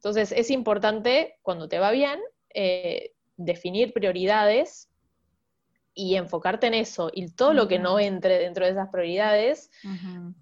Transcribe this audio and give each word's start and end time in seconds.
Entonces 0.00 0.32
es 0.32 0.50
importante, 0.50 1.36
cuando 1.42 1.68
te 1.68 1.78
va 1.78 1.90
bien, 1.90 2.18
eh, 2.54 3.12
definir 3.36 3.92
prioridades 3.92 4.88
y 5.92 6.14
enfocarte 6.14 6.68
en 6.68 6.74
eso. 6.74 7.10
Y 7.12 7.28
todo 7.28 7.52
lo 7.52 7.68
que 7.68 7.78
no 7.78 8.00
entre 8.00 8.38
dentro 8.38 8.64
de 8.64 8.70
esas 8.70 8.88
prioridades, 8.88 9.70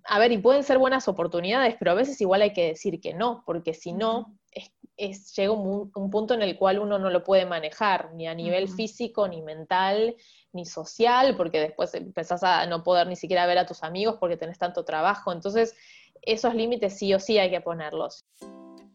a 0.04 0.18
ver, 0.20 0.30
y 0.30 0.38
pueden 0.38 0.62
ser 0.62 0.78
buenas 0.78 1.08
oportunidades, 1.08 1.74
pero 1.76 1.90
a 1.90 1.94
veces 1.94 2.20
igual 2.20 2.42
hay 2.42 2.52
que 2.52 2.68
decir 2.68 3.00
que 3.00 3.14
no, 3.14 3.42
porque 3.44 3.74
si 3.74 3.92
no, 3.92 4.38
es, 4.96 5.34
llega 5.34 5.50
un, 5.50 5.90
punto 6.10 6.34
en 6.34 6.42
el 6.42 6.56
cual 6.56 6.78
uno 6.78 7.00
no 7.00 7.10
lo 7.10 7.24
puede 7.24 7.44
manejar, 7.44 8.14
ni 8.14 8.28
a 8.28 8.34
nivel 8.34 8.68
físico, 8.68 9.26
ni 9.26 9.42
mental, 9.42 10.14
ni 10.52 10.66
social, 10.66 11.36
porque 11.36 11.58
después 11.58 11.92
empezás 11.94 12.44
a 12.44 12.64
no 12.66 12.84
poder 12.84 13.08
ni 13.08 13.16
siquiera 13.16 13.46
ver 13.46 13.58
a 13.58 13.66
tus 13.66 13.82
amigos 13.82 14.18
porque 14.20 14.36
tenés 14.36 14.58
tanto 14.58 14.84
trabajo. 14.84 15.32
Entonces, 15.32 15.74
esos 16.22 16.54
límites 16.54 16.96
sí 16.96 17.12
o 17.12 17.18
sí 17.18 17.38
hay 17.38 17.50
que 17.50 17.60
ponerlos. 17.60 18.24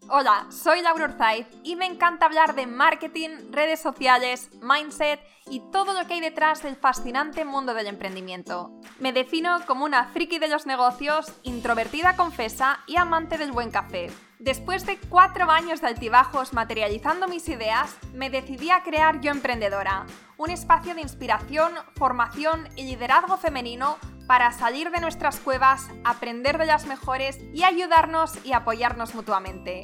Hola, 0.10 0.48
soy 0.50 0.82
Laura 0.82 1.06
Urzaiz 1.06 1.48
y 1.64 1.78
me 1.78 1.86
encanta 1.86 2.26
hablar 2.26 2.56
de 2.56 2.68
marketing, 2.68 3.30
redes 3.52 3.80
sociales, 3.80 4.50
mindset 4.62 5.22
y 5.50 5.62
todo 5.72 5.94
lo 5.94 6.06
que 6.06 6.16
hay 6.16 6.20
detrás 6.20 6.62
del 6.62 6.76
fascinante 6.76 7.46
mundo 7.46 7.74
del 7.74 7.88
emprendimiento. 7.88 8.72
Me 9.00 9.14
defino 9.14 9.60
como 9.66 9.86
una 9.86 10.10
friki 10.10 10.40
de 10.40 10.50
los 10.50 10.66
negocios, 10.66 11.32
introvertida 11.44 12.18
confesa 12.18 12.80
y 12.86 12.98
amante 12.98 13.38
del 13.38 13.54
buen 13.54 13.72
café. 13.72 14.12
Después 14.40 14.86
de 14.86 14.98
cuatro 15.10 15.50
años 15.50 15.80
de 15.82 15.88
altibajos 15.88 16.54
materializando 16.54 17.28
mis 17.28 17.48
ideas, 17.48 17.96
me 18.14 18.30
decidí 18.30 18.72
a 18.72 18.84
crear 18.84 19.22
Yo 19.22 19.32
Emprendedora, 19.32 20.06
un 20.38 20.50
espacio 20.50 20.96
de 20.96 21.02
inspiración, 21.02 21.72
formación 21.96 22.68
y 22.76 22.84
liderazgo 22.84 23.38
femenino 23.38 23.98
para 24.28 24.52
salir 24.52 24.90
de 24.92 25.02
nuestras 25.02 25.40
cuevas, 25.40 25.90
aprender 26.04 26.58
de 26.58 26.66
las 26.66 26.88
mejores 26.88 27.40
y 27.54 27.64
ayudarnos 27.64 28.44
y 28.46 28.54
apoyarnos 28.54 29.16
mutuamente. 29.16 29.84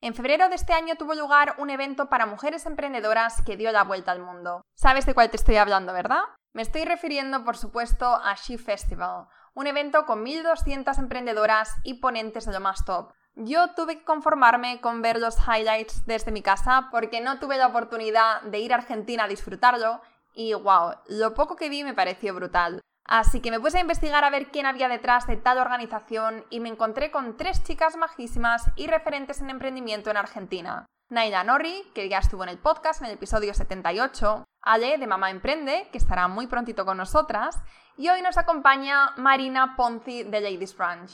En 0.00 0.14
febrero 0.14 0.48
de 0.48 0.54
este 0.54 0.74
año 0.74 0.94
tuvo 0.94 1.14
lugar 1.14 1.56
un 1.58 1.70
evento 1.70 2.08
para 2.08 2.24
mujeres 2.24 2.66
emprendedoras 2.66 3.42
que 3.44 3.56
dio 3.56 3.72
la 3.72 3.82
vuelta 3.82 4.12
al 4.12 4.20
mundo. 4.20 4.62
¿Sabes 4.76 5.06
de 5.06 5.14
cuál 5.14 5.28
te 5.28 5.36
estoy 5.36 5.56
hablando, 5.56 5.92
verdad? 5.92 6.20
Me 6.52 6.62
estoy 6.62 6.84
refiriendo, 6.84 7.44
por 7.44 7.56
supuesto, 7.56 8.06
a 8.06 8.34
She 8.36 8.58
Festival, 8.58 9.26
un 9.54 9.66
evento 9.66 10.06
con 10.06 10.24
1.200 10.24 10.96
emprendedoras 10.98 11.74
y 11.82 11.94
ponentes 11.94 12.46
de 12.46 12.52
lo 12.52 12.60
más 12.60 12.84
top. 12.84 13.12
Yo 13.34 13.74
tuve 13.74 13.98
que 13.98 14.04
conformarme 14.04 14.80
con 14.80 15.02
ver 15.02 15.18
los 15.18 15.36
highlights 15.38 16.06
desde 16.06 16.30
mi 16.30 16.42
casa 16.42 16.88
porque 16.92 17.20
no 17.20 17.40
tuve 17.40 17.56
la 17.56 17.66
oportunidad 17.66 18.42
de 18.42 18.60
ir 18.60 18.72
a 18.72 18.76
Argentina 18.76 19.24
a 19.24 19.28
disfrutarlo 19.28 20.00
y 20.32 20.54
wow, 20.54 20.94
lo 21.08 21.34
poco 21.34 21.56
que 21.56 21.68
vi 21.68 21.82
me 21.82 21.94
pareció 21.94 22.34
brutal. 22.36 22.80
Así 23.08 23.40
que 23.40 23.50
me 23.50 23.58
puse 23.58 23.78
a 23.78 23.80
investigar 23.80 24.22
a 24.22 24.28
ver 24.30 24.48
quién 24.48 24.66
había 24.66 24.86
detrás 24.86 25.26
de 25.26 25.38
tal 25.38 25.56
organización 25.56 26.44
y 26.50 26.60
me 26.60 26.68
encontré 26.68 27.10
con 27.10 27.38
tres 27.38 27.62
chicas 27.62 27.96
majísimas 27.96 28.70
y 28.76 28.86
referentes 28.86 29.40
en 29.40 29.48
emprendimiento 29.48 30.10
en 30.10 30.18
Argentina. 30.18 30.84
Naila 31.08 31.42
Norri, 31.42 31.90
que 31.94 32.10
ya 32.10 32.18
estuvo 32.18 32.42
en 32.42 32.50
el 32.50 32.58
podcast 32.58 33.00
en 33.00 33.06
el 33.06 33.14
episodio 33.14 33.54
78, 33.54 34.44
Ale 34.60 34.98
de 34.98 35.06
Mamá 35.06 35.30
Emprende, 35.30 35.88
que 35.90 35.96
estará 35.96 36.28
muy 36.28 36.48
prontito 36.48 36.84
con 36.84 36.98
nosotras, 36.98 37.58
y 37.96 38.10
hoy 38.10 38.20
nos 38.20 38.36
acompaña 38.36 39.12
Marina 39.16 39.74
Ponzi 39.74 40.24
de 40.24 40.42
Ladies 40.42 40.76
Branch. 40.76 41.10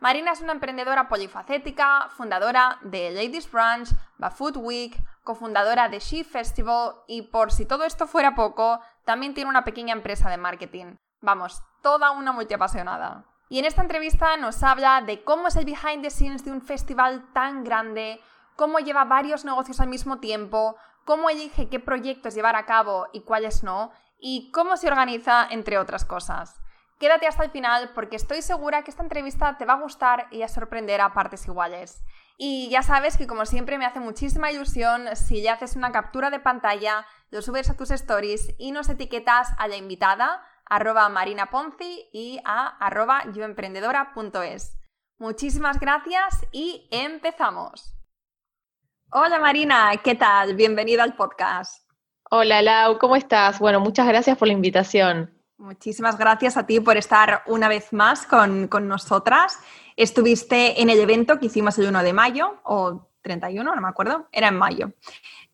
Marina 0.00 0.32
es 0.32 0.40
una 0.40 0.52
emprendedora 0.52 1.08
polifacética, 1.08 2.08
fundadora 2.16 2.78
de 2.80 3.10
Ladies 3.10 3.52
Branch, 3.52 3.88
Bafood 4.16 4.56
Week, 4.56 4.98
cofundadora 5.22 5.90
de 5.90 5.98
She 5.98 6.24
Festival 6.24 6.94
y 7.06 7.20
por 7.20 7.52
si 7.52 7.66
todo 7.66 7.84
esto 7.84 8.06
fuera 8.06 8.34
poco, 8.34 8.80
también 9.04 9.34
tiene 9.34 9.50
una 9.50 9.64
pequeña 9.64 9.92
empresa 9.92 10.30
de 10.30 10.38
marketing. 10.38 10.96
Vamos, 11.24 11.62
toda 11.80 12.10
una 12.10 12.32
multiapasionada. 12.32 13.24
Y 13.48 13.58
en 13.58 13.64
esta 13.64 13.80
entrevista 13.80 14.36
nos 14.36 14.62
habla 14.62 15.00
de 15.00 15.24
cómo 15.24 15.48
es 15.48 15.56
el 15.56 15.64
behind 15.64 16.02
the 16.02 16.10
scenes 16.10 16.44
de 16.44 16.52
un 16.52 16.60
festival 16.60 17.32
tan 17.32 17.64
grande, 17.64 18.20
cómo 18.56 18.78
lleva 18.78 19.06
varios 19.06 19.46
negocios 19.46 19.80
al 19.80 19.88
mismo 19.88 20.18
tiempo, 20.20 20.76
cómo 21.06 21.30
elige 21.30 21.70
qué 21.70 21.80
proyectos 21.80 22.34
llevar 22.34 22.56
a 22.56 22.66
cabo 22.66 23.06
y 23.14 23.22
cuáles 23.22 23.62
no, 23.62 23.90
y 24.18 24.50
cómo 24.50 24.76
se 24.76 24.86
organiza, 24.86 25.46
entre 25.48 25.78
otras 25.78 26.04
cosas. 26.04 26.60
Quédate 26.98 27.26
hasta 27.26 27.44
el 27.44 27.50
final 27.50 27.92
porque 27.94 28.16
estoy 28.16 28.42
segura 28.42 28.82
que 28.82 28.90
esta 28.90 29.02
entrevista 29.02 29.56
te 29.56 29.64
va 29.64 29.74
a 29.74 29.80
gustar 29.80 30.26
y 30.30 30.42
a 30.42 30.48
sorprender 30.48 31.00
a 31.00 31.14
partes 31.14 31.46
iguales. 31.46 32.04
Y 32.36 32.68
ya 32.68 32.82
sabes 32.82 33.16
que 33.16 33.26
como 33.26 33.46
siempre 33.46 33.78
me 33.78 33.86
hace 33.86 33.98
muchísima 33.98 34.50
ilusión 34.50 35.08
si 35.16 35.40
ya 35.40 35.54
haces 35.54 35.74
una 35.74 35.90
captura 35.90 36.28
de 36.28 36.40
pantalla, 36.40 37.06
lo 37.30 37.40
subes 37.40 37.70
a 37.70 37.76
tus 37.78 37.90
stories 37.92 38.54
y 38.58 38.72
nos 38.72 38.90
etiquetas 38.90 39.48
a 39.56 39.68
la 39.68 39.76
invitada 39.76 40.42
arroba 40.66 41.08
Marina 41.08 41.46
Ponzi 41.50 42.08
y 42.12 42.40
a 42.44 42.76
arroba 42.78 43.24
yoemprendedora.es. 43.32 44.78
Muchísimas 45.18 45.78
gracias 45.78 46.46
y 46.52 46.88
empezamos. 46.90 47.94
Hola 49.10 49.38
Marina, 49.38 49.92
¿qué 50.02 50.14
tal? 50.14 50.54
Bienvenida 50.54 51.04
al 51.04 51.14
podcast. 51.14 51.88
Hola 52.30 52.62
Lau, 52.62 52.98
¿cómo 52.98 53.16
estás? 53.16 53.58
Bueno, 53.58 53.80
muchas 53.80 54.06
gracias 54.06 54.36
por 54.36 54.48
la 54.48 54.54
invitación. 54.54 55.30
Muchísimas 55.56 56.18
gracias 56.18 56.56
a 56.56 56.66
ti 56.66 56.80
por 56.80 56.96
estar 56.96 57.42
una 57.46 57.68
vez 57.68 57.92
más 57.92 58.26
con, 58.26 58.66
con 58.66 58.88
nosotras. 58.88 59.60
Estuviste 59.96 60.82
en 60.82 60.90
el 60.90 60.98
evento 60.98 61.38
que 61.38 61.46
hicimos 61.46 61.78
el 61.78 61.86
1 61.86 62.02
de 62.02 62.12
mayo 62.12 62.60
o 62.64 63.08
31, 63.24 63.74
no 63.74 63.80
me 63.80 63.88
acuerdo, 63.88 64.28
era 64.30 64.48
en 64.48 64.56
mayo. 64.56 64.92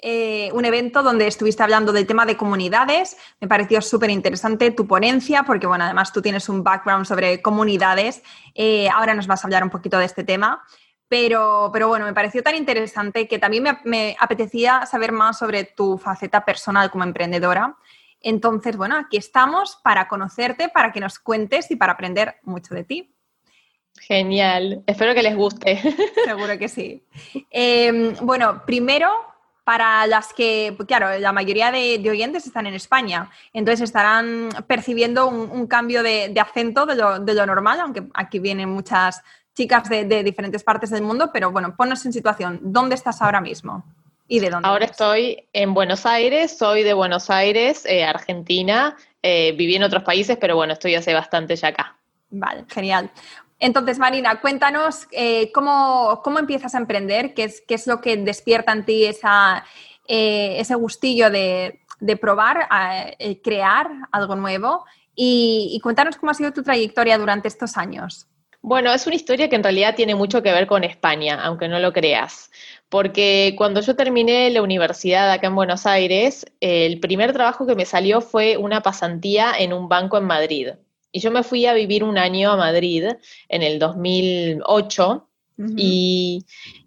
Eh, 0.02 0.50
un 0.52 0.64
evento 0.64 1.02
donde 1.02 1.26
estuviste 1.26 1.62
hablando 1.62 1.92
del 1.92 2.06
tema 2.06 2.26
de 2.26 2.36
comunidades. 2.36 3.16
Me 3.40 3.48
pareció 3.48 3.80
súper 3.80 4.10
interesante 4.10 4.70
tu 4.72 4.86
ponencia, 4.86 5.44
porque 5.44 5.66
bueno, 5.66 5.84
además 5.84 6.12
tú 6.12 6.20
tienes 6.20 6.48
un 6.48 6.62
background 6.62 7.06
sobre 7.06 7.40
comunidades. 7.40 8.22
Eh, 8.54 8.88
ahora 8.90 9.14
nos 9.14 9.26
vas 9.26 9.44
a 9.44 9.46
hablar 9.46 9.62
un 9.62 9.70
poquito 9.70 9.98
de 9.98 10.04
este 10.06 10.24
tema. 10.24 10.62
Pero, 11.08 11.70
pero 11.72 11.88
bueno, 11.88 12.04
me 12.04 12.14
pareció 12.14 12.42
tan 12.42 12.54
interesante 12.54 13.26
que 13.26 13.38
también 13.38 13.64
me, 13.64 13.78
me 13.84 14.16
apetecía 14.20 14.86
saber 14.86 15.10
más 15.12 15.38
sobre 15.38 15.64
tu 15.64 15.98
faceta 15.98 16.44
personal 16.44 16.90
como 16.90 17.04
emprendedora. 17.04 17.76
Entonces, 18.20 18.76
bueno, 18.76 18.96
aquí 18.96 19.16
estamos 19.16 19.78
para 19.82 20.06
conocerte, 20.06 20.68
para 20.68 20.92
que 20.92 21.00
nos 21.00 21.18
cuentes 21.18 21.70
y 21.70 21.76
para 21.76 21.94
aprender 21.94 22.36
mucho 22.42 22.74
de 22.74 22.84
ti. 22.84 23.14
Genial, 23.98 24.82
espero 24.86 25.14
que 25.14 25.22
les 25.22 25.36
guste. 25.36 25.78
Seguro 26.24 26.58
que 26.58 26.68
sí. 26.68 27.02
Em, 27.50 28.14
bueno, 28.22 28.62
primero, 28.66 29.08
para 29.64 30.06
las 30.06 30.32
que, 30.32 30.76
claro, 30.88 31.16
la 31.18 31.32
mayoría 31.32 31.70
de, 31.70 32.02
oyentes 32.10 32.46
están 32.46 32.66
en 32.66 32.74
España, 32.74 33.30
entonces 33.52 33.82
estarán 33.82 34.48
percibiendo 34.66 35.28
un, 35.28 35.66
cambio 35.68 36.02
de, 36.02 36.34
acento 36.40 36.86
de 36.86 36.96
lo, 36.96 37.46
normal, 37.46 37.80
aunque 37.80 38.02
aquí 38.14 38.40
vienen 38.40 38.68
muchas 38.68 39.22
chicas 39.54 39.88
de, 39.88 40.24
diferentes 40.24 40.64
partes 40.64 40.90
del 40.90 41.02
mundo, 41.02 41.30
pero 41.32 41.52
bueno, 41.52 41.76
ponnos 41.76 42.04
en 42.04 42.12
situación, 42.12 42.58
¿dónde 42.62 42.96
estás 42.96 43.22
ahora 43.22 43.40
mismo? 43.40 43.84
¿Y 44.26 44.40
de 44.40 44.50
dónde? 44.50 44.68
Ahora 44.68 44.86
estoy 44.86 45.44
en 45.52 45.72
Buenos 45.74 46.06
Aires, 46.06 46.58
soy 46.58 46.82
de 46.82 46.94
Buenos 46.94 47.30
Aires, 47.30 47.84
eh, 47.86 48.04
Argentina, 48.04 48.96
eh, 49.22 49.54
viví 49.56 49.76
en 49.76 49.82
otros 49.82 50.02
países, 50.02 50.36
pero 50.40 50.56
bueno, 50.56 50.72
estoy 50.72 50.96
hace 50.96 51.14
bastante 51.14 51.54
ya 51.54 51.68
acá. 51.68 51.96
Vale, 52.30 52.64
genial. 52.68 53.10
Entonces, 53.60 53.98
Marina, 53.98 54.40
cuéntanos 54.40 55.06
eh, 55.12 55.52
cómo, 55.52 56.22
empiezas 56.38 56.74
a 56.74 56.78
emprender, 56.78 57.34
qué 57.34 57.44
es, 57.44 57.60
qué 57.60 57.74
es 57.74 57.86
lo 57.86 58.00
que 58.00 58.16
despierta 58.16 58.72
en 58.72 58.86
ti 58.86 59.04
esa, 59.04 59.64
eh, 60.08 60.56
ese 60.58 60.74
gustillo 60.74 61.30
de, 61.30 61.78
probar, 62.20 62.66
eh, 63.18 63.40
crear 63.42 63.90
algo 64.10 64.34
nuevo 64.34 64.86
y, 65.14 65.78
cuéntanos 65.82 66.16
cómo 66.16 66.30
ha 66.30 66.34
sido 66.34 66.52
tu 66.52 66.62
trayectoria 66.62 67.18
durante 67.18 67.48
estos 67.48 67.76
años. 67.76 68.26
Bueno, 68.62 68.92
es 68.92 69.06
una 69.06 69.16
historia 69.16 69.48
que 69.50 69.56
en 69.56 69.62
realidad 69.62 69.94
tiene 69.94 70.14
mucho 70.14 70.42
que 70.42 70.52
ver 70.52 70.66
con 70.66 70.82
España, 70.82 71.38
aunque 71.42 71.68
no 71.68 71.78
lo 71.78 71.92
creas. 71.92 72.50
Porque 72.88 73.54
cuando 73.56 73.80
yo 73.82 73.94
terminé 73.94 74.50
la 74.50 74.62
universidad 74.62 75.30
acá 75.30 75.46
en 75.46 75.54
Buenos 75.54 75.86
Aires, 75.86 76.46
el 76.60 76.98
primer 77.00 77.32
trabajo 77.32 77.66
que 77.66 77.74
me 77.74 77.84
salió 77.84 78.20
fue 78.22 78.56
una 78.56 78.82
pasantía 78.82 79.52
en 79.58 79.72
un 79.72 79.88
banco 79.88 80.18
en 80.18 80.24
Madrid. 80.24 80.68
Y 81.12 81.20
yo 81.20 81.30
me 81.30 81.42
fui 81.42 81.66
a 81.66 81.74
vivir 81.74 82.04
un 82.04 82.18
año 82.18 82.50
a 82.50 82.56
Madrid 82.56 83.04
en 83.48 83.62
el 83.62 83.78
2008 83.78 85.26
y, 85.76 86.46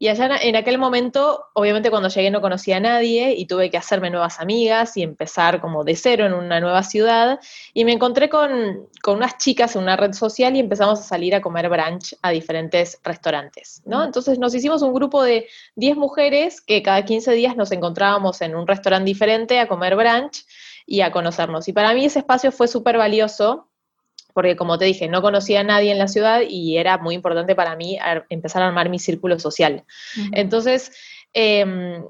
allá 0.10 0.38
en 0.42 0.56
aquel 0.56 0.78
momento, 0.78 1.46
obviamente 1.54 1.90
cuando 1.92 2.10
llegué 2.10 2.32
no 2.32 2.42
conocía 2.42 2.78
a 2.78 2.80
nadie 2.80 3.36
y 3.36 3.46
tuve 3.46 3.70
que 3.70 3.78
hacerme 3.78 4.10
nuevas 4.10 4.40
amigas 4.40 4.98
y 4.98 5.04
empezar 5.04 5.62
como 5.62 5.84
de 5.84 5.96
cero 5.96 6.26
en 6.26 6.34
una 6.34 6.60
nueva 6.60 6.82
ciudad. 6.84 7.40
Y 7.74 7.86
me 7.86 7.92
encontré 7.92 8.30
con, 8.30 8.88
unas 9.08 9.38
chicas 9.38 9.76
en 9.76 9.84
una 9.84 9.96
red 9.96 10.14
social 10.14 10.56
y 10.56 10.60
empezamos 10.60 11.00
a 11.00 11.04
salir 11.04 11.36
a 11.36 11.42
comer 11.42 11.70
brunch 11.70 12.16
a 12.22 12.32
diferentes 12.32 13.00
restaurantes, 13.04 13.84
¿no? 13.86 14.04
Entonces 14.04 14.40
nos 14.40 14.56
hicimos 14.56 14.82
un 14.82 14.94
grupo 14.94 15.22
de 15.22 15.48
10 15.76 15.98
mujeres 15.98 16.60
que 16.62 16.82
cada 16.82 17.06
15 17.06 17.32
días 17.34 17.56
nos 17.56 17.72
encontrábamos 17.72 18.42
en 18.42 18.56
un 18.56 18.66
restaurante 18.66 19.06
diferente 19.06 19.60
a 19.60 19.68
comer 19.68 19.96
brunch 19.96 20.46
y 20.86 21.02
a 21.02 21.12
conocernos. 21.12 21.68
Y 21.68 21.74
para 21.74 21.94
mí 21.94 22.06
ese 22.06 22.20
espacio 22.20 22.52
fue 22.52 22.68
súper 22.68 22.98
valioso 22.98 23.70
porque 24.34 24.56
como 24.56 24.78
te 24.78 24.86
dije, 24.86 25.08
no 25.08 25.22
conocía 25.22 25.62
a 25.62 25.64
nadie 25.64 25.92
en 25.92 26.00
la 26.00 26.08
ciudad 26.08 26.42
y 26.48 26.78
era 26.78 26.98
muy 26.98 27.16
importante 27.16 27.56
para 27.56 27.76
mí 27.76 27.98
empezar 28.30 28.62
a 28.64 28.68
armar 28.68 28.90
mi 28.90 29.00
círculo 29.00 29.40
social. 29.40 29.84
Entonces, 30.32 30.92
em, 31.34 32.04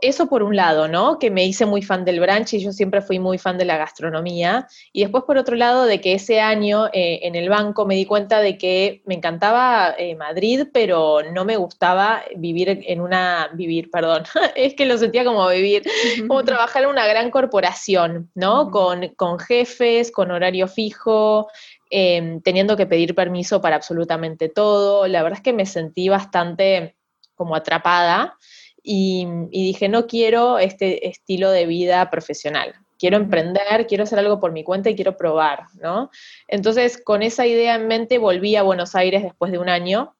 eso 0.00 0.28
por 0.28 0.42
un 0.42 0.54
lado, 0.56 0.88
¿no? 0.88 1.18
Que 1.18 1.30
me 1.30 1.44
hice 1.44 1.66
muy 1.66 1.82
fan 1.82 2.04
del 2.04 2.20
brunch 2.20 2.54
y 2.54 2.60
yo 2.60 2.72
siempre 2.72 3.02
fui 3.02 3.18
muy 3.18 3.38
fan 3.38 3.58
de 3.58 3.64
la 3.64 3.76
gastronomía. 3.76 4.68
Y 4.92 5.02
después 5.02 5.24
por 5.24 5.36
otro 5.36 5.56
lado, 5.56 5.84
de 5.84 6.00
que 6.00 6.14
ese 6.14 6.40
año 6.40 6.86
eh, 6.92 7.20
en 7.22 7.34
el 7.34 7.48
banco 7.48 7.84
me 7.84 7.96
di 7.96 8.04
cuenta 8.06 8.40
de 8.40 8.56
que 8.56 9.02
me 9.04 9.14
encantaba 9.14 9.94
eh, 9.98 10.14
Madrid, 10.14 10.66
pero 10.72 11.22
no 11.32 11.44
me 11.44 11.56
gustaba 11.56 12.22
vivir 12.36 12.82
en 12.86 13.00
una, 13.00 13.50
vivir, 13.54 13.90
perdón, 13.90 14.24
es 14.56 14.74
que 14.74 14.86
lo 14.86 14.96
sentía 14.96 15.24
como 15.24 15.48
vivir, 15.48 15.82
como 16.28 16.44
trabajar 16.44 16.84
en 16.84 16.90
una 16.90 17.06
gran 17.06 17.30
corporación, 17.30 18.30
¿no? 18.34 18.70
con, 18.70 19.08
con, 19.16 19.38
jefes, 19.38 20.12
con 20.12 20.30
horario 20.30 20.68
fijo, 20.68 21.48
em, 21.90 22.40
teniendo 22.40 22.76
que 22.76 22.86
pedir 22.86 23.14
permiso 23.14 23.60
para 23.60 23.76
absolutamente 23.76 24.48
todo. 24.48 25.06
La 25.08 25.22
verdad 25.22 25.38
es 25.38 25.42
que 25.42 25.52
me 25.52 25.66
sentí 25.66 26.08
bastante 26.08 26.96
como 27.34 27.56
atrapada 27.56 28.38
y, 28.86 29.26
dije, 29.50 29.88
no 29.88 30.06
quiero 30.06 30.58
este 30.58 31.08
estilo 31.08 31.50
de 31.50 31.64
vida 31.64 32.10
profesional. 32.10 32.74
Quiero 32.98 33.16
emprender, 33.16 33.86
quiero 33.88 34.04
hacer 34.04 34.18
algo 34.18 34.38
por 34.38 34.52
mi 34.52 34.62
cuenta 34.62 34.90
y 34.90 34.94
quiero 34.94 35.16
probar, 35.16 35.64
¿no? 35.80 36.10
Entonces, 36.46 37.02
con 37.02 37.22
esa 37.22 37.46
idea 37.46 37.74
en 37.76 37.88
mente, 37.88 38.18
volví 38.18 38.56
a 38.56 38.62
Buenos 38.62 38.94
Aires 38.94 39.22
después 39.22 39.50
de 39.50 39.58
un 39.58 39.70
año, 39.70 40.14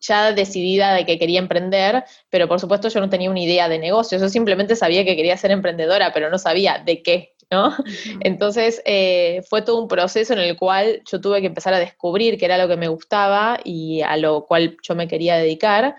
ya 0.00 0.32
decidida 0.32 0.94
de 0.94 1.04
que 1.04 1.18
quería 1.18 1.40
emprender, 1.40 2.04
pero 2.30 2.48
por 2.48 2.58
supuesto 2.58 2.88
yo 2.88 3.00
no 3.00 3.10
tenía 3.10 3.30
una 3.30 3.40
idea 3.40 3.68
de 3.68 3.78
negocio, 3.78 4.18
yo 4.18 4.28
simplemente 4.28 4.74
sabía 4.76 5.04
que 5.04 5.16
quería 5.16 5.36
ser 5.36 5.50
emprendedora, 5.50 6.12
pero 6.12 6.30
no 6.30 6.38
sabía 6.38 6.82
de 6.84 7.02
qué, 7.02 7.34
¿no? 7.50 7.74
Entonces 8.20 8.80
eh, 8.84 9.42
fue 9.48 9.62
todo 9.62 9.80
un 9.80 9.88
proceso 9.88 10.32
en 10.32 10.38
el 10.38 10.56
cual 10.56 11.02
yo 11.10 11.20
tuve 11.20 11.40
que 11.40 11.48
empezar 11.48 11.74
a 11.74 11.80
descubrir 11.80 12.38
qué 12.38 12.44
era 12.44 12.58
lo 12.58 12.68
que 12.68 12.76
me 12.76 12.88
gustaba 12.88 13.58
y 13.64 14.00
a 14.02 14.16
lo 14.16 14.46
cual 14.46 14.76
yo 14.82 14.94
me 14.94 15.08
quería 15.08 15.36
dedicar. 15.36 15.96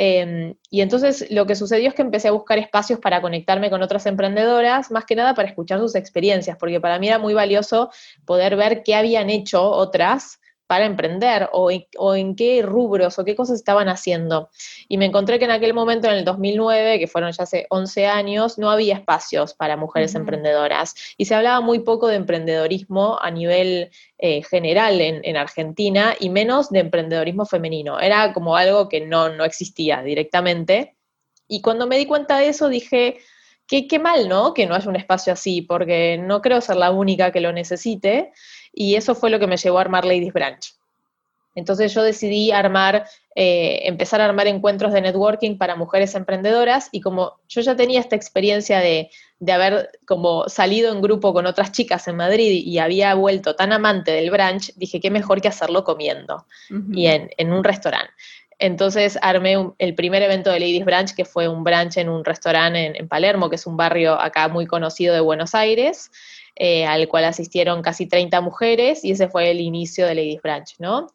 Em, 0.00 0.54
y 0.70 0.80
entonces 0.80 1.26
lo 1.28 1.44
que 1.44 1.56
sucedió 1.56 1.88
es 1.88 1.94
que 1.94 2.02
empecé 2.02 2.28
a 2.28 2.32
buscar 2.32 2.56
espacios 2.58 3.00
para 3.00 3.20
conectarme 3.20 3.68
con 3.68 3.82
otras 3.82 4.06
emprendedoras, 4.06 4.92
más 4.92 5.04
que 5.04 5.16
nada 5.16 5.34
para 5.34 5.48
escuchar 5.48 5.80
sus 5.80 5.96
experiencias, 5.96 6.56
porque 6.56 6.80
para 6.80 7.00
mí 7.00 7.08
era 7.08 7.18
muy 7.18 7.34
valioso 7.34 7.90
poder 8.24 8.54
ver 8.54 8.84
qué 8.84 8.94
habían 8.94 9.28
hecho 9.28 9.68
otras 9.68 10.38
para 10.68 10.84
emprender 10.84 11.48
o, 11.52 11.70
en 11.70 12.36
qué 12.36 12.60
rubros 12.62 13.18
o 13.18 13.24
qué 13.24 13.34
cosas 13.34 13.56
estaban 13.56 13.88
haciendo. 13.88 14.50
Y 14.86 14.98
me 14.98 15.06
encontré 15.06 15.38
que 15.38 15.46
en 15.46 15.50
aquel 15.50 15.72
momento, 15.72 16.08
en 16.08 16.14
el 16.14 16.24
2009, 16.26 16.98
que 16.98 17.06
fueron 17.06 17.32
ya 17.32 17.44
hace 17.44 17.66
11 17.70 18.06
años, 18.06 18.58
no 18.58 18.70
había 18.70 18.94
espacios 18.94 19.54
para 19.54 19.78
mujeres 19.78 20.14
emprendedoras 20.14 20.94
y 21.16 21.24
se 21.24 21.34
hablaba 21.34 21.62
muy 21.62 21.80
poco 21.80 22.06
de 22.06 22.16
emprendedorismo 22.16 23.18
a 23.18 23.30
nivel 23.30 23.90
eh, 24.18 24.42
general 24.42 25.00
en, 25.00 25.36
Argentina 25.38 26.14
y 26.20 26.28
menos 26.28 26.68
de 26.68 26.80
emprendedorismo 26.80 27.46
femenino. 27.46 27.98
Era 27.98 28.34
como 28.34 28.54
algo 28.54 28.90
que 28.90 29.00
no, 29.00 29.30
no 29.30 29.44
existía 29.44 30.02
directamente. 30.02 30.96
Y 31.48 31.62
cuando 31.62 31.86
me 31.86 31.96
di 31.96 32.04
cuenta 32.04 32.36
de 32.36 32.48
eso 32.48 32.68
dije, 32.68 33.16
qué, 33.66 33.86
qué 33.86 33.98
mal, 33.98 34.28
¿no? 34.28 34.52
Que 34.52 34.66
no 34.66 34.74
haya 34.74 34.90
un 34.90 34.96
espacio 34.96 35.32
así, 35.32 35.62
porque 35.62 36.18
no 36.18 36.42
creo 36.42 36.60
ser 36.60 36.76
la 36.76 36.90
única 36.90 37.32
que 37.32 37.40
lo 37.40 37.54
necesite 37.54 38.32
y 38.80 38.94
eso 38.94 39.16
fue 39.16 39.28
lo 39.28 39.40
que 39.40 39.48
me 39.48 39.56
llevó 39.56 39.78
a 39.78 39.80
armar 39.80 40.04
Ladies 40.04 40.32
Branch. 40.32 40.72
Entonces 41.56 41.92
yo 41.92 42.04
decidí 42.04 42.52
armar, 42.52 43.06
eh, 43.34 43.80
empezar 43.82 44.20
a 44.20 44.26
armar 44.26 44.46
encuentros 44.46 44.92
de 44.92 45.00
networking 45.00 45.58
para 45.58 45.74
mujeres 45.74 46.14
emprendedoras 46.14 46.88
y 46.92 47.00
como 47.00 47.40
yo 47.48 47.60
ya 47.60 47.74
tenía 47.74 47.98
esta 47.98 48.14
experiencia 48.14 48.78
de, 48.78 49.10
haber 49.52 49.90
como 50.06 50.48
salido 50.48 50.92
en 50.92 51.02
grupo 51.02 51.32
con 51.32 51.46
otras 51.46 51.72
chicas 51.72 52.06
en 52.06 52.14
Madrid 52.14 52.62
y 52.64 52.78
había 52.78 53.12
vuelto 53.14 53.56
tan 53.56 53.72
amante 53.72 54.12
del 54.12 54.30
brunch, 54.30 54.72
dije 54.76 55.00
qué 55.00 55.10
mejor 55.10 55.40
que 55.40 55.48
hacerlo 55.48 55.82
comiendo 55.82 56.46
y 56.92 57.06
en, 57.06 57.52
un 57.52 57.64
restaurante. 57.64 58.12
Entonces 58.60 59.18
armé 59.22 59.72
el 59.78 59.94
primer 59.96 60.22
evento 60.22 60.50
de 60.50 60.60
Ladies 60.60 60.84
Branch, 60.84 61.12
que 61.16 61.24
fue 61.24 61.48
un 61.48 61.64
brunch 61.64 61.96
en 61.96 62.08
un 62.08 62.24
restaurante 62.24 62.86
en, 62.86 62.94
en 62.94 63.08
Palermo, 63.08 63.50
que 63.50 63.56
es 63.56 63.66
un 63.66 63.76
barrio 63.76 64.20
acá 64.20 64.46
muy 64.46 64.66
conocido 64.66 65.14
de 65.14 65.20
Buenos 65.20 65.56
Aires. 65.56 66.12
Eh, 66.60 66.84
al 66.84 67.06
cual 67.06 67.24
asistieron 67.24 67.82
casi 67.82 68.08
30 68.08 68.40
mujeres 68.40 69.04
y 69.04 69.12
ese 69.12 69.28
fue 69.28 69.52
el 69.52 69.60
inicio 69.60 70.08
de 70.08 70.16
Ladies 70.16 70.42
Branch, 70.42 70.74
¿no? 70.80 71.06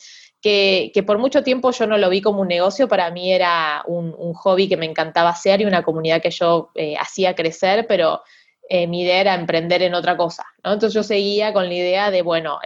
Que, 0.42 0.94
por 1.06 1.18
mucho 1.18 1.44
tiempo 1.44 1.72
yo 1.72 1.86
no 1.86 1.98
lo 1.98 2.10
vi 2.10 2.22
como 2.22 2.42
un 2.42 2.48
negocio, 2.48 2.88
para 2.88 3.12
mí 3.12 3.34
era 3.34 3.84
un, 3.86 4.14
hobby 4.36 4.70
que 4.70 4.78
me 4.78 4.86
encantaba 4.86 5.32
hacer 5.32 5.60
y 5.60 5.66
una 5.66 5.84
comunidad 5.84 6.22
que 6.22 6.32
yo 6.32 6.72
eh, 6.76 6.96
hacía 6.98 7.36
crecer, 7.36 7.88
pero 7.88 8.22
eh, 8.70 8.88
mi 8.88 9.02
idea 9.02 9.20
era 9.20 9.36
emprender 9.36 9.82
en 9.84 9.96
otra 9.96 10.16
cosa, 10.16 10.46
¿no? 10.64 10.72
Entonces 10.72 10.94
yo 10.94 11.04
seguía 11.04 11.52
con 11.52 11.68
la 11.68 11.74
idea 11.74 12.10
de, 12.10 12.22
bueno, 12.22 12.60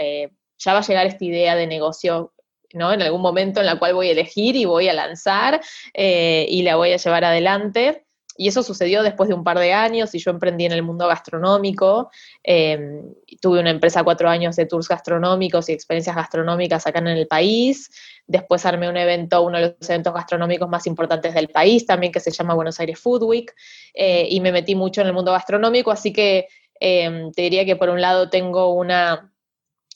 ya 0.60 0.74
va 0.74 0.80
a 0.80 0.84
llegar 0.84 1.08
esta 1.08 1.26
idea 1.26 1.56
de 1.56 1.66
negocio 1.66 2.34
¿no? 2.74 2.94
En 2.94 3.02
algún 3.02 3.22
momento 3.22 3.60
en 3.60 3.66
la 3.66 3.80
cual 3.80 3.96
voy 3.96 4.10
a 4.10 4.12
elegir 4.12 4.56
y 4.56 4.66
voy 4.66 4.90
a 4.90 4.94
lanzar 4.94 5.62
y 5.96 6.62
la 6.62 6.76
voy 6.76 6.92
a 6.92 6.98
llevar 6.98 7.26
adelante. 7.26 8.06
Y 8.38 8.48
eso 8.48 8.63
sucedió 8.63 9.04
después 9.04 9.28
de 9.28 9.36
un 9.36 9.44
par 9.44 9.60
de 9.60 9.74
años 9.74 10.13
y 10.16 10.19
yo 10.19 10.31
emprendí 10.31 10.66
en 10.66 10.72
el 10.72 10.84
mundo 10.84 11.07
gastronómico. 11.07 12.12
Em, 12.44 13.01
tuve 13.42 13.60
una 13.60 13.72
empresa 13.72 14.04
cuatro 14.04 14.30
años 14.30 14.56
de 14.56 14.66
tours 14.66 14.88
gastronómicos 14.88 15.69
y 15.69 15.74
experiencias 15.74 16.16
gastronómicas 16.16 16.86
acá 16.88 17.00
en 17.00 17.07
el 17.07 17.28
país. 17.28 17.89
Después 18.28 18.66
armé 18.66 18.88
un 18.88 18.98
evento, 18.98 19.42
uno 19.42 19.57
de 19.57 19.75
los 19.80 19.89
eventos 19.89 20.13
gastronómicos 20.13 20.69
más 20.69 20.86
importantes 20.88 21.34
del 21.34 21.50
país 21.50 21.86
también, 21.86 22.12
que 22.12 22.19
se 22.19 22.31
llama 22.31 22.54
Buenos 22.54 22.80
Aires 22.80 23.00
Food 23.00 23.24
Week. 23.24 23.54
Eh, 23.94 24.28
y 24.30 24.40
me 24.40 24.51
metí 24.51 24.75
mucho 24.75 25.01
en 25.01 25.07
el 25.07 25.13
mundo 25.13 25.31
gastronómico, 25.31 25.92
así 25.92 26.13
que 26.13 26.48
em, 26.80 27.31
te 27.31 27.42
diría 27.42 27.66
que 27.66 27.75
por 27.75 27.90
un 27.90 28.01
lado 28.01 28.30
tengo 28.30 28.74
una 28.74 29.33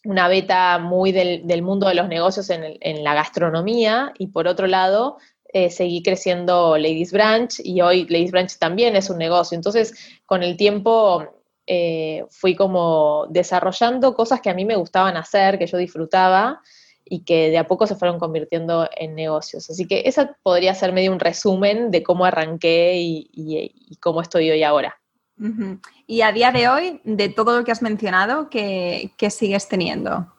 una 0.03 0.27
beta 0.27 0.79
muy 0.79 1.11
del, 1.11 1.61
mundo 1.61 1.87
de 1.87 1.95
los 1.95 2.07
negocios 2.07 2.49
en, 2.49 3.03
la 3.03 3.13
gastronomía 3.13 4.13
y 4.17 4.27
por 4.27 4.47
otro 4.47 4.67
lado 4.67 5.17
eh, 5.53 5.69
seguí 5.69 6.01
creciendo 6.01 6.77
Ladies 6.77 7.11
Branch 7.11 7.53
y 7.63 7.81
hoy 7.81 8.05
Ladies 8.07 8.31
Branch 8.31 8.57
también 8.57 8.95
es 8.95 9.09
un 9.09 9.17
negocio. 9.17 9.55
Entonces, 9.55 9.93
con 10.25 10.43
el 10.43 10.55
tiempo 10.57 11.27
eh, 11.67 12.25
fui 12.29 12.55
como 12.55 13.27
desarrollando 13.29 14.13
cosas 14.13 14.41
que 14.41 14.49
a 14.49 14.53
mí 14.53 14.65
me 14.65 14.75
gustaban 14.75 15.17
hacer, 15.17 15.59
que 15.59 15.67
yo 15.67 15.77
disfrutaba 15.77 16.61
y 17.05 17.23
que 17.23 17.49
de 17.49 17.57
a 17.57 17.67
poco 17.67 17.87
se 17.87 17.95
fueron 17.95 18.19
convirtiendo 18.19 18.89
en 18.95 19.15
negocios. 19.15 19.69
Así 19.69 19.85
que 19.85 20.03
esa 20.05 20.37
podría 20.43 20.73
ser 20.73 20.93
medio 20.93 21.11
un 21.11 21.19
resumen 21.19 21.91
de 21.91 22.03
cómo 22.03 22.25
arranqué 22.25 22.93
y, 22.97 23.97
cómo 23.99 24.21
estoy 24.21 24.49
hoy 24.49 24.63
ahora. 24.63 24.97
Y 26.07 26.21
a 26.21 26.31
día 26.31 26.51
de 26.51 26.69
hoy, 26.69 27.01
de 27.03 27.29
todo 27.29 27.57
lo 27.57 27.65
que 27.65 27.71
has 27.71 27.81
mencionado, 27.81 28.49
¿qué, 28.49 29.11
qué 29.17 29.29
sigues 29.29 29.67
teniendo? 29.67 30.31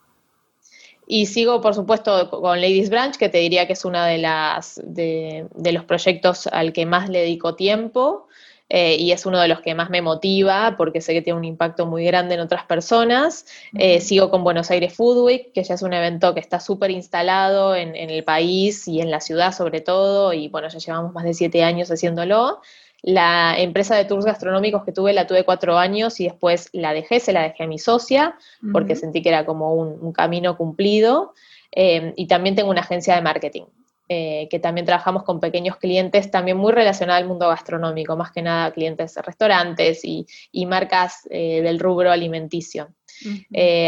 Y 1.05 1.25
sigo, 1.25 1.61
por 1.61 1.75
supuesto, 1.75 2.29
con 2.29 2.61
Ladies 2.61 2.89
Branch, 2.89 3.15
que 3.15 3.29
te 3.29 3.39
diría 3.39 3.67
que 3.67 3.73
es 3.73 3.85
uno 3.85 4.01
de, 4.03 4.17
las, 4.17 4.81
de, 4.83 5.47
los 5.71 5.83
proyectos 5.83 6.47
al 6.47 6.71
que 6.73 6.85
más 6.85 7.09
le 7.09 7.19
dedico 7.19 7.55
tiempo 7.55 8.27
eh, 8.69 8.95
y 8.97 9.11
es 9.11 9.25
uno 9.25 9.39
de 9.39 9.49
los 9.49 9.59
que 9.59 9.75
más 9.75 9.89
me 9.89 10.01
motiva 10.01 10.75
porque 10.77 11.01
sé 11.01 11.13
que 11.13 11.21
tiene 11.21 11.37
un 11.37 11.45
impacto 11.45 11.85
muy 11.85 12.05
grande 12.05 12.35
en 12.35 12.41
otras 12.41 12.63
personas. 12.65 13.45
Eh, 13.77 13.99
sigo 13.99 14.29
con 14.31 14.43
Buenos 14.43 14.71
Aires 14.71 14.93
Food 14.95 15.25
Week, 15.25 15.51
que 15.53 15.63
ya 15.63 15.75
es 15.75 15.81
un 15.81 15.93
evento 15.93 16.33
que 16.33 16.39
está 16.39 16.59
súper 16.59 16.89
instalado 16.89 17.75
en, 17.75 17.95
en, 17.95 18.09
el 18.09 18.23
país 18.23 18.87
y 18.87 19.01
en 19.01 19.11
la 19.11 19.19
ciudad 19.19 19.53
sobre 19.53 19.81
todo, 19.81 20.33
y 20.33 20.47
bueno, 20.47 20.69
ya 20.69 20.79
llevamos 20.79 21.13
más 21.13 21.25
de 21.25 21.33
siete 21.33 21.63
años 21.63 21.91
haciéndolo. 21.91 22.61
La 23.03 23.55
empresa 23.57 23.97
de 23.97 24.05
tours 24.05 24.23
gastronómicos 24.23 24.85
que 24.85 24.93
tuve 24.93 25.11
la 25.11 25.27
tuve 25.27 25.43
cuatro 25.43 25.77
años 25.77 26.21
y 26.21 26.23
después 26.23 26.69
la 26.71 26.93
dejé, 26.93 27.19
se 27.19 27.33
la 27.33 27.43
dejé 27.43 27.65
a 27.65 27.67
mi 27.67 27.77
socia 27.77 28.35
porque 28.71 28.95
sentí 28.95 29.21
que 29.21 29.27
era 29.27 29.45
como 29.45 29.73
un, 29.73 30.13
camino 30.13 30.55
cumplido. 30.55 31.33
Eh, 31.73 32.13
y 32.15 32.27
también 32.27 32.55
tengo 32.55 32.69
una 32.69 32.79
agencia 32.79 33.15
de 33.15 33.21
marketing, 33.21 33.63
eh, 34.07 34.47
que 34.49 34.59
también 34.59 34.85
trabajamos 34.85 35.23
con 35.23 35.41
pequeños 35.41 35.75
clientes, 35.75 36.31
también 36.31 36.55
muy 36.55 36.71
relacionados 36.71 37.21
al 37.21 37.27
mundo 37.27 37.49
gastronómico, 37.49 38.15
más 38.15 38.31
que 38.31 38.41
nada 38.41 38.71
clientes 38.71 39.15
de 39.15 39.21
restaurantes 39.21 40.05
y, 40.05 40.25
marcas 40.65 41.27
eh, 41.29 41.61
del 41.61 41.79
rubro 41.79 42.09
alimenticio. 42.09 42.93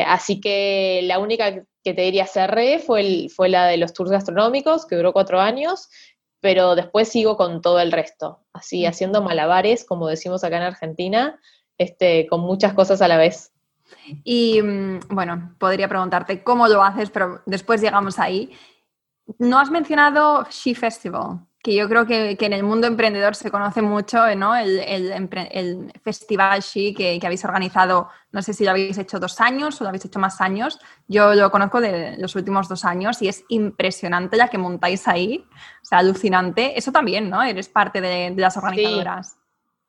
así 0.08 0.42
que 0.42 1.02
la 1.04 1.20
única 1.20 1.64
que 1.86 1.94
te 1.94 2.02
diría 2.02 2.26
cerré 2.26 2.80
fue, 2.80 3.28
fue 3.34 3.48
la 3.48 3.68
de 3.68 3.78
los 3.78 3.94
tours 3.94 4.10
gastronómicos, 4.10 4.88
que 4.88 4.96
duró 4.96 5.14
cuatro 5.14 5.40
años, 5.40 5.88
pero 6.46 6.75
después 6.75 7.10
sigo 7.10 7.38
con 7.38 7.60
todo 7.60 7.80
el 7.80 7.92
resto, 7.92 8.46
así 8.54 8.86
haciendo 8.86 9.24
malabares, 9.24 9.84
como 9.84 10.08
decimos 10.08 10.44
acá 10.44 10.58
en 10.58 10.62
Argentina, 10.62 11.40
este, 11.80 12.28
con 12.28 12.42
muchas 12.42 12.75
cosas 12.75 13.02
a 13.02 13.08
la 13.08 13.18
vez. 13.18 13.52
Y 14.24 14.62
mm, 14.62 15.00
bueno, 15.10 15.56
podría 15.58 15.90
preguntarte 15.90 16.44
cómo 16.44 16.68
lo 16.68 16.84
haces, 16.84 17.10
pero 17.10 17.42
después 17.48 17.82
llegamos 17.82 18.20
ahí. 18.20 18.56
No 19.40 19.58
has 19.58 19.72
mencionado 19.72 20.46
She 20.52 20.75
Festival 20.75 21.40
que 21.66 21.74
yo 21.74 21.90
creo 21.90 22.06
que, 22.06 22.38
en 22.40 22.54
el 22.54 22.62
mundo 22.62 22.86
emprendedor 22.86 23.36
se 23.36 23.50
conoce 23.50 23.82
mucho 23.82 24.24
¿no? 24.36 24.56
el, 24.56 24.78
el, 24.78 25.92
festival 26.04 26.62
She 26.62 26.94
que, 26.94 27.20
habéis 27.24 27.44
organizado, 27.44 28.08
no 28.32 28.44
sé 28.44 28.54
si 28.54 28.64
lo 28.64 28.70
habéis 28.70 29.00
hecho 29.00 29.20
dos 29.20 29.42
años 29.42 29.82
o 29.82 29.84
lo 29.84 29.88
habéis 29.88 30.06
hecho 30.06 30.20
más 30.20 30.42
años, 30.42 30.78
yo 31.08 31.34
lo 31.34 31.50
conozco 31.50 31.82
de 31.82 32.18
los 32.20 32.36
últimos 32.36 32.70
dos 32.70 32.86
años 32.86 33.20
y 33.24 33.30
es 33.30 33.46
impresionante 33.50 34.38
la 34.38 34.48
que 34.48 34.60
montáis 34.60 35.08
ahí, 35.08 35.44
o 35.82 35.86
sea, 35.86 35.98
alucinante. 35.98 36.78
Eso 36.78 36.92
también, 36.92 37.32
¿no? 37.32 37.42
Eres 37.42 37.68
parte 37.68 38.00
de, 38.00 38.36
las 38.38 38.58
organizadoras. 38.58 39.36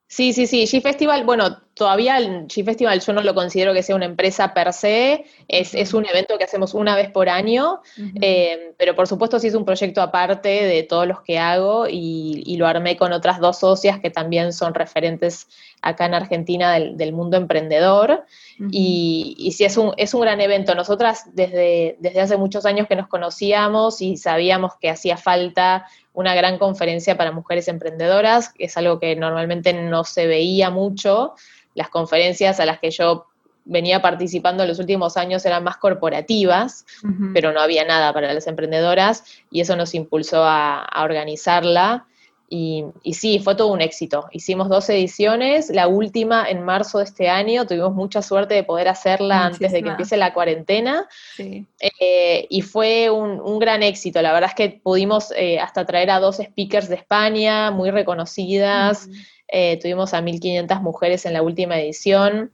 Sí, 0.09 0.33
sí, 0.33 0.47
sí. 0.47 0.67
G-Festival, 0.67 1.25
bueno, 1.25 1.63
todavía 1.75 2.17
el 2.19 2.47
G-Festival 2.47 3.01
yo 3.01 3.13
no 3.13 3.23
lo 3.23 3.35
considero 3.35 3.75
que 3.75 3.83
sea 3.83 3.97
una 3.97 4.05
empresa 4.05 4.55
per 4.55 4.73
se, 4.73 5.25
es, 5.49 5.95
un 5.95 6.07
evento 6.07 6.39
que 6.39 6.45
hacemos 6.45 6.75
una 6.75 6.95
vez 6.95 7.11
por 7.11 7.29
año, 7.29 7.81
eh, 8.23 8.73
pero 8.79 8.95
por 8.95 9.09
supuesto 9.09 9.41
sí 9.41 9.49
es 9.49 9.55
un 9.55 9.65
proyecto 9.65 10.01
aparte 10.01 10.49
de 10.49 10.85
todos 10.85 11.09
los 11.09 11.23
que 11.23 11.41
hago 11.41 11.89
y, 11.89 12.57
lo 12.57 12.67
armé 12.67 12.97
con 12.97 13.13
otras 13.13 13.41
dos 13.41 13.59
socias 13.59 14.01
que 14.01 14.09
también 14.09 14.53
son 14.53 14.73
referentes 14.73 15.49
acá 15.83 16.07
en 16.07 16.15
Argentina 16.15 16.73
del, 16.73 17.13
mundo 17.13 17.37
emprendedor. 17.37 18.25
y, 18.71 19.35
y, 19.39 19.53
sí 19.53 19.65
es 19.65 19.77
un, 19.77 19.93
es 19.97 20.15
un 20.15 20.21
gran 20.21 20.41
evento. 20.41 20.75
Nosotras 20.77 21.25
desde, 21.35 21.97
desde 21.99 22.21
hace 22.21 22.37
muchos 22.37 22.65
años 22.65 22.87
que 22.87 22.97
nos 22.97 23.09
conocíamos 23.09 24.01
y 24.01 24.17
sabíamos 24.17 24.75
que 24.81 24.89
hacía 24.89 25.17
falta 25.17 25.87
una 26.17 26.35
gran 26.35 26.57
conferencia 26.57 27.19
para 27.19 27.31
mujeres 27.31 27.69
emprendedoras, 27.69 28.49
que 28.49 28.65
es 28.65 28.77
algo 28.79 28.99
que 28.99 29.15
normalmente 29.17 29.75
no 29.75 30.03
se 30.03 30.27
veía 30.27 30.71
mucho. 30.71 31.35
Las 31.75 31.91
conferencias 31.91 32.59
a 32.59 32.65
las 32.65 32.79
que 32.81 32.91
yo 32.91 33.27
venía 33.67 34.01
participando 34.01 34.63
en 34.63 34.71
los 34.71 34.79
últimos 34.79 35.19
años 35.19 35.45
eran 35.45 35.63
más 35.63 35.77
corporativas, 35.77 36.87
pero 37.35 37.53
no 37.53 37.61
había 37.61 37.85
nada 37.85 38.15
para 38.15 38.33
las 38.33 38.47
emprendedoras 38.47 39.25
y 39.51 39.61
eso 39.61 39.77
nos 39.77 39.95
impulsó 39.95 40.43
a 40.43 40.89
organizarla. 41.03 42.07
Y, 42.49 42.85
sí, 43.13 43.41
fue 43.41 43.57
todo 43.57 43.73
un 43.73 43.81
éxito. 43.81 44.29
Hicimos 44.31 44.69
dos 44.69 44.89
ediciones, 44.89 45.69
la 45.71 45.89
última 45.89 46.49
en 46.49 46.63
marzo 46.63 46.99
de 46.99 47.05
este 47.05 47.29
año, 47.29 47.67
tuvimos 47.67 47.93
mucha 47.93 48.23
suerte 48.23 48.55
de 48.55 48.63
poder 48.63 48.87
hacerla 48.89 49.47
antes 49.47 49.73
de 49.73 49.83
que 49.83 49.89
empiece 49.89 50.17
la 50.17 50.33
cuarentena. 50.33 51.09
Eh, 51.39 52.47
y 52.49 52.63
fue 52.63 53.11
un, 53.11 53.59
gran 53.59 53.83
éxito. 53.83 54.23
La 54.23 54.33
verdad 54.33 54.51
es 54.51 54.55
que 54.55 54.81
pudimos 54.81 55.33
eh, 55.37 55.59
hasta 55.59 55.85
traer 55.87 56.11
a 56.11 56.21
dos 56.21 56.37
speakers 56.37 56.89
de 56.89 56.97
España, 56.97 57.73
muy 57.73 57.91
reconocidas. 57.91 59.09
Eh, 59.49 59.79
tuvimos 59.81 60.15
a 60.15 60.23
1.500 60.23 60.81
mujeres 60.83 61.27
en 61.27 61.33
la 61.33 61.43
última 61.43 61.79
edición. 61.81 62.53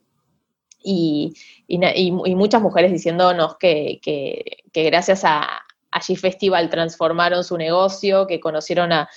Y, 0.83 1.35
muchas 2.35 2.63
mujeres 2.63 2.93
diciéndonos 2.93 3.57
que 3.59 4.01
gracias 4.73 5.23
a, 5.25 5.62
allí 5.93 6.17
Festival 6.17 6.71
transformaron 6.71 7.45
su 7.45 7.57
negocio, 7.57 8.27
que 8.27 8.41
conocieron 8.41 8.91
a, 8.93 9.09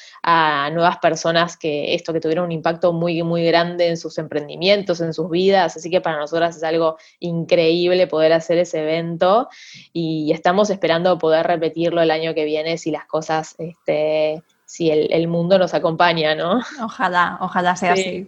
nuevas 0.72 0.98
personas 0.98 1.58
que 1.58 1.96
esto, 1.96 2.12
que 2.12 2.20
tuvieron 2.20 2.46
un 2.46 2.52
impacto 2.52 2.92
muy, 2.92 3.24
muy 3.24 3.46
grande 3.46 3.88
en 3.88 3.98
sus 3.98 4.18
emprendimientos, 4.18 5.00
en 5.02 5.14
sus 5.14 5.30
vidas, 5.30 5.78
así 5.78 5.90
que 5.90 6.02
para 6.02 6.20
nosotras 6.20 6.58
es 6.58 6.64
algo 6.64 6.98
increíble 7.20 8.08
poder 8.08 8.34
hacer 8.34 8.58
ese 8.58 8.82
evento 8.82 9.48
y 9.94 10.32
estamos 10.34 10.70
esperando 10.70 11.18
poder 11.18 11.48
repetirlo 11.48 12.02
el 12.02 12.12
año 12.12 12.34
que 12.34 12.46
viene 12.46 12.78
si 12.78 12.92
las 12.92 13.06
cosas, 13.06 13.56
este, 13.58 14.44
si 14.66 14.92
el, 14.92 15.28
mundo 15.28 15.58
nos 15.58 15.74
acompaña, 15.74 16.36
¿no? 16.36 16.62
Ojalá, 16.84 17.38
ojalá 17.42 17.76
sea 17.76 17.94
así. 17.94 18.28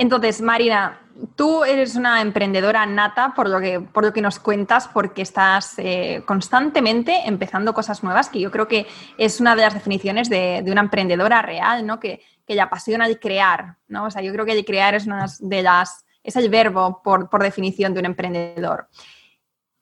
Entonces, 0.00 0.40
Marina, 0.40 0.98
tú 1.36 1.62
eres 1.62 1.94
una 1.94 2.22
emprendedora 2.22 2.86
nata 2.86 3.34
por 3.36 3.50
lo 3.50 3.60
que, 3.60 3.80
por 3.80 4.02
lo 4.02 4.14
que 4.14 4.22
nos 4.22 4.38
cuentas, 4.38 4.88
porque 4.88 5.20
estás 5.20 5.74
eh, 5.76 6.22
constantemente 6.24 7.20
empezando 7.26 7.74
cosas 7.74 8.02
nuevas, 8.02 8.30
que 8.30 8.40
yo 8.40 8.50
creo 8.50 8.66
que 8.66 8.86
es 9.18 9.40
una 9.40 9.54
de 9.54 9.60
las 9.60 9.74
definiciones 9.74 10.30
de, 10.30 10.64
una 10.68 10.80
emprendedora 10.80 11.42
real, 11.42 11.86
¿no? 11.86 12.00
Que, 12.00 12.22
que, 12.46 12.54
le 12.54 12.62
apasiona 12.62 13.04
el 13.04 13.20
crear, 13.20 13.76
¿no? 13.88 14.06
O 14.06 14.10
sea, 14.10 14.22
yo 14.22 14.32
creo 14.32 14.46
que 14.46 14.52
el 14.52 14.64
crear 14.64 14.94
es 14.94 15.04
una 15.04 15.26
de 15.38 15.62
las, 15.62 16.06
es 16.24 16.34
el 16.34 16.48
verbo 16.48 17.02
por, 17.02 17.28
por 17.28 17.42
definición 17.42 17.92
de 17.92 18.00
un 18.00 18.06
emprendedor. 18.06 18.88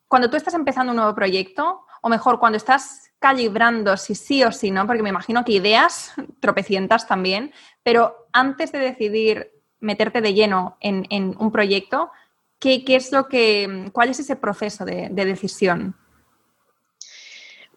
Cuando 0.09 0.29
tú 0.29 0.35
estás 0.35 0.53
empezando 0.53 0.91
un 0.91 0.97
nuevo 0.97 1.15
proyecto, 1.15 1.85
o 2.01 2.09
mejor, 2.09 2.39
cuando 2.39 2.57
estás 2.57 3.09
calibrando 3.19 3.95
si 3.95 4.15
sí 4.15 4.43
o 4.43 4.51
si 4.51 4.69
no, 4.69 4.85
porque 4.85 5.01
me 5.01 5.09
imagino 5.09 5.45
que 5.45 5.53
ideas 5.53 6.11
tropecientas 6.41 7.07
también, 7.07 7.53
pero 7.83 8.27
antes 8.33 8.73
de 8.73 8.79
decidir 8.79 9.58
meterte 9.79 10.21
de 10.21 10.33
lleno 10.33 10.77
en, 10.79 11.35
un 11.37 11.51
proyecto, 11.51 12.11
¿qué, 12.59 12.83
es 12.87 13.11
lo 13.11 13.27
que, 13.27 13.89
¿cuál 13.91 14.09
es 14.09 14.19
ese 14.19 14.35
proceso 14.35 14.85
de, 14.85 15.09
decisión? 15.09 15.95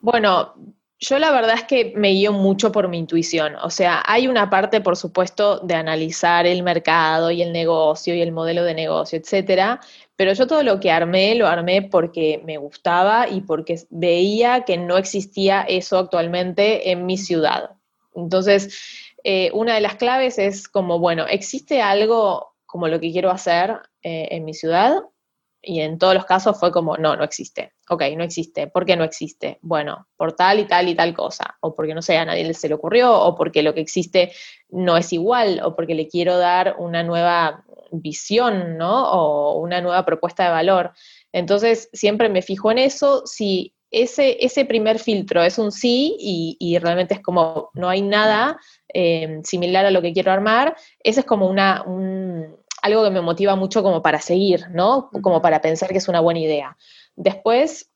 Bueno, 0.00 0.54
yo 0.98 1.18
la 1.18 1.32
verdad 1.32 1.54
es 1.54 1.64
que 1.64 1.92
me 1.96 2.10
guío 2.10 2.32
mucho 2.32 2.70
por 2.70 2.88
mi 2.88 2.98
intuición. 2.98 3.56
O 3.56 3.70
sea, 3.70 4.02
hay 4.06 4.28
una 4.28 4.50
parte, 4.50 4.80
por 4.80 4.96
supuesto, 4.96 5.58
de 5.60 5.74
analizar 5.74 6.46
el 6.46 6.62
mercado 6.62 7.30
y 7.30 7.42
el 7.42 7.52
negocio 7.52 8.14
y 8.14 8.20
el 8.20 8.32
modelo 8.32 8.62
de 8.64 8.74
negocio, 8.74 9.18
etcétera. 9.18 9.80
Pero 10.16 10.32
yo 10.32 10.46
todo 10.46 10.62
lo 10.62 10.78
que 10.78 10.92
armé, 10.92 11.34
lo 11.34 11.48
armé 11.48 11.82
porque 11.82 12.40
me 12.44 12.56
gustaba 12.56 13.28
y 13.28 13.40
porque 13.40 13.80
veía 13.90 14.64
que 14.64 14.76
no 14.76 14.96
existía 14.96 15.62
eso 15.62 15.98
actualmente 15.98 16.90
en 16.90 17.06
mi 17.06 17.16
ciudad. 17.16 17.70
Entonces, 18.14 19.11
eh, 19.24 19.50
una 19.54 19.74
de 19.74 19.80
las 19.80 19.96
claves 19.96 20.38
es 20.38 20.68
como, 20.68 20.98
bueno, 20.98 21.26
¿existe 21.26 21.80
algo 21.80 22.54
como 22.66 22.88
lo 22.88 23.00
que 23.00 23.12
quiero 23.12 23.30
hacer 23.30 23.78
eh, 24.02 24.28
en 24.30 24.44
mi 24.44 24.54
ciudad? 24.54 25.02
Y 25.64 25.80
en 25.80 25.96
todos 25.98 26.14
los 26.14 26.24
casos 26.24 26.58
fue 26.58 26.72
como, 26.72 26.96
no, 26.96 27.14
no 27.14 27.22
existe. 27.22 27.72
Ok, 27.88 28.02
no 28.16 28.24
existe. 28.24 28.66
¿Por 28.66 28.84
qué 28.84 28.96
no 28.96 29.04
existe? 29.04 29.58
Bueno, 29.62 30.08
por 30.16 30.32
tal 30.32 30.58
y 30.58 30.64
tal 30.64 30.88
y 30.88 30.96
tal 30.96 31.14
cosa. 31.14 31.56
O 31.60 31.74
porque, 31.76 31.94
no 31.94 32.02
sé, 32.02 32.16
a 32.16 32.24
nadie 32.24 32.52
se 32.54 32.68
le 32.68 32.74
ocurrió, 32.74 33.16
o 33.16 33.36
porque 33.36 33.62
lo 33.62 33.72
que 33.72 33.80
existe 33.80 34.32
no 34.70 34.96
es 34.96 35.12
igual, 35.12 35.60
o 35.62 35.76
porque 35.76 35.94
le 35.94 36.08
quiero 36.08 36.36
dar 36.36 36.74
una 36.78 37.04
nueva 37.04 37.64
visión, 37.92 38.76
¿no? 38.76 39.12
O 39.12 39.60
una 39.60 39.80
nueva 39.80 40.04
propuesta 40.04 40.44
de 40.44 40.50
valor. 40.50 40.92
Entonces, 41.30 41.88
siempre 41.92 42.28
me 42.28 42.42
fijo 42.42 42.72
en 42.72 42.78
eso. 42.78 43.22
Si 43.24 43.72
ese, 43.92 44.38
ese 44.44 44.64
primer 44.64 44.98
filtro 44.98 45.42
es 45.42 45.58
un 45.58 45.70
sí 45.70 46.16
y, 46.18 46.56
y 46.58 46.78
realmente 46.78 47.14
es 47.14 47.20
como 47.20 47.70
no 47.74 47.88
hay 47.90 48.00
nada 48.00 48.58
eh, 48.92 49.40
similar 49.44 49.84
a 49.84 49.90
lo 49.90 50.02
que 50.02 50.12
quiero 50.12 50.32
armar, 50.32 50.74
ese 51.04 51.20
es 51.20 51.26
como 51.26 51.46
una, 51.46 51.84
algo 52.82 53.04
que 53.04 53.10
me 53.10 53.20
motiva 53.20 53.54
mucho 53.54 53.82
como 53.82 54.02
para 54.02 54.20
seguir, 54.20 54.70
¿no? 54.70 55.10
Como 55.22 55.40
para 55.40 55.60
pensar 55.60 55.90
que 55.90 55.98
es 55.98 56.08
una 56.08 56.20
buena 56.20 56.40
idea. 56.40 56.76
Después 57.14 57.90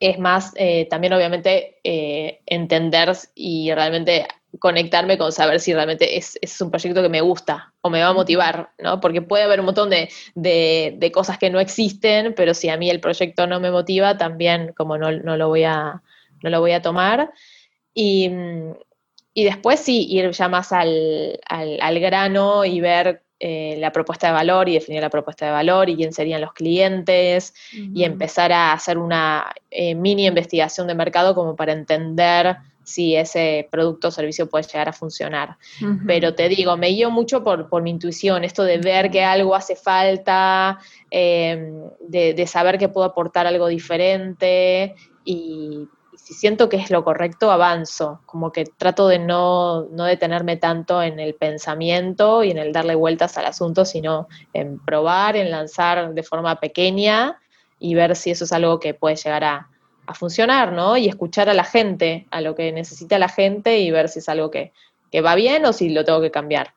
es 0.00 0.18
más, 0.18 0.52
eh, 0.56 0.86
también 0.88 1.12
obviamente 1.12 1.80
eh, 1.82 2.40
entender 2.46 3.12
y 3.34 3.72
realmente 3.72 4.26
conectarme 4.58 5.18
con 5.18 5.32
saber 5.32 5.60
si 5.60 5.72
realmente 5.74 6.16
es, 6.16 6.38
un 6.60 6.70
proyecto 6.70 7.02
que 7.02 7.08
me 7.08 7.20
gusta 7.20 7.72
o 7.80 7.90
me 7.90 8.02
va 8.02 8.08
a 8.08 8.12
motivar, 8.12 8.70
¿no? 8.78 9.00
Porque 9.00 9.22
puede 9.22 9.44
haber 9.44 9.60
un 9.60 9.66
montón 9.66 9.90
de, 9.90 10.08
de, 10.34 11.12
cosas 11.12 11.38
que 11.38 11.50
no 11.50 11.60
existen, 11.60 12.34
pero 12.34 12.54
si 12.54 12.68
a 12.68 12.76
mí 12.76 12.90
el 12.90 13.00
proyecto 13.00 13.46
no 13.46 13.60
me 13.60 13.70
motiva, 13.70 14.18
también 14.18 14.72
como 14.76 14.98
no, 14.98 15.12
no 15.12 15.36
lo, 15.36 15.48
voy 15.48 15.64
a, 15.64 16.02
no 16.42 16.50
lo 16.50 16.60
voy 16.60 16.72
a 16.72 16.82
tomar. 16.82 17.30
Y, 17.94 18.30
y 19.38 19.44
después 19.44 19.78
sí, 19.78 20.06
ir 20.10 20.30
ya 20.32 20.48
más 20.48 20.72
al, 20.72 21.38
grano 22.00 22.64
y 22.64 22.80
ver 22.80 23.22
eh, 23.38 23.76
la 23.78 23.92
propuesta 23.92 24.26
de 24.26 24.32
valor 24.32 24.68
y 24.68 24.74
definir 24.74 25.00
la 25.00 25.10
propuesta 25.10 25.46
de 25.46 25.52
valor 25.52 25.88
y 25.88 25.94
quién 25.94 26.12
serían 26.12 26.40
los 26.40 26.52
clientes 26.52 27.54
y 27.72 28.02
empezar 28.02 28.50
a 28.50 28.72
hacer 28.72 28.98
una 28.98 29.54
eh, 29.70 29.94
mini 29.94 30.26
investigación 30.26 30.88
de 30.88 30.96
mercado 30.96 31.36
como 31.36 31.54
para 31.54 31.72
entender 31.72 32.56
si 32.88 33.16
ese 33.16 33.68
producto 33.70 34.08
o 34.08 34.10
servicio 34.10 34.48
puede 34.48 34.64
llegar 34.64 34.88
a 34.88 34.92
funcionar. 34.92 35.56
Pero 36.06 36.34
te 36.34 36.48
digo, 36.48 36.76
me 36.76 36.88
guío 36.88 37.10
mucho 37.10 37.44
por, 37.44 37.82
mi 37.82 37.90
intuición, 37.90 38.44
esto 38.44 38.62
de 38.64 38.78
ver 38.78 39.10
que 39.10 39.22
algo 39.22 39.54
hace 39.54 39.76
falta, 39.76 40.78
em, 41.10 41.82
de, 42.00 42.32
de, 42.34 42.46
saber 42.46 42.78
que 42.78 42.88
puedo 42.88 43.06
aportar 43.06 43.46
algo 43.46 43.68
diferente 43.68 44.94
y 45.24 45.86
si 46.28 46.34
siento 46.34 46.68
que 46.68 46.76
es 46.76 46.90
lo 46.90 47.04
correcto, 47.04 47.50
avanzo, 47.50 48.20
como 48.26 48.52
que 48.52 48.64
trato 48.64 49.08
de 49.08 49.18
no, 49.18 49.84
detenerme 49.84 50.58
tanto 50.58 51.02
en 51.02 51.20
el 51.20 51.34
pensamiento 51.34 52.44
y 52.44 52.50
en 52.50 52.58
el 52.58 52.70
darle 52.70 52.94
vueltas 52.94 53.38
al 53.38 53.46
asunto, 53.46 53.86
sino 53.86 54.28
en 54.52 54.78
probar, 54.78 55.36
en 55.36 55.50
lanzar 55.50 56.12
de 56.12 56.22
forma 56.22 56.60
pequeña 56.60 57.40
y 57.78 57.94
ver 57.94 58.14
si 58.14 58.30
eso 58.30 58.44
es 58.44 58.52
algo 58.52 58.78
que 58.78 58.92
puede 58.92 59.16
llegar 59.16 59.44
a, 59.44 59.68
funcionar, 60.14 60.72
¿no? 60.72 60.96
Y 60.96 61.08
escuchar 61.08 61.48
a 61.48 61.54
la 61.54 61.64
gente, 61.64 62.26
a 62.30 62.40
lo 62.40 62.54
que 62.54 62.72
necesita 62.72 63.18
la 63.18 63.28
gente 63.28 63.78
y 63.78 63.90
ver 63.90 64.08
si 64.08 64.20
es 64.20 64.28
algo 64.28 64.50
que, 64.50 64.72
va 65.24 65.34
bien 65.34 65.64
o 65.64 65.72
si 65.72 65.88
lo 65.88 66.04
tengo 66.04 66.20
que 66.20 66.30
cambiar. 66.30 66.74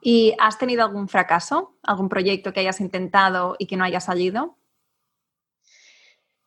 ¿Y 0.00 0.34
has 0.38 0.58
tenido 0.58 0.82
algún 0.84 1.08
fracaso? 1.08 1.74
¿Algún 1.82 2.08
proyecto 2.08 2.52
que 2.52 2.60
hayas 2.60 2.80
intentado 2.80 3.56
y 3.58 3.66
que 3.66 3.76
no 3.76 3.84
haya 3.84 4.00
salido? 4.00 4.56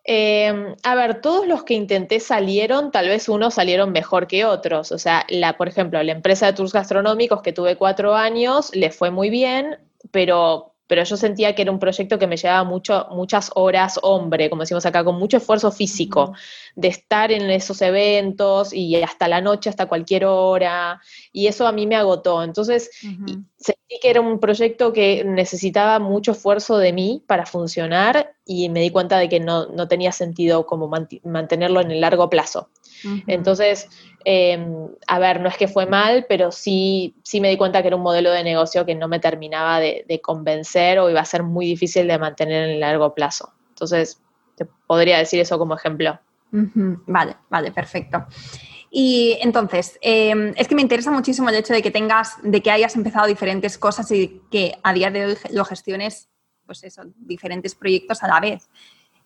Em, 0.03 0.75
a 0.83 0.95
ver, 0.95 1.21
todos 1.21 1.47
los 1.47 1.63
que 1.63 1.75
intenté 1.75 2.19
salieron, 2.19 2.91
tal 2.91 3.07
vez 3.07 3.29
unos 3.29 3.53
salieron 3.53 3.91
mejor 3.91 4.27
que 4.27 4.45
otros. 4.45 4.91
O 4.91 4.97
sea, 4.97 5.25
la, 5.29 5.57
por 5.57 5.67
ejemplo, 5.67 6.01
la 6.01 6.11
empresa 6.11 6.47
de 6.47 6.53
tours 6.53 6.73
gastronómicos 6.73 7.41
que 7.41 7.53
tuve 7.53 7.75
cuatro 7.75 8.15
años, 8.15 8.75
le 8.75 8.89
fue 8.89 9.11
muy 9.11 9.29
bien, 9.29 9.77
pero 10.09 10.70
pero 10.91 11.05
yo 11.05 11.15
sentía 11.15 11.55
que 11.55 11.61
era 11.61 11.71
un 11.71 11.79
proyecto 11.79 12.19
que 12.19 12.27
me 12.27 12.35
llevaba 12.35 12.65
mucho, 12.65 13.07
muchas 13.11 13.49
horas 13.55 13.97
hombre, 14.03 14.49
como 14.49 14.63
decimos 14.63 14.85
acá, 14.85 15.05
con 15.05 15.15
mucho 15.15 15.37
esfuerzo 15.37 15.71
físico, 15.71 16.33
de 16.75 16.89
estar 16.89 17.31
en 17.31 17.49
esos 17.49 17.81
eventos 17.81 18.73
y 18.73 19.01
hasta 19.01 19.29
la 19.29 19.39
noche, 19.39 19.69
hasta 19.69 19.85
cualquier 19.85 20.25
hora, 20.25 20.99
y 21.31 21.47
eso 21.47 21.65
a 21.65 21.71
mí 21.71 21.87
me 21.87 21.95
agotó. 21.95 22.43
Entonces, 22.43 22.91
sentí 23.57 23.99
que 24.01 24.09
era 24.09 24.19
un 24.19 24.41
proyecto 24.41 24.91
que 24.91 25.23
necesitaba 25.23 25.97
mucho 25.99 26.33
esfuerzo 26.33 26.77
de 26.77 26.91
mí 26.91 27.23
para 27.25 27.45
funcionar 27.45 28.35
y 28.45 28.67
me 28.67 28.81
di 28.81 28.89
cuenta 28.89 29.17
de 29.17 29.29
que 29.29 29.39
no, 29.39 29.67
no 29.67 29.87
tenía 29.87 30.11
sentido 30.11 30.65
como 30.65 30.91
mantenerlo 31.23 31.79
en 31.79 31.91
el 31.91 32.01
largo 32.01 32.29
plazo. 32.29 32.67
Entonces, 33.27 33.89
em, 34.25 34.87
a 35.07 35.19
ver, 35.19 35.39
no 35.41 35.49
es 35.49 35.57
que 35.57 35.67
fue 35.67 35.85
mal, 35.85 36.25
pero 36.27 36.51
sí, 36.51 37.15
sí 37.23 37.41
me 37.41 37.49
di 37.49 37.57
cuenta 37.57 37.81
que 37.81 37.87
era 37.87 37.97
un 37.97 38.03
modelo 38.03 38.31
de 38.31 38.43
negocio 38.43 38.85
que 38.85 38.95
no 38.95 39.07
me 39.07 39.19
terminaba 39.19 39.79
de, 39.79 40.21
convencer 40.23 40.99
o 40.99 41.09
iba 41.09 41.21
a 41.21 41.25
ser 41.25 41.43
muy 41.43 41.65
difícil 41.65 42.07
de 42.07 42.19
mantener 42.19 42.63
en 42.63 42.69
el 42.71 42.79
largo 42.79 43.13
plazo. 43.13 43.53
Entonces, 43.69 44.21
te 44.55 44.65
podría 44.87 45.17
decir 45.17 45.39
eso 45.39 45.57
como 45.57 45.75
ejemplo. 45.75 46.19
Vale, 47.07 47.37
vale, 47.49 47.71
perfecto. 47.71 48.25
Y 48.93 49.37
entonces, 49.41 49.97
em, 50.01 50.53
es 50.57 50.67
que 50.67 50.75
me 50.75 50.81
interesa 50.81 51.11
muchísimo 51.11 51.47
el 51.47 51.55
hecho 51.55 51.73
de 51.73 51.81
que 51.81 51.91
tengas, 51.91 52.35
de 52.43 52.61
que 52.61 52.71
hayas 52.71 52.95
empezado 52.97 53.25
diferentes 53.25 53.77
cosas 53.77 54.11
y 54.11 54.41
que 54.51 54.77
a 54.83 54.93
día 54.93 55.09
de 55.09 55.25
hoy 55.25 55.37
lo 55.51 55.63
gestiones, 55.63 56.27
pues 56.65 56.83
eso, 56.83 57.03
diferentes 57.15 57.73
proyectos 57.73 58.21
a 58.21 58.27
la 58.27 58.41
vez 58.41 58.69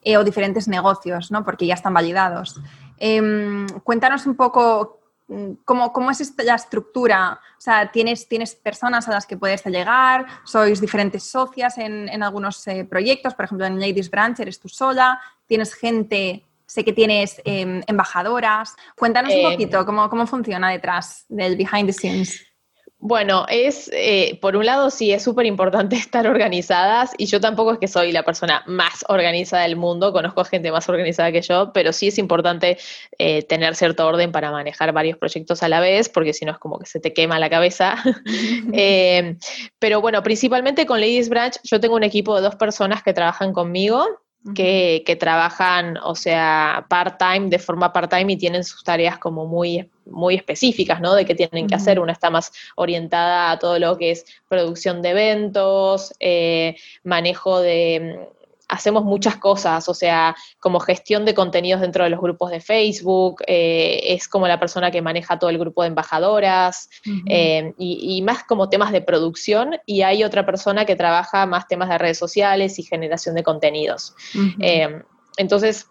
eh, 0.03 0.17
o 0.17 0.23
diferentes 0.23 0.67
negocios, 0.67 1.31
¿no? 1.31 1.43
Porque 1.43 1.65
ya 1.65 1.73
están 1.73 1.95
validados. 1.95 2.61
Em, 2.97 3.67
cuéntanos 3.83 4.25
un 4.25 4.35
poco 4.35 4.99
mm, 5.27 5.51
cómo, 5.65 6.11
es 6.11 6.33
la 6.37 6.55
estructura. 6.55 7.39
O 7.57 7.61
sea, 7.61 7.91
¿tienes, 7.91 8.27
¿tienes 8.27 8.55
personas 8.55 9.07
a 9.07 9.11
las 9.11 9.25
que 9.25 9.37
puedes 9.37 9.65
llegar? 9.65 10.25
¿Sois 10.43 10.79
diferentes 10.79 11.23
socias 11.23 11.77
en, 11.77 12.23
algunos 12.23 12.65
eh, 12.67 12.85
proyectos? 12.85 13.33
Por 13.33 13.45
ejemplo, 13.45 13.65
en 13.65 13.79
Ladies 13.79 14.09
Branch 14.09 14.39
eres 14.39 14.59
tú 14.59 14.69
sola. 14.69 15.19
¿Tienes 15.45 15.73
gente 15.73 16.43
sé 16.67 16.83
que 16.83 16.93
tienes 16.93 17.39
em, 17.45 17.83
embajadoras. 17.85 18.75
Cuéntanos 18.97 19.31
un 19.31 19.39
em, 19.39 19.51
poquito 19.51 19.85
cómo, 19.85 20.09
cómo, 20.09 20.25
funciona 20.25 20.71
detrás 20.71 21.25
del 21.29 21.55
behind 21.55 21.85
the 21.85 21.93
scenes. 21.93 22.54
Bueno, 23.07 23.45
es, 23.49 23.87
eh, 23.93 24.39
por 24.41 24.55
un 24.55 24.65
lado 24.65 24.89
sí, 24.89 25.13
es 25.13 25.21
súper 25.21 25.45
importante 25.45 25.95
estar 25.95 26.25
organizadas 26.25 27.11
y 27.19 27.27
yo 27.27 27.39
tampoco 27.39 27.73
es 27.73 27.77
que 27.77 27.87
soy 27.87 28.11
la 28.11 28.23
persona 28.23 28.63
más 28.65 29.05
organizada 29.07 29.61
del 29.61 29.75
mundo, 29.75 30.11
conozco 30.11 30.41
a 30.41 30.45
gente 30.45 30.71
más 30.71 30.89
organizada 30.89 31.31
que 31.31 31.43
yo, 31.43 31.71
pero 31.71 31.93
sí 31.93 32.07
es 32.07 32.17
importante 32.17 32.79
eh, 33.19 33.43
tener 33.43 33.75
cierto 33.75 34.07
orden 34.07 34.31
para 34.31 34.49
manejar 34.49 34.91
varios 34.91 35.19
proyectos 35.19 35.61
a 35.61 35.69
la 35.69 35.81
vez, 35.81 36.09
porque 36.09 36.33
si 36.33 36.45
no 36.45 36.53
es 36.53 36.57
como 36.57 36.79
que 36.79 36.87
se 36.87 36.99
te 36.99 37.13
quema 37.13 37.37
la 37.37 37.49
cabeza. 37.49 37.95
Eh, 38.77 39.37
pero 39.79 40.01
bueno, 40.01 40.21
principalmente 40.23 40.85
con 40.85 40.99
Ladies 40.99 41.29
Branch 41.29 41.55
yo 41.63 41.79
tengo 41.79 41.95
un 41.95 42.03
equipo 42.03 42.35
de 42.35 42.41
dos 42.41 42.55
personas 42.55 43.03
que 43.03 43.13
trabajan 43.13 43.53
conmigo 43.53 44.05
que, 44.53 45.17
trabajan, 45.19 45.97
o 46.03 46.15
sea, 46.15 46.85
part-time, 46.89 47.49
de 47.49 47.59
forma 47.59 47.91
part-time 47.91 48.33
y 48.33 48.37
tienen 48.37 48.63
sus 48.63 48.83
tareas 48.83 49.17
como 49.17 49.47
muy, 49.47 49.89
muy 50.05 50.35
específicas, 50.35 51.01
¿no? 51.01 51.13
De 51.15 51.25
qué 51.25 51.35
tienen 51.35 51.67
que 51.67 51.75
hacer. 51.75 51.99
Una 51.99 52.11
está 52.11 52.29
más 52.29 52.51
orientada 52.75 53.51
a 53.51 53.59
todo 53.59 53.79
lo 53.79 53.97
que 53.97 54.11
es 54.11 54.25
producción 54.47 55.01
de 55.01 55.09
eventos, 55.09 56.13
eh, 56.19 56.75
manejo 57.03 57.59
de 57.59 58.29
hacemos 58.67 59.03
muchas 59.03 59.37
cosas, 59.37 59.87
o 59.89 59.93
sea, 59.93 60.35
como 60.59 60.79
gestión 60.79 61.23
de 61.23 61.35
contenidos 61.35 61.81
dentro 61.81 62.03
de 62.03 62.09
los 62.09 62.19
grupos 62.19 62.49
de 62.49 62.59
Facebook, 62.59 63.43
eh, 63.45 63.99
es 64.05 64.27
como 64.27 64.47
la 64.47 64.59
persona 64.59 64.89
que 64.89 65.03
maneja 65.03 65.37
todo 65.37 65.51
el 65.51 65.59
grupo 65.59 65.83
de 65.83 65.89
embajadoras 65.89 66.89
eh, 67.27 67.73
y, 67.77 68.21
más 68.23 68.43
como 68.43 68.67
temas 68.67 68.91
de 68.91 69.01
producción 69.01 69.77
y 69.85 70.01
hay 70.01 70.23
otra 70.23 70.47
persona 70.47 70.85
que 70.85 70.95
trabaja 70.95 71.45
más 71.45 71.67
temas 71.67 71.89
de 71.89 71.99
redes 71.99 72.17
sociales 72.17 72.79
y 72.79 72.83
generación 72.83 73.35
de 73.35 73.43
contenidos. 73.43 74.15
Entonces, 75.37 75.87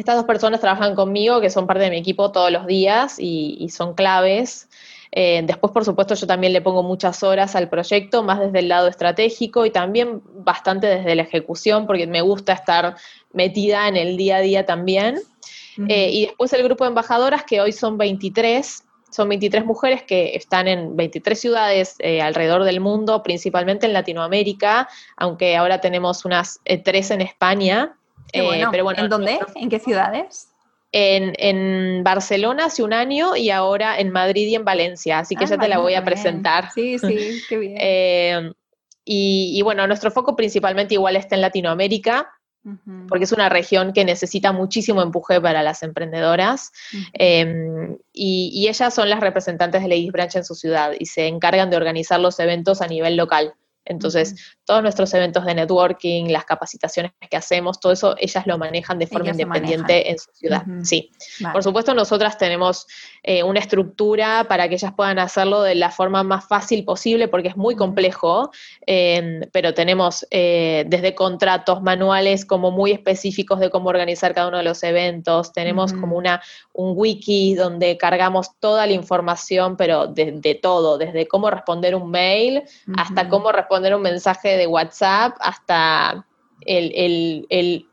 estas 0.00 0.16
dos 0.16 0.24
personas 0.24 0.60
trabajan 0.60 0.94
conmigo, 0.94 1.40
que 1.40 1.50
son 1.50 1.66
parte 1.66 1.84
de 1.84 1.90
mi 1.90 1.98
equipo 1.98 2.32
todos 2.32 2.50
los 2.50 2.66
días 2.66 3.16
y 3.18 3.68
son 3.70 3.94
claves. 3.94 4.68
Eh, 5.12 5.42
después, 5.44 5.72
por 5.72 5.84
supuesto, 5.84 6.14
yo 6.14 6.26
también 6.26 6.52
le 6.52 6.60
pongo 6.60 6.82
muchas 6.82 7.22
horas 7.22 7.56
al 7.56 7.68
proyecto, 7.68 8.22
más 8.22 8.38
desde 8.38 8.60
el 8.60 8.68
lado 8.68 8.88
estratégico 8.88 9.66
y 9.66 9.70
también 9.70 10.22
bastante 10.34 10.86
desde 10.86 11.14
la 11.14 11.22
ejecución, 11.22 11.86
porque 11.86 12.06
me 12.06 12.20
gusta 12.20 12.52
estar 12.52 12.96
metida 13.32 13.88
en 13.88 13.96
el 13.96 14.16
día 14.16 14.36
a 14.36 14.40
día 14.40 14.66
también. 14.66 15.20
Eh, 15.88 16.10
y 16.12 16.26
después 16.26 16.52
el 16.52 16.62
grupo 16.62 16.84
de 16.84 16.88
embajadoras, 16.88 17.44
que 17.44 17.60
hoy 17.60 17.72
son 17.72 17.96
23, 17.96 18.84
son 19.10 19.28
23 19.30 19.64
mujeres 19.64 20.02
que 20.02 20.36
están 20.36 20.68
en 20.68 20.94
23 20.94 21.40
ciudades 21.40 21.96
eh, 22.00 22.20
alrededor 22.20 22.64
del 22.64 22.80
mundo, 22.80 23.22
principalmente 23.22 23.86
en 23.86 23.94
Latinoamérica, 23.94 24.88
aunque 25.16 25.56
ahora 25.56 25.80
tenemos 25.80 26.24
unas 26.24 26.60
tres 26.84 27.10
en 27.10 27.22
España. 27.22 27.96
Pero 28.32 28.84
bueno, 28.84 29.02
¿En 29.02 29.08
dónde? 29.08 29.38
¿En 29.54 29.68
qué 29.68 29.78
ciudades? 29.78 30.50
en, 30.92 32.02
Barcelona 32.02 32.66
hace 32.66 32.82
un 32.82 32.92
año 32.92 33.36
y 33.36 33.50
ahora 33.50 33.98
en 33.98 34.10
Madrid 34.10 34.48
y 34.48 34.54
en 34.54 34.64
Valencia, 34.64 35.20
así 35.20 35.36
que 35.36 35.44
ah, 35.44 35.48
ya 35.48 35.58
te 35.58 35.68
la 35.68 35.78
voy 35.78 35.94
a 35.94 36.04
presentar. 36.04 36.70
Sí, 36.74 36.98
sí, 36.98 37.42
qué 37.48 37.58
bien. 37.58 37.76
Eh, 37.78 38.52
y, 39.04 39.60
bueno, 39.62 39.86
nuestro 39.88 40.12
foco 40.12 40.36
principalmente 40.36 40.94
igual 40.94 41.16
está 41.16 41.34
en 41.34 41.40
Latinoamérica, 41.40 42.30
porque 43.08 43.24
es 43.24 43.32
una 43.32 43.48
región 43.48 43.92
que 43.92 44.04
necesita 44.04 44.52
muchísimo 44.52 45.02
empuje 45.02 45.40
para 45.40 45.62
las 45.62 45.82
emprendedoras. 45.82 46.70
Em, 47.14 47.96
y, 48.12 48.50
y, 48.52 48.68
ellas 48.68 48.94
son 48.94 49.10
las 49.10 49.18
representantes 49.18 49.82
de 49.82 49.88
Ladies 49.88 50.12
Branch 50.12 50.36
en 50.36 50.44
su 50.44 50.54
ciudad 50.54 50.92
y 50.96 51.06
se 51.06 51.26
encargan 51.26 51.70
de 51.70 51.76
organizar 51.76 52.20
los 52.20 52.38
eventos 52.38 52.82
a 52.82 52.86
nivel 52.86 53.16
local. 53.16 53.54
Entonces, 53.90 54.56
todos 54.64 54.82
nuestros 54.82 55.12
eventos 55.14 55.44
de 55.44 55.54
networking, 55.54 56.26
las 56.28 56.44
capacitaciones 56.44 57.10
que 57.28 57.36
hacemos, 57.36 57.80
todo 57.80 57.92
eso, 57.92 58.14
ellas 58.18 58.46
lo 58.46 58.56
manejan 58.56 59.00
de 59.00 59.08
forma 59.08 59.30
independiente 59.30 60.10
en 60.10 60.18
su 60.18 60.30
ciudad. 60.32 60.62
Sí. 60.82 61.10
Por 61.52 61.64
supuesto, 61.64 61.92
nosotras 61.92 62.38
tenemos 62.38 62.86
eh, 63.24 63.42
una 63.42 63.58
estructura 63.58 64.46
para 64.48 64.68
que 64.68 64.76
ellas 64.76 64.92
puedan 64.96 65.18
hacerlo 65.18 65.62
de 65.62 65.74
la 65.74 65.90
forma 65.90 66.22
más 66.22 66.46
fácil 66.46 66.84
posible, 66.84 67.26
porque 67.26 67.48
es 67.48 67.56
muy 67.56 67.74
complejo, 67.74 68.50
em, 68.86 69.40
pero 69.52 69.74
tenemos 69.74 70.24
eh, 70.30 70.84
desde 70.86 71.16
contratos 71.16 71.82
manuales 71.82 72.44
como 72.44 72.70
muy 72.70 72.92
específicos 72.92 73.58
de 73.58 73.70
cómo 73.70 73.88
organizar 73.88 74.34
cada 74.34 74.46
uno 74.48 74.58
de 74.58 74.64
los 74.64 74.84
eventos, 74.84 75.52
tenemos 75.52 75.92
como 75.92 76.16
una, 76.16 76.40
un 76.72 76.92
wiki 76.96 77.56
donde 77.56 77.96
cargamos 77.96 78.56
toda 78.60 78.86
la 78.86 78.92
información, 78.92 79.76
pero 79.76 80.06
de, 80.06 80.58
todo, 80.62 80.96
desde 80.96 81.26
cómo 81.26 81.50
responder 81.50 81.96
un 81.96 82.10
mail 82.10 82.62
hasta 82.96 83.28
cómo 83.28 83.50
responder 83.50 83.79
un 83.94 84.02
mensaje 84.02 84.56
de 84.56 84.66
WhatsApp, 84.66 85.36
hasta 85.40 86.26
el, 86.66 87.46
eh, 87.50 87.84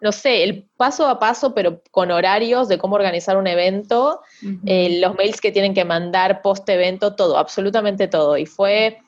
no 0.00 0.12
sé, 0.12 0.44
el 0.44 0.64
paso 0.76 1.08
a 1.08 1.18
paso, 1.18 1.54
pero 1.54 1.80
con 1.90 2.10
horarios 2.10 2.68
de 2.68 2.78
cómo 2.78 2.94
organizar 2.94 3.36
un 3.36 3.46
evento, 3.46 4.20
eh, 4.66 4.98
los 5.00 5.14
mails 5.14 5.40
que 5.40 5.52
tienen 5.52 5.74
que 5.74 5.84
mandar 5.84 6.42
post 6.42 6.68
evento, 6.68 7.14
todo, 7.14 7.38
absolutamente 7.38 8.08
todo. 8.08 8.36
Y 8.36 8.46
fue 8.46 8.98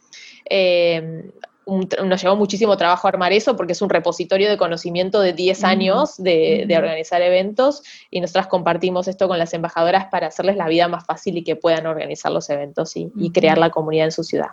eh, 0.49 1.31
nos 1.67 2.23
llevó 2.23 2.37
muchísimo 2.37 2.77
trabajo 2.77 3.09
armar 3.09 3.33
eso 3.33 3.57
porque 3.57 3.73
es 3.73 3.83
un 3.83 3.91
repositorio 3.91 4.49
de 4.49 4.57
conocimiento 4.57 5.21
de 5.21 5.33
10 5.33 5.65
años 5.65 6.17
de, 6.17 6.65
organizar 6.77 7.21
eventos 7.23 7.83
y 8.09 8.21
nosotras 8.21 8.47
compartimos 8.47 9.09
esto 9.09 9.27
con 9.27 9.39
las 9.39 9.53
embajadoras 9.53 10.07
para 10.07 10.29
hacerles 10.29 10.57
la 10.57 10.69
vida 10.69 10.87
más 10.87 11.05
fácil 11.05 11.37
y 11.39 11.43
que 11.43 11.57
puedan 11.57 11.87
organizar 11.87 12.31
los 12.31 12.49
eventos 12.51 12.97
y, 12.97 13.11
crear 13.33 13.59
la 13.59 13.71
comunidad 13.71 14.07
en 14.07 14.13
su 14.13 14.23
ciudad. 14.23 14.51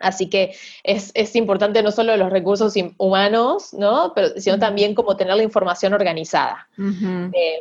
Así 0.00 0.28
que 0.28 0.54
es, 0.82 1.36
importante 1.36 1.82
no 1.82 1.90
solo 1.90 2.16
los 2.16 2.30
recursos 2.30 2.74
humanos, 2.96 3.72
¿no? 3.74 4.12
Pero, 4.14 4.28
sino 4.36 4.58
también 4.58 4.94
como 4.94 5.16
tener 5.16 5.36
la 5.36 5.42
información 5.42 5.92
organizada. 5.94 6.68
Eh, 6.78 7.60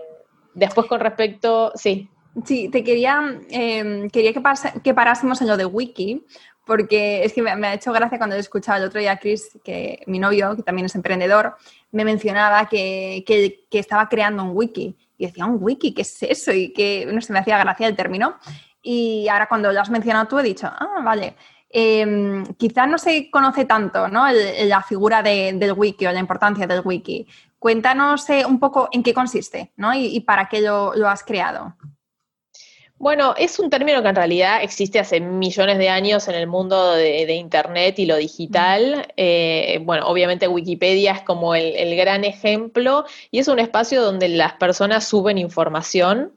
después 0.53 0.87
con 0.87 0.99
respecto, 0.99 1.71
sí. 1.75 2.09
Sí, 2.45 2.69
te 2.69 2.83
quería, 2.83 3.39
eh, 3.49 4.07
quería 4.11 4.31
que, 4.33 4.41
que 4.83 4.93
parásemos 4.93 5.41
en 5.41 5.47
lo 5.47 5.57
de 5.57 5.65
Wiki, 5.65 6.23
porque 6.67 7.23
es 7.23 7.33
que 7.33 7.41
me, 7.41 7.49
ha 7.49 7.73
hecho 7.73 7.93
gracia 7.93 8.17
cuando 8.17 8.35
he 8.35 8.39
escuchado 8.39 8.77
el 8.77 8.89
otro 8.89 8.99
día 8.99 9.13
a 9.13 9.17
Chris, 9.17 9.57
que 9.63 10.03
mi 10.05 10.19
novio, 10.19 10.55
que 10.55 10.63
también 10.63 10.85
es 10.85 10.93
emprendedor, 10.95 11.55
me 11.91 12.03
mencionaba 12.03 12.67
que, 12.67 13.23
estaba 13.71 14.09
creando 14.09 14.43
un 14.43 14.51
wiki. 14.53 14.95
Y 15.17 15.25
decía, 15.25 15.45
¿un 15.45 15.57
wiki? 15.59 15.93
¿Qué 15.93 16.01
es 16.03 16.21
eso? 16.21 16.51
Y 16.51 16.73
que 16.73 17.07
no 17.11 17.21
se 17.21 17.33
me 17.33 17.39
hacía 17.39 17.57
gracia 17.57 17.87
el 17.87 17.95
término. 17.95 18.35
Y 18.83 19.27
ahora 19.29 19.47
cuando 19.47 19.71
lo 19.71 19.79
has 19.79 19.89
mencionado 19.89 20.27
tú 20.27 20.37
he 20.37 20.43
dicho, 20.43 20.67
ah, 20.67 21.01
vale. 21.03 21.35
Eh, 21.69 22.43
quizás 22.57 22.87
no 22.87 22.97
se 22.97 23.29
conoce 23.29 23.65
tanto 23.65 24.07
¿no? 24.07 24.25
la 24.31 24.81
figura 24.83 25.21
del 25.21 25.73
wiki 25.73 26.05
o 26.05 26.11
la 26.11 26.19
importancia 26.19 26.67
del 26.67 26.81
wiki. 26.83 27.27
Cuéntanos 27.59 28.29
eh, 28.29 28.45
un 28.45 28.59
poco 28.59 28.89
en 28.91 29.03
qué 29.03 29.13
consiste 29.13 29.71
¿no? 29.75 29.93
y, 29.93 30.19
para 30.21 30.47
qué 30.47 30.61
lo 30.61 31.07
has 31.07 31.23
creado. 31.23 31.75
Bueno, 32.99 33.35
es 33.37 33.59
un 33.59 33.69
término 33.69 34.01
que 34.01 34.09
en 34.09 34.15
realidad 34.15 34.63
existe 34.63 34.97
hace 34.97 35.19
millones 35.19 35.77
de 35.77 35.89
años 35.89 36.27
en 36.27 36.33
el 36.33 36.47
mundo 36.47 36.93
de, 36.93 37.31
Internet 37.35 37.99
y 37.99 38.07
lo 38.07 38.15
digital. 38.15 39.13
Eh, 39.17 39.79
bueno, 39.83 40.07
obviamente 40.07 40.47
Wikipedia 40.47 41.11
es 41.11 41.21
como 41.21 41.53
el, 41.53 41.95
gran 41.95 42.23
ejemplo 42.23 43.05
y 43.29 43.37
es 43.37 43.47
un 43.47 43.59
espacio 43.59 44.01
donde 44.01 44.29
las 44.29 44.53
personas 44.53 45.07
suben 45.07 45.37
información 45.37 46.33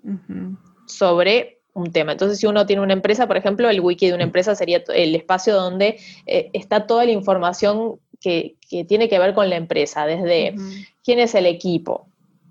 sobre 0.87 1.60
un 1.75 1.93
tema. 1.93 2.13
Entonces, 2.13 2.39
si 2.39 2.47
uno 2.47 2.67
tiene 2.67 2.83
una 2.83 2.93
empresa, 2.93 3.27
por 3.27 3.37
ejemplo, 3.37 3.69
el 3.69 3.81
wiki 3.81 4.09
de 4.09 4.15
una 4.15 4.25
empresa 4.25 4.55
sería 4.55 4.83
el 4.95 5.15
espacio 5.15 5.55
donde 5.55 5.99
eh, 6.27 6.51
está 6.53 6.87
toda 6.87 7.05
la 7.05 7.13
información 7.13 7.99
que, 8.21 8.57
tiene 8.87 9.09
que 9.09 9.19
ver 9.19 9.35
con 9.35 9.51
la 9.51 9.57
empresa, 9.57 10.07
desde 10.07 10.55
quién 11.03 11.19
es 11.19 11.35
el 11.35 11.47
equipo, 11.47 12.07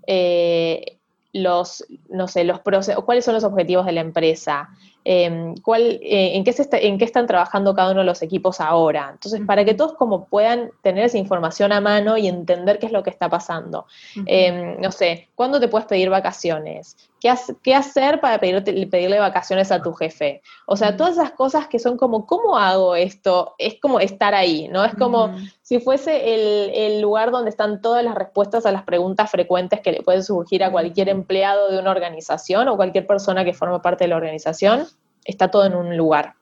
eh, 0.06 0.98
los, 1.32 1.84
no 2.10 2.28
sé, 2.28 2.44
los 2.44 2.60
cuáles 2.60 3.24
son 3.24 3.34
los 3.34 3.44
objetivos 3.44 3.86
de 3.86 3.92
la 3.92 4.00
empresa, 4.00 4.68
Em, 5.02 5.54
cuál, 5.56 5.98
eh, 6.02 6.36
en, 6.36 6.44
qué 6.44 6.52
se 6.52 6.68
en 6.72 6.98
qué 6.98 7.06
están 7.06 7.26
trabajando 7.26 7.74
cada 7.74 7.92
uno 7.92 8.00
de 8.00 8.06
los 8.06 8.20
equipos 8.20 8.60
ahora. 8.60 9.08
Entonces, 9.12 9.40
para 9.46 9.64
que 9.64 9.72
todos 9.72 9.94
como 9.94 10.26
puedan 10.26 10.70
tener 10.82 11.04
esa 11.04 11.16
información 11.16 11.72
a 11.72 11.80
mano 11.80 12.18
y 12.18 12.28
entender 12.28 12.78
qué 12.78 12.86
es 12.86 12.92
lo 12.92 13.02
que 13.02 13.08
está 13.08 13.30
pasando. 13.30 13.86
Em, 14.26 14.78
no 14.78 14.92
sé, 14.92 15.28
¿cuándo 15.34 15.58
te 15.58 15.68
puedes 15.68 15.86
pedir 15.86 16.10
vacaciones? 16.10 16.96
¿Qué, 17.20 17.32
qué 17.62 17.74
hacer 17.74 18.20
para 18.20 18.40
pedirle 18.40 19.18
vacaciones 19.18 19.70
a 19.70 19.82
tu 19.82 19.92
jefe? 19.92 20.42
O 20.66 20.76
sea, 20.76 20.96
todas 20.96 21.12
esas 21.12 21.32
cosas 21.32 21.68
que 21.68 21.78
son 21.78 21.96
como, 21.96 22.26
¿cómo 22.26 22.56
hago 22.56 22.96
esto? 22.96 23.54
Es 23.58 23.78
como 23.80 24.00
estar 24.00 24.34
ahí, 24.34 24.68
¿no? 24.68 24.84
Es 24.84 24.94
como 24.94 25.36
si 25.62 25.80
fuese 25.80 26.34
el, 26.34 26.70
el 26.74 27.00
lugar 27.00 27.30
donde 27.30 27.50
están 27.50 27.80
todas 27.82 28.02
las 28.02 28.14
respuestas 28.14 28.64
a 28.66 28.72
las 28.72 28.84
preguntas 28.84 29.30
frecuentes 29.30 29.80
que 29.80 29.92
le 29.92 30.02
pueden 30.02 30.24
surgir 30.24 30.64
a 30.64 30.72
cualquier 30.72 31.10
empleado 31.10 31.70
de 31.70 31.78
una 31.78 31.90
organización 31.90 32.68
o 32.68 32.76
cualquier 32.76 33.06
persona 33.06 33.44
que 33.44 33.52
forma 33.52 33.82
parte 33.82 34.04
de 34.04 34.08
la 34.08 34.16
organización 34.16 34.86
está 35.24 35.50
todo 35.50 35.66
en 35.66 35.74
un 35.74 35.96
lugar. 35.96 36.34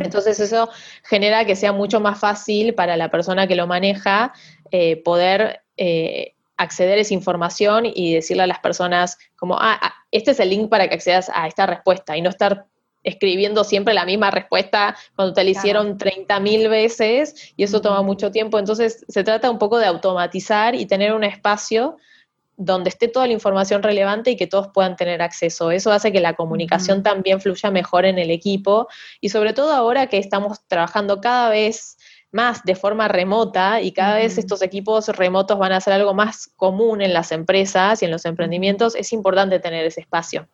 Entonces 0.00 0.40
eso 0.40 0.70
genera 1.02 1.44
que 1.44 1.54
sea 1.54 1.72
mucho 1.72 2.00
más 2.00 2.18
fácil 2.18 2.74
para 2.74 2.96
la 2.96 3.10
persona 3.10 3.46
que 3.46 3.56
lo 3.56 3.66
maneja 3.66 4.32
eh, 4.70 5.02
poder 5.02 5.60
eh, 5.76 6.34
acceder 6.56 6.98
a 6.98 7.02
esa 7.02 7.12
información 7.12 7.84
y 7.84 8.14
decirle 8.14 8.44
a 8.44 8.46
las 8.46 8.60
personas 8.60 9.18
como, 9.36 9.56
ah, 9.58 9.78
ah, 9.82 9.94
este 10.10 10.32
es 10.32 10.40
el 10.40 10.50
link 10.50 10.68
para 10.68 10.88
que 10.88 10.94
accedas 10.94 11.30
a 11.34 11.46
esta 11.46 11.66
respuesta 11.66 12.16
y 12.16 12.22
no 12.22 12.30
estar 12.30 12.66
escribiendo 13.02 13.64
siempre 13.64 13.94
la 13.94 14.04
misma 14.04 14.30
respuesta 14.30 14.96
cuando 15.16 15.32
te 15.32 15.44
la 15.44 15.50
hicieron 15.50 15.98
30.000 15.98 16.68
veces 16.68 17.52
y 17.56 17.64
eso 17.64 17.80
toma 17.80 18.02
mucho 18.02 18.30
tiempo. 18.30 18.58
Entonces 18.58 19.04
se 19.08 19.24
trata 19.24 19.50
un 19.50 19.58
poco 19.58 19.78
de 19.78 19.86
automatizar 19.86 20.74
y 20.74 20.86
tener 20.86 21.14
un 21.14 21.24
espacio 21.24 21.96
donde 22.56 22.90
esté 22.90 23.08
toda 23.08 23.26
la 23.26 23.32
información 23.32 23.82
relevante 23.82 24.32
y 24.32 24.36
que 24.36 24.46
todos 24.46 24.68
puedan 24.68 24.94
tener 24.94 25.22
acceso. 25.22 25.70
Eso 25.70 25.92
hace 25.92 26.12
que 26.12 26.20
la 26.20 26.34
comunicación 26.34 27.02
también 27.02 27.40
fluya 27.40 27.70
mejor 27.70 28.04
en 28.04 28.18
el 28.18 28.30
equipo 28.30 28.86
y 29.18 29.30
sobre 29.30 29.54
todo 29.54 29.72
ahora 29.72 30.08
que 30.08 30.18
estamos 30.18 30.60
trabajando 30.68 31.22
cada 31.22 31.48
vez 31.48 31.96
más 32.32 32.62
de 32.62 32.74
forma 32.74 33.08
remota 33.08 33.80
y 33.80 33.92
cada 33.92 34.16
vez 34.16 34.38
estos 34.38 34.62
equipos 34.62 35.08
remotos 35.08 35.58
van 35.58 35.72
a 35.72 35.80
ser 35.80 35.94
algo 35.94 36.14
más 36.14 36.48
común 36.56 37.02
en 37.02 37.12
las 37.12 37.32
empresas 37.32 38.02
y 38.02 38.04
en 38.04 38.10
los 38.10 38.24
emprendimientos, 38.24 38.94
es 38.94 39.12
importante 39.12 39.58
tener 39.58 39.84
ese 39.84 40.00
espacio. 40.00 40.48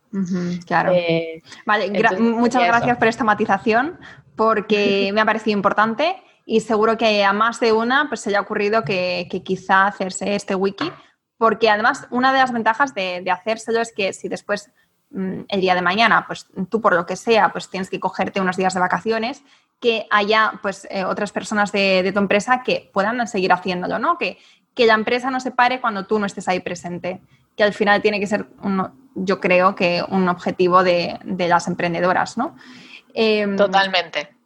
claro. 0.67 0.93
Eh, 0.93 1.43
vale, 1.67 1.91
muchas 2.19 2.65
gracias 2.65 2.97
por 2.97 3.09
esta 3.09 3.25
matización 3.25 3.99
porque 4.35 5.11
me 5.15 5.21
ha 5.21 5.25
parecido 5.25 5.57
importante 5.57 6.17
y 6.47 6.61
seguro 6.61 6.97
que 6.97 7.25
a 7.25 7.33
más 7.33 7.61
de 7.61 7.73
una 7.73 8.09
pues, 8.09 8.21
se 8.21 8.31
haya 8.31 8.41
ocurrido 8.41 8.85
que, 8.85 9.27
que 9.31 9.43
quizá 9.43 9.87
hacerse 9.87 10.35
este 10.35 10.55
wiki 10.55 10.91
porque 11.39 11.71
además 11.71 12.07
una 12.11 12.33
de 12.33 12.39
las 12.39 12.53
ventajas 12.53 12.95
de, 12.95 13.25
hacérselo 13.31 13.81
es 13.81 13.93
que 13.93 14.12
si 14.12 14.29
después 14.29 14.71
mm, 15.11 15.43
el 15.49 15.61
día 15.61 15.75
de 15.75 15.83
mañana, 15.83 16.25
pues 16.27 16.47
tú 16.71 16.81
por 16.81 16.95
lo 16.95 17.07
que 17.07 17.17
sea, 17.17 17.53
pues 17.53 17.69
tienes 17.69 17.91
que 17.91 18.01
cogerte 18.01 18.41
unos 18.41 18.57
días 18.57 18.75
de 18.75 18.81
vacaciones, 18.81 19.43
que 19.81 20.07
haya 20.11 20.59
pues 20.62 20.87
eh, 20.91 21.05
otras 21.05 21.33
personas 21.33 21.73
de, 21.73 22.11
tu 22.12 22.19
empresa 22.19 22.62
que 22.65 22.91
puedan 22.93 23.27
seguir 23.29 23.53
haciéndolo, 23.53 23.99
¿no? 23.99 24.19
Que, 24.19 24.39
que 24.75 24.87
la 24.87 24.95
empresa 24.95 25.31
no 25.31 25.41
se 25.41 25.51
pare 25.51 25.81
cuando 25.81 26.07
tú 26.07 26.19
no 26.19 26.27
estés 26.27 26.49
ahí 26.49 26.61
presente, 26.61 27.21
que 27.57 27.65
al 27.65 27.73
final 27.73 28.03
tiene 28.03 28.21
que 28.21 28.27
ser, 28.27 28.47
yo 29.15 29.41
creo 29.41 29.75
que 29.75 30.05
un 30.09 30.29
objetivo 30.29 30.83
de, 30.83 31.19
las 31.25 31.67
emprendedoras, 31.67 32.37
¿no? 32.37 32.57
Em, 33.15 33.57
Totalmente. 33.57 34.37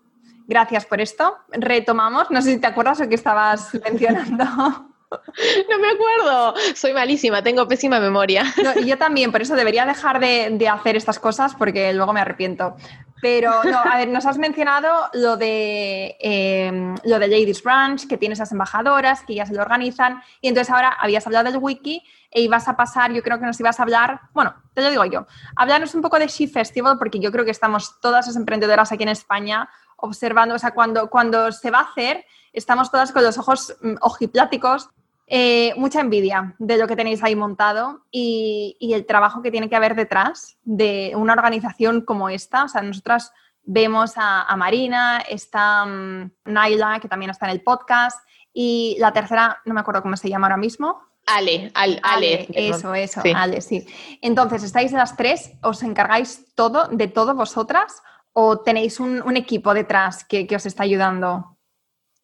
Gracias 0.46 0.84
por 0.86 1.00
esto. 1.00 1.36
Retomamos, 1.50 2.30
no 2.30 2.42
sé 2.42 2.52
si 2.54 2.60
te 2.60 2.66
acuerdas 2.66 3.00
o 3.00 3.08
que 3.08 3.14
estabas 3.14 3.72
mencionando. 3.84 4.44
No 4.44 5.78
me 5.78 5.88
acuerdo. 5.88 6.54
Soy 6.74 6.92
malísima, 6.92 7.42
tengo 7.42 7.66
pésima 7.66 7.98
memoria. 7.98 8.44
yo 8.84 8.96
también, 8.96 9.32
por 9.32 9.42
eso 9.42 9.56
debería 9.56 9.84
dejar 9.84 10.20
de, 10.20 10.68
hacer 10.68 10.96
estas 10.96 11.18
cosas 11.18 11.54
porque 11.56 11.92
luego 11.92 12.12
me 12.12 12.20
arrepiento. 12.20 12.76
Pero 13.20 13.62
no, 13.64 13.78
a 13.78 13.98
ver, 13.98 14.08
nos 14.08 14.26
has 14.26 14.38
mencionado 14.38 15.08
lo 15.12 15.36
de 15.36 16.16
em, 16.20 16.94
lo 17.04 17.18
de 17.18 17.28
Ladies 17.28 17.62
Branch, 17.62 18.06
que 18.06 18.16
tiene 18.16 18.34
esas 18.34 18.52
embajadoras, 18.52 19.22
que 19.24 19.34
ya 19.34 19.46
se 19.46 19.54
lo 19.54 19.62
organizan, 19.62 20.22
y 20.40 20.48
entonces 20.48 20.72
ahora 20.72 20.96
habías 21.00 21.26
hablado 21.26 21.50
del 21.50 21.58
wiki 21.58 22.02
e 22.30 22.42
ibas 22.42 22.68
a 22.68 22.76
pasar, 22.76 23.12
yo 23.12 23.22
creo 23.22 23.38
que 23.38 23.46
nos 23.46 23.58
ibas 23.58 23.80
a 23.80 23.82
hablar, 23.82 24.20
bueno, 24.32 24.54
te 24.72 24.82
lo 24.82 24.90
digo 24.90 25.04
yo, 25.04 25.26
hablarnos 25.56 25.94
un 25.94 26.02
poco 26.02 26.18
de 26.18 26.28
She 26.28 26.46
Festival, 26.48 26.96
porque 26.98 27.18
yo 27.18 27.32
creo 27.32 27.44
que 27.44 27.50
estamos 27.50 28.00
todas 28.00 28.26
las 28.26 28.36
emprendedoras 28.36 28.92
aquí 28.92 29.02
en 29.02 29.08
España 29.08 29.68
observando, 29.96 30.54
o 30.54 30.58
sea, 30.58 30.70
cuando, 30.72 31.10
cuando 31.10 31.52
se 31.52 31.70
va 31.70 31.80
a 31.80 31.90
hacer, 31.90 32.24
estamos 32.52 32.90
todas 32.90 33.12
con 33.12 33.22
los 33.22 33.36
ojos 33.38 33.76
mm, 33.80 33.94
ojipláticos 34.00 34.88
eh, 35.32 35.74
mucha 35.76 36.00
envidia 36.00 36.56
de 36.58 36.76
lo 36.76 36.88
que 36.88 36.96
tenéis 36.96 37.22
ahí 37.22 37.36
montado 37.36 38.04
y, 38.10 38.76
el 38.80 39.06
trabajo 39.06 39.42
que 39.42 39.52
tiene 39.52 39.68
que 39.68 39.76
haber 39.76 39.94
detrás 39.94 40.58
de 40.64 41.12
una 41.14 41.34
organización 41.34 42.00
como 42.00 42.28
esta. 42.28 42.64
O 42.64 42.68
sea, 42.68 42.82
nosotras 42.82 43.32
vemos 43.62 44.14
a, 44.16 44.52
Marina, 44.56 45.20
está 45.20 45.84
um, 45.84 46.30
Naila, 46.44 46.98
que 46.98 47.06
también 47.06 47.30
está 47.30 47.46
en 47.46 47.52
el 47.52 47.62
podcast, 47.62 48.18
y 48.52 48.96
la 48.98 49.12
tercera, 49.12 49.60
no 49.64 49.72
me 49.72 49.80
acuerdo 49.80 50.02
cómo 50.02 50.16
se 50.16 50.28
llama 50.28 50.48
ahora 50.48 50.56
mismo. 50.56 51.00
Ale, 51.26 51.70
Ale, 51.74 52.48
eso, 52.52 52.92
eso, 52.92 53.22
Ale, 53.32 53.60
sí. 53.60 53.86
Entonces, 54.20 54.64
¿estáis 54.64 54.90
las 54.90 55.16
tres? 55.16 55.52
¿Os 55.62 55.84
encargáis 55.84 56.52
todo 56.56 56.88
de 56.88 57.06
todo 57.06 57.36
vosotras? 57.36 58.02
¿O 58.32 58.58
tenéis 58.62 58.98
un, 58.98 59.36
equipo 59.36 59.74
detrás 59.74 60.24
que, 60.24 60.48
que 60.48 60.56
os 60.56 60.66
está 60.66 60.82
ayudando? 60.82 61.56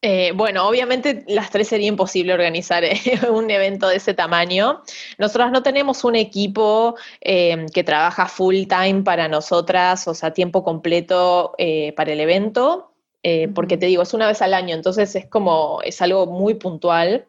Eh, 0.01 0.31
bueno, 0.35 0.67
obviamente 0.67 1.23
las 1.27 1.49
tres 1.49 1.69
sería 1.69 1.87
imposible 1.87 2.31
organizar 2.33 2.83
eh, 2.83 2.99
un 3.31 3.49
evento 3.49 3.87
de 3.87 3.95
ese 3.95 4.13
tamaño. 4.13 4.81
Nosotras 5.17 5.51
no 5.51 5.63
tenemos 5.63 6.03
un 6.03 6.15
equipo 6.15 6.95
eh, 7.21 7.65
que 7.73 7.83
trabaja 7.83 8.27
full 8.27 8.65
time 8.67 9.01
para 9.03 9.27
nosotras, 9.27 10.07
o 10.07 10.13
sea, 10.13 10.33
tiempo 10.33 10.63
completo 10.63 11.53
para 11.95 12.11
el 12.11 12.19
evento, 12.19 12.91
porque 13.53 13.75
te 13.75 13.87
digo, 13.87 14.03
es 14.03 14.13
una 14.13 14.27
vez 14.27 14.41
al 14.41 14.53
año, 14.53 14.73
entonces 14.73 15.13
es 15.15 15.25
como, 15.25 15.81
es 15.83 16.01
algo 16.01 16.27
muy 16.27 16.53
puntual 16.53 17.25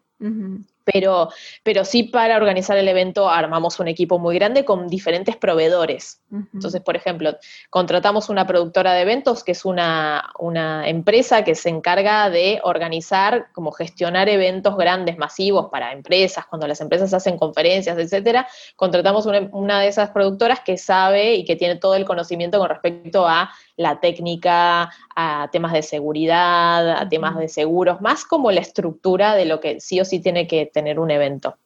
pero, 0.92 1.28
pero 1.62 1.84
sí 1.84 2.04
para 2.04 2.36
organizar 2.36 2.76
el 2.78 2.88
evento 2.88 3.28
armamos 3.28 3.78
un 3.78 3.88
equipo 3.88 4.18
muy 4.18 4.34
grande 4.36 4.64
con 4.64 4.88
diferentes 4.88 5.36
proveedores. 5.36 6.22
Entonces, 6.54 6.80
por 6.80 6.96
ejemplo, 6.96 7.36
contratamos 7.70 8.28
una 8.28 8.46
productora 8.46 8.94
de 8.94 9.02
eventos 9.02 9.44
que 9.44 9.52
es 9.52 9.64
una, 9.64 10.30
una, 10.38 10.88
empresa 10.88 11.44
que 11.44 11.54
se 11.54 11.68
encarga 11.68 12.30
de 12.30 12.60
organizar, 12.62 13.48
como 13.52 13.72
gestionar 13.72 14.28
eventos 14.28 14.76
grandes, 14.76 15.18
masivos 15.18 15.68
para 15.70 15.92
empresas, 15.92 16.46
cuando 16.46 16.66
las 16.66 16.80
empresas 16.80 17.12
hacen 17.12 17.36
conferencias, 17.36 17.98
etcétera. 17.98 18.46
Contratamos 18.76 19.26
una, 19.26 19.48
una 19.52 19.80
de 19.80 19.88
esas 19.88 20.10
productoras 20.10 20.60
que 20.60 20.78
sabe 20.78 21.34
y 21.34 21.44
que 21.44 21.56
tiene 21.56 21.76
todo 21.76 21.94
el 21.94 22.04
conocimiento 22.04 22.58
con 22.58 22.68
respecto 22.68 23.26
a 23.26 23.50
la 23.78 24.00
técnica, 24.00 24.90
a 25.16 25.48
temas 25.50 25.72
de 25.72 25.82
seguridad, 25.82 26.90
a 26.90 27.08
temas 27.08 27.38
de 27.38 27.48
seguros, 27.48 28.02
más 28.02 28.24
como 28.24 28.50
la 28.50 28.60
estructura 28.60 29.34
de 29.34 29.46
lo 29.46 29.60
que 29.60 29.80
sí 29.80 30.00
o 30.00 30.04
sí 30.04 30.20
tiene 30.20 30.46
que 30.46 30.66
tener 30.66 30.98
un 31.00 31.10
evento. 31.10 31.56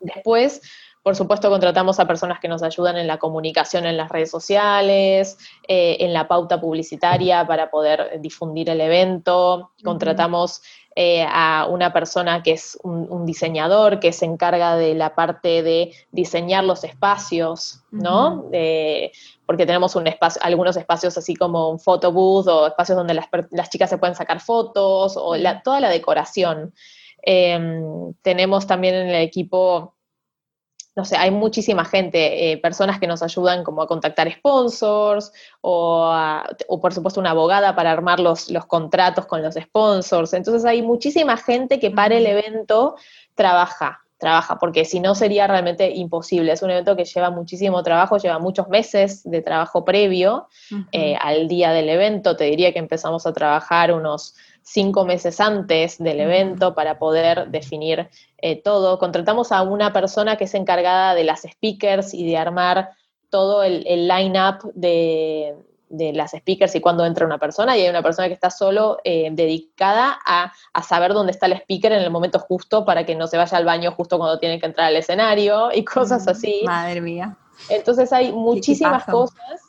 Después, 0.00 0.62
por 1.06 1.14
supuesto, 1.14 1.50
contratamos 1.50 2.00
a 2.00 2.08
personas 2.08 2.40
que 2.40 2.48
nos 2.48 2.64
ayudan 2.64 2.96
en 2.96 3.06
la 3.06 3.18
comunicación 3.18 3.86
en 3.86 3.96
las 3.96 4.08
redes 4.08 4.28
sociales, 4.28 5.38
eh, 5.68 5.98
en 6.00 6.12
la 6.12 6.26
pauta 6.26 6.60
publicitaria 6.60 7.46
para 7.46 7.70
poder 7.70 8.20
difundir 8.20 8.70
el 8.70 8.80
evento. 8.80 9.70
Contratamos 9.84 10.62
eh, 10.96 11.24
a 11.30 11.68
una 11.70 11.92
persona 11.92 12.42
que 12.42 12.54
es 12.54 12.76
un, 12.82 13.24
diseñador, 13.24 14.00
que 14.00 14.12
se 14.12 14.24
encarga 14.24 14.74
de 14.74 14.96
la 14.96 15.14
parte 15.14 15.62
de 15.62 15.92
diseñar 16.10 16.64
los 16.64 16.82
espacios, 16.82 17.84
¿no? 17.92 18.46
porque 19.46 19.64
tenemos 19.64 19.94
un 19.94 20.08
espacio, 20.08 20.42
algunos 20.42 20.76
espacios 20.76 21.16
así 21.16 21.36
como 21.36 21.70
un 21.70 21.78
photo 21.78 22.10
booth 22.10 22.48
o 22.48 22.66
espacios 22.66 22.98
donde 22.98 23.14
las, 23.14 23.70
chicas 23.70 23.90
se 23.90 23.98
pueden 23.98 24.16
sacar 24.16 24.40
fotos 24.40 25.16
o 25.16 25.36
toda 25.62 25.78
la 25.78 25.88
decoración. 25.88 26.74
Em, 27.22 28.12
tenemos 28.22 28.66
también 28.66 28.96
en 28.96 29.08
el 29.08 29.22
equipo 29.22 29.95
no 30.96 31.04
sé, 31.04 31.16
hay 31.16 31.30
muchísima 31.30 31.84
gente, 31.84 32.52
eh, 32.52 32.56
personas 32.56 32.98
que 32.98 33.06
nos 33.06 33.22
ayudan 33.22 33.64
como 33.64 33.82
a 33.82 33.86
contactar 33.86 34.32
sponsors 34.32 35.30
o, 35.60 36.10
o 36.68 36.80
por 36.80 36.94
supuesto 36.94 37.20
una 37.20 37.30
abogada 37.30 37.76
para 37.76 37.92
armar 37.92 38.18
los, 38.18 38.50
los, 38.50 38.64
contratos 38.64 39.26
con 39.26 39.42
los 39.42 39.56
sponsors. 39.56 40.32
Entonces 40.32 40.64
hay 40.64 40.80
muchísima 40.80 41.36
gente 41.36 41.78
que 41.78 41.90
para 41.90 42.16
el 42.16 42.24
evento 42.26 42.96
trabaja, 43.34 44.00
trabaja, 44.16 44.58
porque 44.58 44.86
si 44.86 45.00
no 45.00 45.14
sería 45.14 45.46
realmente 45.46 45.90
imposible. 45.90 46.52
Es 46.52 46.62
un 46.62 46.70
evento 46.70 46.96
que 46.96 47.04
lleva 47.04 47.30
muchísimo 47.30 47.82
trabajo, 47.82 48.16
lleva 48.16 48.38
muchos 48.38 48.68
meses 48.68 49.22
de 49.24 49.42
trabajo 49.42 49.84
previo 49.84 50.48
eh, 50.92 51.14
al 51.20 51.46
día 51.46 51.72
del 51.72 51.90
evento. 51.90 52.36
Te 52.36 52.44
diría 52.44 52.72
que 52.72 52.78
empezamos 52.78 53.26
a 53.26 53.34
trabajar 53.34 53.92
unos 53.92 54.34
cinco 54.62 55.04
meses 55.04 55.40
antes 55.40 55.98
del 55.98 56.20
evento 56.20 56.74
para 56.74 56.98
poder 56.98 57.48
definir 57.50 58.08
eh, 58.38 58.60
todo. 58.62 58.98
Contratamos 58.98 59.52
a 59.52 59.62
una 59.62 59.92
persona 59.92 60.36
que 60.36 60.44
es 60.44 60.54
encargada 60.54 61.14
de 61.14 61.24
las 61.24 61.42
speakers 61.42 62.14
y 62.14 62.26
de 62.26 62.36
armar 62.36 62.90
todo 63.30 63.62
el, 63.62 63.84
el 63.86 64.08
line-up 64.08 64.72
de, 64.74 65.54
de 65.88 66.12
las 66.12 66.32
speakers 66.32 66.74
y 66.74 66.80
cuando 66.80 67.04
entra 67.04 67.26
una 67.26 67.38
persona, 67.38 67.76
y 67.76 67.82
hay 67.82 67.88
una 67.88 68.02
persona 68.02 68.28
que 68.28 68.34
está 68.34 68.50
solo 68.50 68.98
eh, 69.04 69.28
dedicada 69.32 70.18
a, 70.24 70.52
saber 70.82 71.12
dónde 71.12 71.32
está 71.32 71.46
el 71.46 71.54
speaker 71.54 71.92
en 71.92 72.02
el 72.02 72.10
momento 72.10 72.38
justo 72.38 72.84
para 72.84 73.04
que 73.06 73.14
no 73.14 73.26
se 73.26 73.36
vaya 73.36 73.56
al 73.58 73.64
baño 73.64 73.92
justo 73.92 74.18
cuando 74.18 74.38
tiene 74.38 74.58
que 74.60 74.66
entrar 74.66 74.88
al 74.88 74.96
escenario 74.96 75.70
y 75.72 75.84
cosas 75.84 76.26
mm, 76.26 76.28
así. 76.28 76.62
Madre 76.64 77.00
mía. 77.00 77.36
Entonces 77.68 78.12
hay 78.12 78.32
muchísimas 78.32 79.04
cosas 79.04 79.65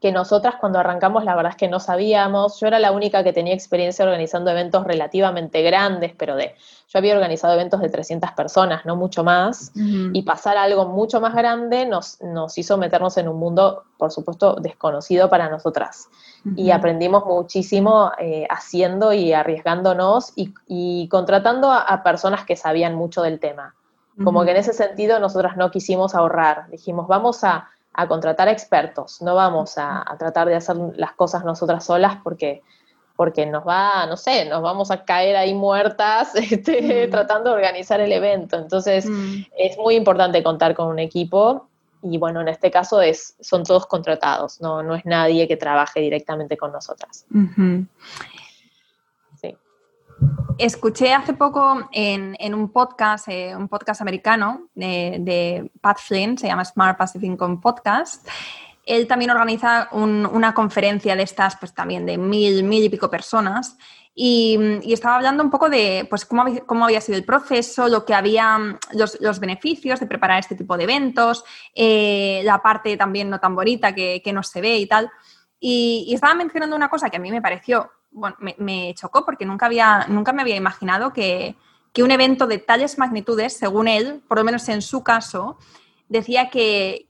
que 0.00 0.12
nosotras 0.12 0.54
cuando 0.58 0.78
arrancamos 0.78 1.24
la 1.24 1.36
verdad 1.36 1.50
es 1.50 1.56
que 1.56 1.68
no 1.68 1.78
sabíamos. 1.78 2.58
Yo 2.58 2.66
era 2.66 2.78
la 2.78 2.90
única 2.90 3.22
que 3.22 3.32
tenía 3.32 3.52
experiencia 3.52 4.04
organizando 4.04 4.50
eventos 4.50 4.84
relativamente 4.84 5.62
grandes, 5.62 6.12
pero 6.16 6.36
de 6.36 6.54
yo 6.88 6.98
había 6.98 7.14
organizado 7.14 7.54
eventos 7.54 7.80
de 7.80 7.88
300 7.88 8.32
personas, 8.32 8.84
no 8.84 8.96
mucho 8.96 9.22
más, 9.22 9.70
y 9.76 10.22
pasar 10.22 10.56
a 10.56 10.64
algo 10.64 10.86
mucho 10.86 11.20
más 11.20 11.34
grande 11.34 11.86
nos, 11.86 12.20
nos 12.20 12.58
hizo 12.58 12.78
meternos 12.78 13.16
en 13.16 13.28
un 13.28 13.38
mundo, 13.38 13.84
por 13.96 14.10
supuesto, 14.10 14.56
desconocido 14.56 15.28
para 15.28 15.48
nosotras. 15.48 16.08
Y 16.56 16.70
aprendimos 16.70 17.26
muchísimo 17.26 18.10
eh, 18.18 18.46
haciendo 18.50 19.12
y 19.12 19.32
arriesgándonos 19.32 20.32
y, 20.34 21.06
contratando 21.08 21.70
a, 21.70 22.02
personas 22.02 22.44
que 22.44 22.56
sabían 22.56 22.94
mucho 22.96 23.22
del 23.22 23.38
tema. 23.38 23.74
Como 24.24 24.44
que 24.44 24.50
en 24.50 24.56
ese 24.56 24.72
sentido 24.72 25.20
nosotras 25.20 25.56
no 25.56 25.70
quisimos 25.70 26.14
ahorrar, 26.14 26.68
dijimos, 26.70 27.06
vamos 27.06 27.44
a 27.44 27.68
a 28.00 28.08
contratar 28.08 28.48
expertos, 28.48 29.20
no 29.22 29.34
vamos 29.34 29.74
a, 29.76 30.04
tratar 30.18 30.48
de 30.48 30.56
hacer 30.56 30.76
las 30.96 31.12
cosas 31.12 31.44
nosotras 31.44 31.84
solas 31.84 32.18
porque, 32.22 32.62
porque 33.16 33.46
nos 33.46 33.66
va, 33.66 34.06
no 34.06 34.16
sé, 34.16 34.44
nos 34.46 34.62
vamos 34.62 34.90
a 34.90 35.04
caer 35.04 35.36
ahí 35.36 35.54
muertas 35.54 36.34
este, 36.34 37.06
mm. 37.06 37.10
tratando 37.10 37.50
de 37.50 37.56
organizar 37.56 38.00
el 38.00 38.12
evento. 38.12 38.56
Entonces 38.56 39.06
mm. 39.06 39.42
es 39.56 39.78
muy 39.78 39.96
importante 39.96 40.42
contar 40.42 40.74
con 40.74 40.88
un 40.88 40.98
equipo 40.98 41.68
y 42.02 42.18
bueno, 42.18 42.40
en 42.40 42.48
este 42.48 42.70
caso 42.70 43.00
es, 43.02 43.34
son 43.40 43.64
todos 43.64 43.86
contratados, 43.86 44.60
no, 44.60 44.82
no 44.82 44.94
es 44.94 45.04
nadie 45.04 45.46
que 45.46 45.56
trabaje 45.56 46.00
directamente 46.00 46.56
con 46.56 46.72
nosotras. 46.72 47.26
Escuché 50.60 51.14
hace 51.14 51.32
poco 51.32 51.88
en, 51.90 52.54
un 52.54 52.70
podcast, 52.70 53.28
eh, 53.28 53.56
un 53.56 53.66
podcast 53.66 54.02
americano 54.02 54.68
de, 54.74 55.70
Pat 55.80 55.98
Flynn, 55.98 56.36
se 56.36 56.48
llama 56.48 56.66
Smart 56.66 56.98
Passive 56.98 57.26
Income 57.26 57.60
Podcast. 57.62 58.28
Él 58.84 59.06
también 59.06 59.30
organiza 59.30 59.88
una 59.92 60.52
conferencia 60.52 61.16
de 61.16 61.22
estas, 61.22 61.56
pues 61.56 61.72
también 61.72 62.04
de 62.04 62.18
mil, 62.18 62.62
mil 62.62 62.84
y 62.84 62.90
pico 62.90 63.08
personas. 63.08 63.78
Y, 64.14 64.58
estaba 64.92 65.16
hablando 65.16 65.42
un 65.42 65.50
poco 65.50 65.70
de 65.70 66.06
pues, 66.10 66.26
cómo, 66.26 66.84
había 66.84 67.00
sido 67.00 67.16
el 67.16 67.24
proceso, 67.24 67.88
lo 67.88 68.04
que 68.04 68.12
había, 68.12 68.58
los, 68.92 69.40
beneficios 69.40 69.98
de 69.98 70.06
preparar 70.06 70.40
este 70.40 70.56
tipo 70.56 70.76
de 70.76 70.84
eventos, 70.84 71.42
eh, 71.74 72.42
la 72.44 72.60
parte 72.60 72.98
también 72.98 73.30
no 73.30 73.40
tan 73.40 73.54
bonita 73.54 73.94
que, 73.94 74.22
no 74.30 74.42
se 74.42 74.60
ve 74.60 74.76
y 74.76 74.86
tal. 74.86 75.10
Y, 75.58 76.04
y, 76.06 76.14
estaba 76.14 76.34
mencionando 76.34 76.76
una 76.76 76.90
cosa 76.90 77.08
que 77.08 77.16
a 77.16 77.20
mí 77.20 77.30
me 77.30 77.40
pareció 77.40 77.90
bueno, 78.10 78.36
me, 78.58 78.94
chocó 78.94 79.24
porque 79.24 79.44
nunca, 79.44 79.66
había, 79.66 80.06
nunca 80.08 80.32
me 80.32 80.42
había 80.42 80.56
imaginado 80.56 81.12
que, 81.12 81.56
un 81.98 82.10
evento 82.10 82.46
de 82.46 82.56
tales 82.58 82.96
magnitudes, 82.96 83.58
según 83.58 83.86
él, 83.86 84.22
por 84.26 84.38
lo 84.38 84.44
menos 84.44 84.68
en 84.70 84.80
su 84.80 85.02
caso, 85.02 85.58
decía 86.08 86.48
que, 86.48 87.08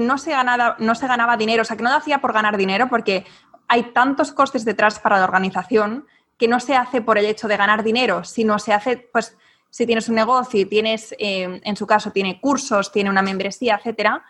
no, 0.00 0.18
se 0.18 0.32
ganaba, 0.32 0.76
no 0.80 0.94
se 0.96 1.06
ganaba 1.06 1.36
dinero, 1.36 1.62
o 1.62 1.64
sea, 1.64 1.76
que 1.76 1.84
no 1.84 1.90
lo 1.90 1.96
hacía 1.96 2.20
por 2.20 2.32
ganar 2.32 2.56
dinero 2.56 2.88
porque 2.88 3.24
hay 3.68 3.92
tantos 3.92 4.32
costes 4.32 4.64
detrás 4.64 4.98
para 4.98 5.18
la 5.18 5.24
organización 5.24 6.06
que 6.38 6.48
no 6.48 6.58
se 6.58 6.74
hace 6.74 7.00
por 7.00 7.18
el 7.18 7.24
hecho 7.24 7.46
de 7.46 7.56
ganar 7.56 7.84
dinero, 7.84 8.24
sino 8.24 8.58
se 8.58 8.72
hace, 8.72 8.96
pues, 8.96 9.36
si 9.70 9.86
tienes 9.86 10.08
un 10.08 10.16
negocio 10.16 10.60
y 10.60 10.64
tienes, 10.64 11.12
eh, 11.18 11.60
en 11.62 11.76
su 11.76 11.86
caso, 11.86 12.10
tiene 12.10 12.40
cursos, 12.40 12.90
tiene 12.90 13.10
una 13.10 13.22
membresía, 13.22 13.76
etcétera, 13.76 14.24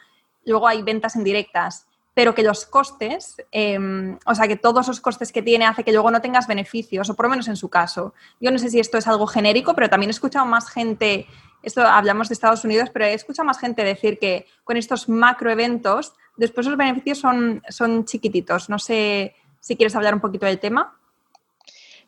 luego 0.44 0.68
hay 0.68 0.82
ventas 0.82 1.16
indirectas 1.16 1.86
pero 2.16 2.34
que 2.34 2.42
los 2.42 2.64
costes, 2.64 3.36
em, 3.52 4.18
o 4.24 4.34
sea, 4.34 4.48
que 4.48 4.56
todos 4.56 4.88
los 4.88 5.02
costes 5.02 5.32
que 5.32 5.42
tiene 5.42 5.66
hace 5.66 5.84
que 5.84 5.92
luego 5.92 6.10
no 6.10 6.22
tengas 6.22 6.46
beneficios, 6.46 7.10
o 7.10 7.14
por 7.14 7.26
lo 7.26 7.30
menos 7.30 7.46
en 7.46 7.56
su 7.56 7.68
caso. 7.68 8.14
Yo 8.40 8.50
no 8.50 8.58
sé 8.58 8.70
si 8.70 8.80
esto 8.80 8.96
es 8.96 9.06
algo 9.06 9.26
genérico, 9.26 9.74
pero 9.74 9.90
también 9.90 10.08
he 10.08 10.12
escuchado 10.12 10.46
más 10.46 10.70
gente, 10.70 11.26
esto 11.62 11.82
hablamos 11.82 12.30
de 12.30 12.32
Estados 12.32 12.64
Unidos, 12.64 12.88
pero 12.90 13.04
he 13.04 13.12
escuchado 13.12 13.44
más 13.44 13.58
gente 13.58 13.84
decir 13.84 14.18
que 14.18 14.46
con 14.64 14.78
estos 14.78 15.10
macroeventos, 15.10 16.14
después 16.38 16.66
los 16.66 16.78
beneficios 16.78 17.18
son, 17.18 17.62
son 17.68 18.06
chiquititos. 18.06 18.70
No 18.70 18.78
sé 18.78 19.36
si 19.60 19.76
quieres 19.76 19.94
hablar 19.94 20.14
un 20.14 20.20
poquito 20.22 20.46
del 20.46 20.58
tema. 20.58 20.96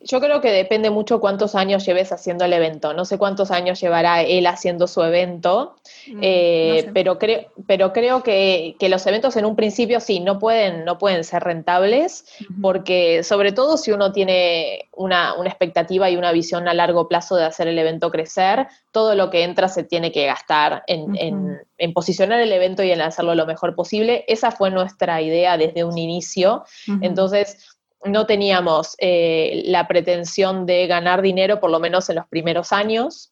Yo 0.01 0.21
creo 0.21 0.41
que 0.41 0.53
depende 0.53 0.91
mucho 0.91 1.21
cuántos 1.21 1.57
años 1.57 1.85
lleves 1.85 2.13
haciendo 2.13 2.45
el 2.45 2.53
evento. 2.53 2.95
No 2.95 3.05
sé 3.05 3.19
cuántos 3.19 3.51
años 3.51 3.81
llevará 3.81 4.23
él 4.23 4.47
haciendo 4.47 4.87
su 4.87 5.03
evento, 5.03 5.75
mm, 6.07 6.21
eh, 6.23 6.91
pero, 6.95 7.19
creo, 7.19 7.47
pero 7.67 7.93
creo 7.93 8.23
que, 8.23 8.77
los 8.81 9.07
eventos 9.07 9.37
en 9.37 9.45
un 9.45 9.57
principio 9.57 10.01
sí, 10.01 10.21
no 10.21 10.39
pueden, 10.39 10.85
no 10.85 10.99
pueden 10.99 11.25
ser 11.25 11.43
rentables, 11.43 12.25
porque 12.63 13.23
sobre 13.25 13.53
todo 13.53 13.77
si 13.77 13.91
uno 13.91 14.13
tiene 14.13 14.89
una, 14.93 15.35
expectativa 15.45 16.09
y 16.09 16.17
una 16.17 16.33
visión 16.33 16.69
a 16.69 16.75
largo 16.75 17.09
plazo 17.09 17.37
de 17.37 17.45
hacer 17.45 17.67
el 17.67 17.79
evento 17.79 18.11
crecer, 18.11 18.69
todo 18.93 19.15
lo 19.15 19.31
que 19.31 19.43
entra 19.43 19.69
se 19.69 19.83
tiene 19.83 20.13
que 20.13 20.27
gastar 20.27 20.85
en, 20.87 21.59
en 21.79 21.93
posicionar 21.93 22.41
el 22.41 22.53
evento 22.53 22.83
y 22.83 22.91
en 22.91 23.01
hacerlo 23.01 23.35
lo 23.35 23.47
mejor 23.47 23.75
posible. 23.75 24.25
Esa 24.29 24.51
fue 24.51 24.71
nuestra 24.71 25.23
idea 25.23 25.57
desde 25.57 25.85
un 25.85 25.97
inicio. 25.97 26.65
Entonces, 27.01 27.78
no 28.05 28.27
teníamos 28.27 28.95
eh, 28.99 29.63
la 29.67 29.89
pretensión 29.89 30.67
de 30.67 30.87
ganar 30.87 31.23
dinero, 31.23 31.61
por 31.61 31.71
lo 31.71 31.81
menos 31.81 32.09
en 32.09 32.17
los 32.17 32.27
primeros 32.27 32.73
años, 32.73 33.31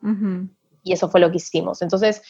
y 0.83 0.93
eso 0.93 1.09
fue 1.09 1.21
lo 1.21 1.31
que 1.31 1.39
hicimos. 1.39 1.83
Entonces, 1.83 2.23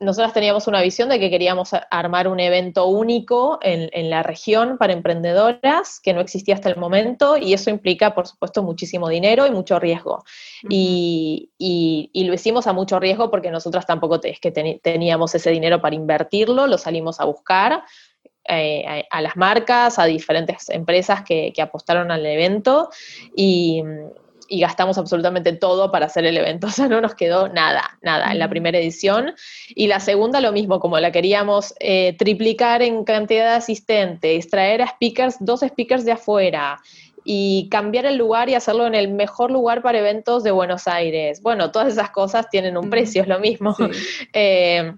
nosotros 0.00 0.32
teníamos 0.32 0.66
una 0.66 0.82
visión 0.82 1.08
de 1.08 1.20
que 1.20 1.30
queríamos 1.30 1.70
armar 1.90 2.26
un 2.26 2.40
evento 2.40 2.86
único 2.86 3.58
en, 3.62 4.10
la 4.10 4.22
región 4.22 4.76
para 4.76 4.92
emprendedoras 4.92 6.00
que 6.00 6.12
no 6.12 6.20
existía 6.20 6.54
hasta 6.54 6.68
el 6.68 6.76
momento 6.76 7.36
y 7.36 7.54
eso 7.54 7.70
implica, 7.70 8.14
por 8.14 8.26
supuesto, 8.26 8.62
muchísimo 8.62 9.08
dinero 9.08 9.46
y 9.46 9.50
mucho 9.50 9.78
riesgo. 9.78 10.24
y, 10.68 11.50
lo 12.14 12.34
hicimos 12.34 12.66
a 12.66 12.72
mucho 12.72 12.98
riesgo 12.98 13.30
porque 13.30 13.50
nosotras 13.50 13.86
tampoco 13.86 14.20
es 14.22 14.40
que 14.40 14.50
teníamos 14.50 15.34
ese 15.34 15.50
dinero 15.50 15.80
para 15.80 15.94
invertirlo, 15.94 16.66
lo 16.66 16.78
salimos 16.78 17.20
a 17.20 17.24
buscar, 17.24 17.84
eh, 18.48 19.04
a, 19.10 19.20
las 19.20 19.36
marcas, 19.36 19.98
a 19.98 20.04
diferentes 20.04 20.68
empresas 20.68 21.22
que, 21.22 21.52
apostaron 21.60 22.10
al 22.10 22.24
evento 22.26 22.90
y, 23.36 23.82
gastamos 24.50 24.98
absolutamente 24.98 25.52
todo 25.54 25.90
para 25.90 26.06
hacer 26.06 26.26
el 26.26 26.36
evento, 26.36 26.66
o 26.68 26.70
sea, 26.70 26.86
no 26.86 27.00
nos 27.00 27.14
quedó 27.14 27.48
nada, 27.48 27.98
nada 28.02 28.30
en 28.30 28.38
la 28.38 28.48
primera 28.48 28.78
edición. 28.78 29.34
Y 29.74 29.88
la 29.88 29.98
segunda 29.98 30.40
lo 30.40 30.52
mismo, 30.52 30.78
como 30.78 31.00
la 31.00 31.10
queríamos 31.10 31.74
eh, 31.80 32.14
triplicar 32.18 32.82
en 32.82 33.04
cantidad 33.04 33.50
de 33.50 33.56
asistentes, 33.56 34.48
traer 34.48 34.82
a 34.82 34.88
speakers, 34.88 35.36
dos 35.40 35.60
speakers 35.60 36.04
de 36.04 36.12
afuera, 36.12 36.78
y 37.24 37.68
cambiar 37.70 38.04
el 38.04 38.16
lugar 38.16 38.50
y 38.50 38.54
hacerlo 38.54 38.86
en 38.86 38.94
el 38.94 39.08
mejor 39.08 39.50
lugar 39.50 39.82
para 39.82 39.98
eventos 39.98 40.44
de 40.44 40.50
Buenos 40.50 40.86
Aires. 40.86 41.40
Bueno, 41.42 41.72
todas 41.72 41.92
esas 41.92 42.10
cosas 42.10 42.50
tienen 42.50 42.76
un 42.76 42.90
precio, 42.90 43.22
es 43.22 43.28
lo 43.28 43.40
mismo. 43.40 43.74
Eh, 44.32 44.92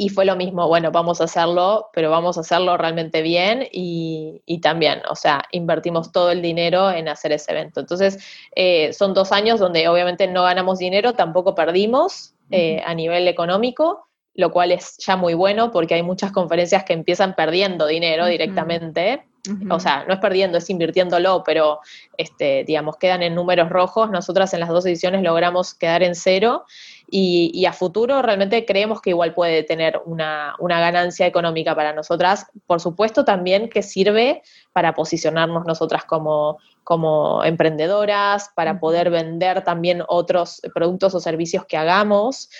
y 0.00 0.08
fue 0.08 0.24
lo 0.24 0.34
mismo, 0.34 0.66
bueno, 0.66 0.90
vamos 0.90 1.20
a 1.20 1.24
hacerlo, 1.24 1.90
pero 1.92 2.10
vamos 2.10 2.38
a 2.38 2.40
hacerlo 2.40 2.78
realmente 2.78 3.20
bien 3.20 3.68
y, 3.70 4.40
también, 4.62 5.02
o 5.10 5.14
sea, 5.14 5.42
invertimos 5.52 6.10
todo 6.10 6.30
el 6.30 6.40
dinero 6.40 6.90
en 6.90 7.06
hacer 7.06 7.32
ese 7.32 7.52
evento. 7.52 7.80
Entonces, 7.80 8.18
eh, 8.56 8.94
son 8.94 9.12
dos 9.12 9.30
años 9.30 9.60
donde 9.60 9.88
obviamente 9.88 10.26
no 10.26 10.44
ganamos 10.44 10.78
dinero, 10.78 11.12
tampoco 11.12 11.54
perdimos 11.54 12.32
eh, 12.50 12.82
a 12.86 12.94
nivel 12.94 13.28
económico, 13.28 14.06
lo 14.32 14.50
cual 14.50 14.72
es 14.72 14.96
ya 15.04 15.16
muy 15.16 15.34
bueno 15.34 15.70
porque 15.70 15.96
hay 15.96 16.02
muchas 16.02 16.32
conferencias 16.32 16.84
que 16.84 16.94
empiezan 16.94 17.34
perdiendo 17.34 17.86
dinero 17.86 18.24
directamente. 18.24 19.26
O 19.70 19.80
sea, 19.80 20.04
no 20.06 20.12
es 20.12 20.20
perdiendo, 20.20 20.58
es 20.58 20.68
invirtiéndolo, 20.68 21.42
pero 21.44 21.80
este, 22.18 22.64
digamos, 22.64 22.96
quedan 22.98 23.22
en 23.22 23.34
números 23.34 23.70
rojos. 23.70 24.10
Nosotras 24.10 24.52
en 24.52 24.60
las 24.60 24.68
dos 24.68 24.84
ediciones 24.84 25.22
logramos 25.22 25.74
quedar 25.74 26.02
en 26.02 26.14
cero 26.14 26.66
y, 27.10 27.64
a 27.66 27.72
futuro 27.72 28.22
realmente 28.22 28.64
creemos 28.64 29.00
que 29.00 29.10
igual 29.10 29.34
puede 29.34 29.62
tener 29.62 30.00
una, 30.04 30.54
ganancia 30.60 31.26
económica 31.26 31.74
para 31.74 31.92
nosotras. 31.92 32.46
Por 32.66 32.80
supuesto 32.80 33.24
también 33.24 33.68
que 33.68 33.82
sirve 33.82 34.42
para 34.72 34.94
posicionarnos 34.94 35.64
nosotras 35.66 36.04
como, 36.04 36.58
como 36.84 37.42
emprendedoras, 37.42 38.50
para 38.54 38.78
poder 38.78 39.10
vender 39.10 39.64
también 39.64 40.02
otros 40.06 40.60
productos 40.74 41.14
o 41.14 41.20
servicios 41.20 41.64
que 41.66 41.76
hagamos. 41.76 42.50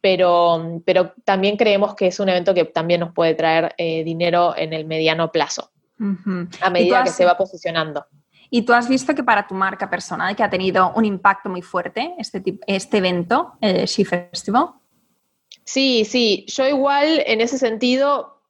Pero, 0.00 0.82
pero 0.84 1.14
también 1.24 1.56
creemos 1.56 1.94
que 1.94 2.08
es 2.08 2.20
un 2.20 2.28
evento 2.28 2.52
que 2.52 2.66
también 2.66 3.00
nos 3.00 3.14
puede 3.14 3.34
traer 3.34 3.74
eh, 3.78 4.04
dinero 4.04 4.54
en 4.54 4.74
el 4.74 4.84
mediano 4.84 5.32
plazo, 5.32 5.70
a 6.60 6.70
medida 6.70 7.04
que 7.04 7.10
se 7.10 7.24
va 7.24 7.36
posicionando. 7.36 8.06
Y 8.50 8.62
tú 8.62 8.72
has 8.72 8.88
visto 8.88 9.14
que 9.14 9.24
para 9.24 9.46
tu 9.46 9.54
marca 9.54 9.88
personal, 9.90 10.36
que 10.36 10.42
ha 10.42 10.50
tenido 10.50 10.92
un 10.94 11.04
impacto 11.04 11.48
muy 11.48 11.62
fuerte 11.62 12.14
este, 12.18 12.42
este 12.66 12.98
evento, 12.98 13.54
el 13.60 13.86
She 13.86 14.04
Festival. 14.04 14.74
Sí, 15.64 16.04
sí, 16.04 16.44
yo 16.48 16.66
igual 16.66 17.22
en 17.26 17.40
ese 17.40 17.58
sentido, 17.58 18.42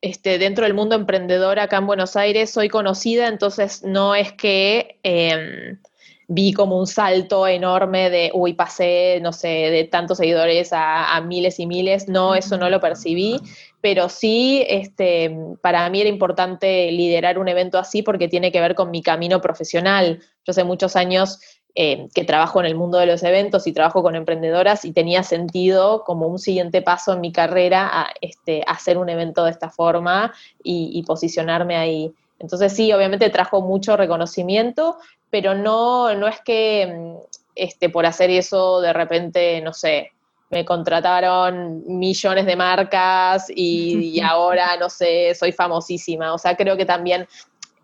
este, 0.00 0.38
dentro 0.38 0.64
del 0.64 0.74
mundo 0.74 0.94
emprendedor 0.94 1.58
acá 1.58 1.76
en 1.76 1.86
Buenos 1.86 2.16
Aires, 2.16 2.50
soy 2.50 2.68
conocida, 2.68 3.28
entonces 3.28 3.82
no 3.84 4.14
es 4.14 4.32
que... 4.32 4.98
Em, 5.02 5.78
vi 6.26 6.52
como 6.52 6.78
un 6.78 6.86
salto 6.86 7.46
enorme 7.46 8.10
de, 8.10 8.30
uy, 8.34 8.54
pasé, 8.54 9.18
no 9.20 9.32
sé, 9.32 9.48
de 9.48 9.84
tantos 9.84 10.18
seguidores 10.18 10.70
a, 10.72 11.20
miles 11.20 11.58
y 11.60 11.66
miles. 11.66 12.08
No, 12.08 12.34
eso 12.34 12.56
no 12.56 12.70
lo 12.70 12.80
percibí, 12.80 13.40
pero 13.84 14.08
sí, 14.08 14.64
este, 14.66 15.36
para 15.60 15.86
mí 15.90 16.00
era 16.00 16.08
importante 16.08 16.90
liderar 16.90 17.38
un 17.38 17.48
evento 17.48 17.78
así 17.78 18.00
porque 18.00 18.28
tiene 18.28 18.50
que 18.50 18.58
ver 18.58 18.74
con 18.74 18.90
mi 18.90 19.02
camino 19.02 19.42
profesional. 19.42 20.22
Yo 20.42 20.52
hace 20.52 20.64
muchos 20.64 20.96
años 20.96 21.38
eh, 21.74 22.08
que 22.14 22.24
trabajo 22.24 22.60
en 22.60 22.64
el 22.64 22.76
mundo 22.76 22.96
de 22.96 23.04
los 23.04 23.22
eventos 23.22 23.66
y 23.66 23.74
trabajo 23.74 24.02
con 24.02 24.16
emprendedoras 24.16 24.86
y 24.86 24.92
tenía 24.92 25.22
sentido 25.22 26.02
como 26.02 26.28
un 26.28 26.38
siguiente 26.38 26.80
paso 26.80 27.12
en 27.12 27.20
mi 27.20 27.30
carrera 27.30 27.90
a, 27.92 28.06
este, 28.22 28.64
hacer 28.66 28.96
un 28.96 29.10
evento 29.10 29.44
de 29.44 29.50
esta 29.50 29.68
forma 29.68 30.32
y 30.62 31.02
posicionarme 31.02 31.76
ahí. 31.76 32.10
Entonces 32.38 32.72
sí, 32.72 32.90
obviamente 32.90 33.28
trajo 33.28 33.60
mucho 33.60 33.98
reconocimiento, 33.98 34.96
pero 35.28 35.54
no, 35.54 36.14
no 36.14 36.26
es 36.26 36.40
que 36.40 37.18
este, 37.54 37.90
por 37.90 38.06
hacer 38.06 38.30
eso 38.30 38.80
de 38.80 38.94
repente, 38.94 39.60
no 39.60 39.74
sé, 39.74 40.12
me 40.54 40.64
contrataron 40.64 41.82
millones 41.86 42.46
de 42.46 42.56
marcas 42.56 43.46
y, 43.54 44.20
ahora, 44.20 44.76
no 44.78 44.88
sé, 44.88 45.34
soy 45.34 45.52
famosísima. 45.52 46.32
O 46.32 46.38
sea, 46.38 46.56
creo 46.56 46.76
que 46.76 46.86
también 46.86 47.26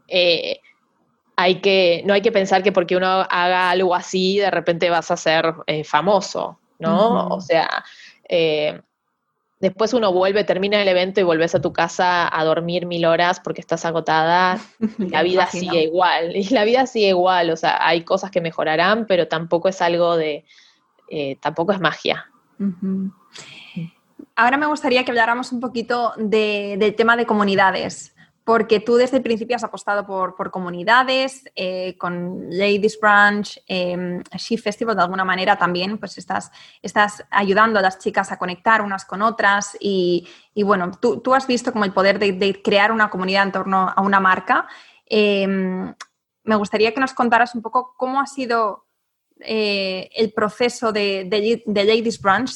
eh, 0.07 0.61
hay 1.37 1.57
que, 1.57 2.03
no 2.07 2.15
hay 2.15 2.23
que 2.23 2.33
pensar 2.33 2.63
que 2.63 2.73
porque 2.73 2.97
uno 2.97 3.27
haga 3.29 3.71
algo 3.71 3.95
así, 3.95 4.39
de 4.39 4.51
repente 4.51 4.89
vas 4.89 5.11
a 5.11 5.17
ser 5.17 5.53
eh, 5.67 5.85
famoso, 5.85 6.61
¿no? 6.79 7.27
O 7.29 7.41
sea, 7.41 7.85
eh, 8.29 8.81
después 9.59 9.93
uno 9.93 10.13
vuelve, 10.13 10.45
termina 10.45 10.81
el 10.81 10.87
evento 10.87 11.21
y 11.21 11.25
vuelves 11.25 11.57
a 11.57 11.61
tu 11.61 11.73
casa 11.73 12.29
a 12.33 12.45
dormir 12.45 12.87
mil 12.87 13.05
horas 13.05 13.41
porque 13.41 13.63
estás 13.63 13.85
agotada 13.85 14.61
y 14.99 15.09
la 15.09 15.23
vida 15.25 15.47
sigue 15.47 15.83
igual. 15.83 16.37
Y 16.37 16.45
la 16.51 16.65
vida 16.65 16.87
sigue 16.87 17.09
igual, 17.09 17.51
o 17.51 17.57
sea, 17.57 17.85
hay 17.85 18.05
cosas 18.05 18.31
que 18.31 18.41
mejorarán, 18.41 19.07
pero 19.07 19.27
tampoco 19.27 19.69
es 19.69 19.83
algo 19.83 20.17
de, 20.17 20.45
tampoco 21.41 21.73
es 21.73 21.81
magia. 21.81 22.31
Ahora 24.37 24.57
me 24.57 24.67
gustaría 24.67 25.05
que 25.05 25.11
habláramos 25.11 25.53
un 25.53 25.61
poquito 25.61 26.13
del 26.17 26.95
tema 26.95 27.17
de 27.17 27.27
comunidades 27.27 28.15
porque 28.51 28.81
tú 28.81 28.97
desde 28.97 29.19
el 29.19 29.23
principio 29.23 29.55
has 29.55 29.63
apostado 29.63 30.05
por, 30.07 30.51
comunidades, 30.51 31.45
eh, 31.55 31.97
con 31.99 32.49
Ladies 32.51 32.99
Branch, 33.01 33.63
eh, 33.69 34.23
She 34.37 34.59
Festival, 34.59 34.97
de 34.97 35.03
alguna 35.03 35.25
manera 35.25 35.57
también, 35.57 35.99
pues 35.99 36.19
estás, 36.19 36.51
estás 36.83 37.25
ayudando 37.31 37.79
a 37.79 37.83
las 37.83 38.01
chicas 38.01 38.33
a 38.33 38.39
conectar 38.39 38.83
unas 38.83 39.05
con 39.05 39.23
otras 39.23 39.77
y, 39.79 40.27
bueno, 40.65 40.91
tú, 40.91 41.33
has 41.33 41.47
visto 41.47 41.71
como 41.71 41.85
el 41.85 41.93
poder 41.93 42.19
de, 42.19 42.61
crear 42.61 42.91
una 42.91 43.09
comunidad 43.09 43.45
en 43.45 43.53
torno 43.53 43.93
a 43.95 44.01
una 44.01 44.19
marca. 44.19 44.67
Em, 45.07 45.95
me 46.43 46.57
gustaría 46.57 46.93
que 46.93 47.01
nos 47.01 47.15
contaras 47.15 47.55
un 47.55 47.63
poco 47.63 47.95
cómo 47.97 48.21
ha 48.21 48.27
sido 48.27 48.87
eh, 49.43 50.09
el 50.15 50.33
proceso 50.33 50.93
de, 50.93 51.29
Ladies 51.67 52.21
Branch 52.21 52.51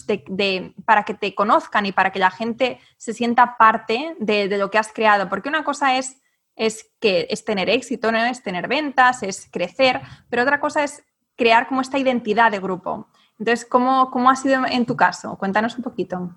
para 0.85 1.05
que 1.05 1.15
te 1.15 1.35
conozcan 1.35 1.87
y 1.87 1.93
para 1.93 2.13
que 2.13 2.19
la 2.19 2.31
gente 2.31 2.81
se 2.97 3.13
sienta 3.13 3.57
parte 3.57 4.17
de, 4.19 4.49
lo 4.59 4.71
que 4.71 4.79
has 4.79 4.93
creado. 4.93 5.29
Porque 5.29 5.49
una 5.49 5.65
cosa 5.65 5.99
es, 5.99 6.21
es, 6.57 6.91
que, 7.01 7.27
es 7.31 7.45
tener 7.45 7.71
éxito, 7.71 8.13
¿no? 8.13 8.19
es 8.19 8.43
tener 8.43 8.69
ventas, 8.69 9.23
es 9.23 9.49
crecer, 9.51 10.01
pero 10.29 10.43
otra 10.43 10.61
cosa 10.61 10.85
es 10.85 11.03
crear 11.37 11.67
como 11.69 11.81
esta 11.81 11.99
identidad 11.99 12.51
de 12.51 12.61
grupo. 12.61 13.09
Entonces, 13.39 13.67
¿cómo, 13.67 14.11
cómo 14.11 14.31
ha 14.31 14.37
sido 14.37 14.65
en 14.67 14.87
tu 14.87 14.97
caso? 14.97 15.37
Cuéntanos 15.39 15.77
un 15.77 15.83
poquito. 15.83 16.31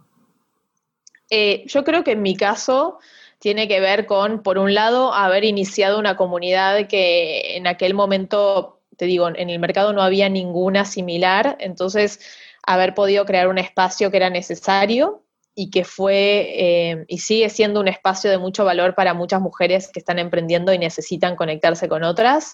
Eh, 1.30 1.66
yo 1.68 1.84
creo 1.84 2.04
que 2.04 2.14
en 2.14 2.22
mi 2.22 2.36
caso 2.36 3.00
tiene 3.40 3.68
que 3.68 3.80
ver 3.80 4.06
con, 4.06 4.42
por 4.42 4.58
un 4.58 4.74
lado, 4.74 5.14
haber 5.14 5.44
iniciado 5.44 6.00
una 6.00 6.18
comunidad 6.18 6.88
que 6.88 7.58
en 7.58 7.68
aquel 7.68 7.94
momento 7.94 8.77
te 8.98 9.06
digo, 9.06 9.30
en 9.30 9.50
el 9.50 9.60
mercado 9.60 9.94
no 9.94 10.02
había 10.02 10.28
ninguna 10.28 10.84
similar, 10.84 11.56
entonces 11.60 12.20
haber 12.64 12.94
podido 12.94 13.26
crear 13.26 13.48
un 13.48 13.58
espacio 13.58 14.12
que 14.12 14.18
era 14.18 14.30
necesario 14.30 15.24
y 15.60 15.72
que 15.72 15.84
fue 15.84 16.54
eh, 16.56 17.06
y 17.08 17.18
sigue 17.18 17.50
siendo 17.50 17.80
un 17.80 17.88
espacio 17.88 18.30
de 18.30 18.38
mucho 18.38 18.64
valor 18.64 18.94
para 18.94 19.16
muchas 19.16 19.42
mujeres 19.42 19.90
que 19.92 20.00
están 20.00 20.20
emprendiendo 20.20 20.72
y 20.72 20.78
necesitan 20.78 21.36
conectarse 21.36 21.88
con 21.88 22.04
otras. 22.04 22.54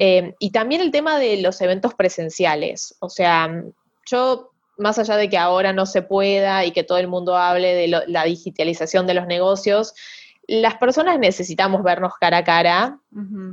Eh, 0.00 0.34
y 0.40 0.50
también 0.50 0.80
el 0.80 0.90
tema 0.90 1.20
de 1.20 1.40
los 1.40 1.60
eventos 1.60 1.94
presenciales. 1.94 2.96
O 2.98 3.08
sea, 3.08 3.62
yo, 4.10 4.50
más 4.76 4.98
allá 4.98 5.16
de 5.16 5.28
que 5.28 5.38
ahora 5.38 5.72
no 5.72 5.86
se 5.86 6.02
pueda 6.02 6.64
y 6.64 6.72
que 6.72 6.82
todo 6.82 6.98
el 6.98 7.06
mundo 7.06 7.36
hable 7.36 7.74
de 7.74 7.86
la 7.86 8.24
digitalización 8.24 9.06
de 9.06 9.14
los 9.14 9.28
negocios, 9.28 9.94
las 10.52 10.74
personas 10.74 11.18
necesitamos 11.18 11.82
vernos 11.82 12.12
cara 12.20 12.38
a 12.38 12.44
cara 12.44 12.98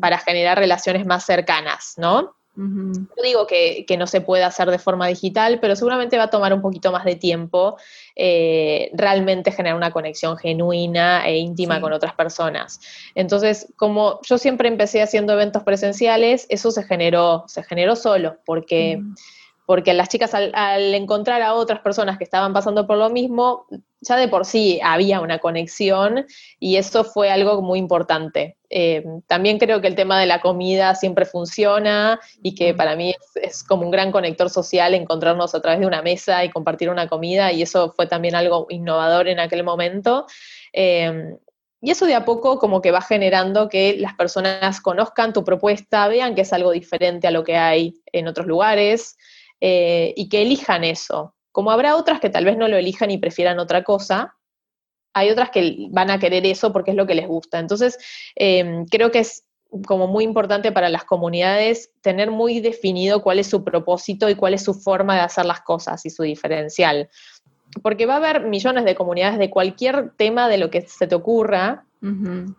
para 0.02 0.18
generar 0.18 0.58
relaciones 0.58 1.06
más 1.06 1.26
cercanas, 1.26 1.94
¿no? 1.96 2.36
No 2.56 3.24
digo 3.24 3.48
que, 3.48 3.86
no 3.98 4.06
se 4.06 4.20
pueda 4.20 4.48
hacer 4.48 4.70
de 4.70 4.80
forma 4.80 5.08
digital, 5.08 5.60
pero 5.62 5.78
seguramente 5.78 6.18
va 6.18 6.24
a 6.24 6.30
tomar 6.30 6.54
un 6.54 6.62
poquito 6.62 6.92
más 6.92 7.06
de 7.06 7.16
tiempo 7.16 7.78
eh, 8.18 8.92
realmente 8.94 9.54
generar 9.54 9.78
una 9.78 9.92
conexión 9.92 10.36
genuina 10.36 11.26
e 11.26 11.38
íntima 11.38 11.80
con 11.80 11.94
otras 11.94 12.16
personas. 12.16 12.82
Entonces, 13.16 13.72
como 13.78 14.20
yo 14.24 14.38
siempre 14.38 14.68
empecé 14.68 15.02
haciendo 15.02 15.32
eventos 15.32 15.64
presenciales, 15.64 16.48
eso 16.50 16.70
se 16.72 16.84
generó, 16.84 17.46
se 17.48 17.64
generó 17.64 17.96
solo, 17.96 18.40
porque 18.46 19.02
porque 19.70 19.94
las 19.94 20.10
chicas 20.10 20.34
al, 20.34 20.96
encontrar 20.96 21.44
a 21.44 21.54
otras 21.54 21.82
personas 21.82 22.18
que 22.18 22.24
estaban 22.24 22.54
pasando 22.54 22.88
por 22.88 22.98
lo 22.98 23.12
mismo, 23.12 23.68
ya 24.02 24.16
de 24.16 24.28
por 24.28 24.46
sí 24.46 24.80
había 24.84 25.22
una 25.22 25.40
conexión 25.40 26.26
y 26.60 26.78
eso 26.78 27.04
fue 27.04 27.32
algo 27.32 27.62
muy 27.62 27.80
importante. 27.80 28.58
Eh, 28.70 29.04
también 29.28 29.58
creo 29.58 29.82
que 29.82 29.88
el 29.88 29.96
tema 29.96 30.20
de 30.20 30.26
la 30.26 30.42
comida 30.42 30.96
siempre 30.96 31.26
funciona 31.26 32.20
y 32.42 32.56
que 32.56 32.74
para 32.74 32.96
mí 32.96 33.14
es, 33.36 33.64
como 33.64 33.84
un 33.84 33.92
gran 33.92 34.12
conector 34.12 34.50
social 34.50 34.94
encontrarnos 34.94 35.56
a 35.56 35.62
través 35.62 35.80
de 35.80 35.88
una 35.88 36.02
mesa 36.02 36.44
y 36.46 36.50
compartir 36.50 36.90
una 36.90 37.08
comida 37.08 37.52
y 37.52 37.62
eso 37.62 37.94
fue 37.96 38.08
también 38.08 38.36
algo 38.36 38.68
innovador 38.70 39.28
en 39.28 39.40
aquel 39.40 39.64
momento. 39.64 40.26
Eh, 40.72 41.36
y 41.82 41.92
eso 41.92 42.06
de 42.06 42.16
a 42.16 42.26
poco 42.26 42.60
como 42.60 42.82
que 42.82 42.92
va 42.92 43.02
generando 43.02 43.70
que 43.70 43.96
las 43.98 44.14
personas 44.14 44.82
conozcan 44.82 45.32
tu 45.32 45.46
propuesta, 45.46 46.08
vean 46.10 46.36
que 46.36 46.42
es 46.42 46.52
algo 46.52 46.72
diferente 46.72 47.28
a 47.28 47.32
lo 47.32 47.44
que 47.44 47.56
hay 47.56 47.96
en 48.12 48.28
otros 48.28 48.48
lugares. 48.48 49.18
Eh, 49.62 50.14
y 50.16 50.30
que 50.30 50.42
elijan 50.42 50.84
eso. 50.84 51.36
Como 51.52 51.72
habrá 51.72 51.96
otras 51.96 52.20
que 52.20 52.30
tal 52.30 52.46
vez 52.46 52.58
no 52.58 52.68
lo 52.68 52.78
elijan 52.78 53.12
y 53.12 53.18
prefieran 53.18 53.60
otra 53.60 53.84
cosa, 53.84 54.36
hay 55.14 55.30
otras 55.30 55.50
que 55.50 55.88
van 55.90 56.12
a 56.12 56.20
querer 56.20 56.46
eso 56.46 56.72
porque 56.72 56.92
es 56.92 56.98
lo 56.98 57.08
que 57.08 57.16
les 57.16 57.28
gusta. 57.28 57.60
Entonces, 57.60 57.98
em, 58.36 58.86
creo 58.86 59.12
que 59.12 59.20
es 59.20 59.44
como 59.86 60.08
muy 60.08 60.24
importante 60.24 60.72
para 60.72 60.90
las 60.90 61.04
comunidades 61.04 61.92
tener 62.02 62.32
muy 62.32 62.60
definido 62.60 63.22
cuál 63.22 63.40
es 63.40 63.48
su 63.48 63.64
propósito 63.64 64.30
y 64.30 64.36
cuál 64.36 64.56
es 64.56 64.64
su 64.64 64.74
forma 64.74 65.16
de 65.16 65.22
hacer 65.22 65.46
las 65.46 65.62
cosas 65.62 66.06
y 66.06 66.10
su 66.10 66.24
diferencial. 66.24 67.10
Porque 67.84 68.08
va 68.08 68.16
a 68.16 68.18
haber 68.18 68.42
millones 68.42 68.84
de 68.84 68.96
comunidades 68.96 69.38
de 69.38 69.52
cualquier 69.52 70.12
tema 70.18 70.48
de 70.48 70.58
lo 70.58 70.72
que 70.72 70.82
se 70.82 71.06
te 71.06 71.14
ocurra, 71.14 71.86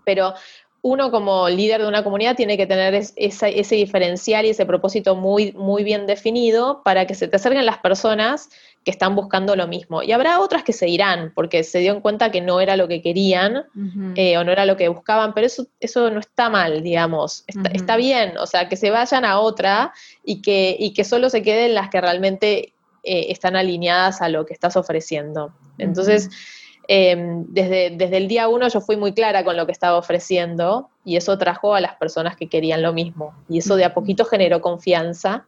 pero 0.05 0.35
uno 0.83 1.11
como 1.11 1.49
líder 1.49 1.83
de 1.83 1.89
una 1.89 2.05
comunidad 2.05 2.37
tiene 2.37 2.57
que 2.57 2.67
tener 2.67 2.95
ese 2.95 3.75
diferencial 3.75 4.47
y 4.47 4.51
ese 4.51 4.65
propósito 4.65 5.17
muy, 5.17 5.53
muy 5.53 5.83
bien 5.83 6.07
definido 6.07 6.83
para 6.85 7.07
que 7.07 7.15
se 7.15 7.27
te 7.27 7.37
acerquen 7.37 7.67
las 7.67 7.79
personas 7.79 8.51
que 8.85 8.91
están 8.91 9.15
buscando 9.15 9.57
lo 9.57 9.69
mismo. 9.69 10.03
Y 10.03 10.13
habrá 10.13 10.41
otras 10.41 10.65
que 10.65 10.73
se 10.73 10.89
irán 10.89 11.33
porque 11.35 11.65
se 11.65 11.81
dieron 11.81 12.01
cuenta 12.01 12.31
que 12.31 12.41
no 12.41 12.61
era 12.61 12.77
lo 12.77 12.89
que 12.89 13.03
querían 13.03 13.65
eh, 14.17 14.39
o 14.39 14.45
no 14.45 14.53
era 14.53 14.65
lo 14.65 14.77
que 14.77 14.89
buscaban, 14.89 15.35
pero 15.35 15.47
eso, 15.47 15.67
eso 15.81 16.11
no 16.11 16.21
está 16.21 16.49
mal, 16.49 16.83
digamos, 16.83 17.45
está, 17.47 17.97
bien, 17.97 18.39
o 18.39 18.47
sea, 18.47 18.69
que 18.69 18.77
se 18.77 18.91
vayan 18.91 19.25
a 19.25 19.39
otra 19.39 19.93
y 20.25 20.41
que, 20.41 20.77
y 20.79 20.95
que 20.95 21.05
solo 21.05 21.29
se 21.29 21.43
queden 21.43 21.75
las 21.75 21.91
que 21.91 22.01
realmente 22.01 22.73
eh, 23.03 23.27
están 23.29 23.55
alineadas 23.55 24.23
a 24.23 24.29
lo 24.29 24.47
que 24.47 24.55
estás 24.55 24.77
ofreciendo. 24.77 25.53
Entonces, 25.77 26.31
Em, 26.93 27.45
desde, 27.47 27.91
desde 27.91 28.17
el 28.17 28.27
día 28.27 28.49
uno 28.49 28.67
yo 28.67 28.81
fui 28.81 28.97
muy 28.97 29.13
clara 29.13 29.45
con 29.45 29.57
lo 29.57 29.65
que 29.65 29.71
estaba 29.71 29.97
ofreciendo 29.97 30.91
y 31.05 31.15
eso 31.15 31.39
trajo 31.39 31.77
a 31.77 31.81
las 31.81 31.95
personas 31.95 32.35
que 32.35 32.49
querían 32.49 32.83
lo 32.83 32.93
mismo. 32.93 33.33
Y 33.49 33.59
eso 33.59 33.77
de 33.77 33.85
a 33.85 33.95
poquito 33.95 34.25
generó 34.25 34.61
confianza 34.61 35.47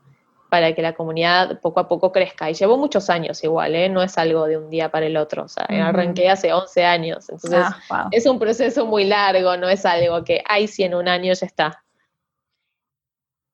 para 0.52 0.74
que 0.74 0.82
la 0.82 0.92
comunidad 0.92 1.60
poco 1.62 1.80
a 1.80 1.88
poco 1.88 2.12
crezca. 2.12 2.50
Y 2.50 2.52
llevó 2.52 2.76
muchos 2.76 3.08
años 3.08 3.42
igual, 3.42 3.74
¿eh? 3.74 3.88
no 3.88 4.02
es 4.02 4.18
algo 4.18 4.44
de 4.44 4.58
un 4.58 4.68
día 4.68 4.90
para 4.90 5.06
el 5.06 5.16
otro. 5.16 5.44
O 5.44 5.48
sea, 5.48 5.64
arranqué 5.64 6.28
hace 6.28 6.52
11 6.52 6.84
años. 6.84 7.26
Entonces, 7.30 7.64
ah, 7.88 8.08
es 8.10 8.26
un 8.26 8.38
proceso 8.38 8.84
muy 8.84 9.04
largo, 9.04 9.56
no 9.56 9.66
es 9.70 9.86
algo 9.86 10.22
que, 10.22 10.44
ay, 10.46 10.68
si 10.68 10.82
en 10.82 10.94
un 10.94 11.08
año 11.08 11.32
ya 11.32 11.46
está. 11.46 11.82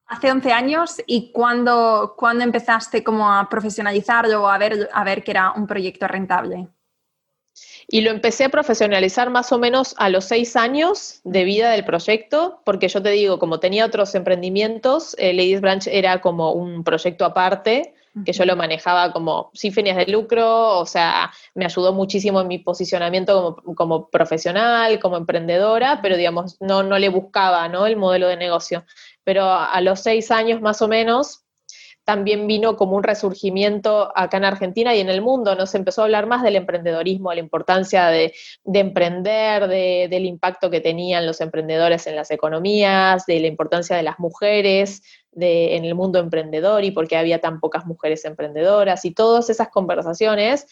Hace 0.06 0.32
11 0.32 0.52
años, 0.52 0.96
¿y 1.06 1.30
cuándo, 1.30 2.14
cuándo 2.18 2.42
empezaste 2.42 3.04
como 3.04 3.32
a 3.32 3.48
profesionalizarlo 3.48 4.42
o 4.42 4.48
a 4.48 4.58
ver, 4.58 4.90
a 4.92 5.04
ver 5.04 5.22
que 5.22 5.30
era 5.30 5.52
un 5.52 5.68
proyecto 5.68 6.08
rentable? 6.08 6.66
Y 7.90 8.02
lo 8.02 8.10
empecé 8.10 8.44
a 8.44 8.48
profesionalizar 8.50 9.30
más 9.30 9.50
o 9.50 9.58
menos 9.58 9.94
a 9.96 10.10
los 10.10 10.26
seis 10.26 10.56
años 10.56 11.20
de 11.24 11.44
vida 11.44 11.70
del 11.70 11.86
proyecto, 11.86 12.60
porque 12.64 12.88
yo 12.88 13.02
te 13.02 13.10
digo, 13.10 13.38
como 13.38 13.60
tenía 13.60 13.86
otros 13.86 14.14
emprendimientos, 14.14 15.16
eh, 15.18 15.32
Ladies 15.32 15.62
Branch 15.62 15.86
era 15.86 16.20
como 16.20 16.52
un 16.52 16.84
proyecto 16.84 17.24
aparte, 17.24 17.94
que 18.24 18.32
yo 18.32 18.44
lo 18.44 18.56
manejaba 18.56 19.12
como 19.12 19.50
sin 19.54 19.72
fines 19.72 19.96
de 19.96 20.06
lucro, 20.06 20.78
o 20.78 20.86
sea, 20.86 21.30
me 21.54 21.64
ayudó 21.64 21.92
muchísimo 21.92 22.40
en 22.40 22.48
mi 22.48 22.58
posicionamiento 22.58 23.56
como, 23.62 23.74
como 23.76 24.10
profesional, 24.10 24.98
como 24.98 25.16
emprendedora, 25.16 26.00
pero 26.02 26.16
digamos, 26.16 26.56
no, 26.60 26.82
no 26.82 26.98
le 26.98 27.10
buscaba 27.10 27.68
¿no? 27.68 27.86
el 27.86 27.96
modelo 27.96 28.26
de 28.26 28.36
negocio 28.36 28.84
pero 29.28 29.44
a 29.44 29.78
los 29.82 30.00
seis 30.00 30.30
años 30.30 30.62
más 30.62 30.80
o 30.80 30.88
menos 30.88 31.44
también 32.08 32.46
vino 32.46 32.78
como 32.78 32.96
un 32.96 33.02
resurgimiento 33.02 34.10
acá 34.16 34.38
en 34.38 34.46
Argentina 34.46 34.94
y 34.94 35.00
en 35.00 35.10
el 35.10 35.20
mundo, 35.20 35.54
¿no? 35.54 35.66
Se 35.66 35.76
empezó 35.76 36.00
a 36.00 36.04
hablar 36.06 36.26
más 36.26 36.42
del 36.42 36.56
emprendedorismo, 36.56 37.34
la 37.34 37.40
importancia 37.40 38.06
de, 38.06 38.32
emprender, 38.64 39.68
del 39.68 40.24
impacto 40.24 40.70
que 40.70 40.80
tenían 40.80 41.26
los 41.26 41.42
emprendedores 41.42 42.06
en 42.06 42.16
las 42.16 42.30
economías, 42.30 43.26
de 43.26 43.40
la 43.40 43.46
importancia 43.46 43.94
de 43.94 44.04
las 44.04 44.18
mujeres 44.18 45.02
en 45.38 45.84
el 45.84 45.94
mundo 45.94 46.18
emprendedor 46.18 46.82
y 46.82 46.92
por 46.92 47.08
qué 47.08 47.18
había 47.18 47.42
tan 47.42 47.60
pocas 47.60 47.84
mujeres 47.84 48.24
emprendedoras 48.24 49.04
y 49.04 49.10
todas 49.10 49.50
esas 49.50 49.68
conversaciones 49.68 50.66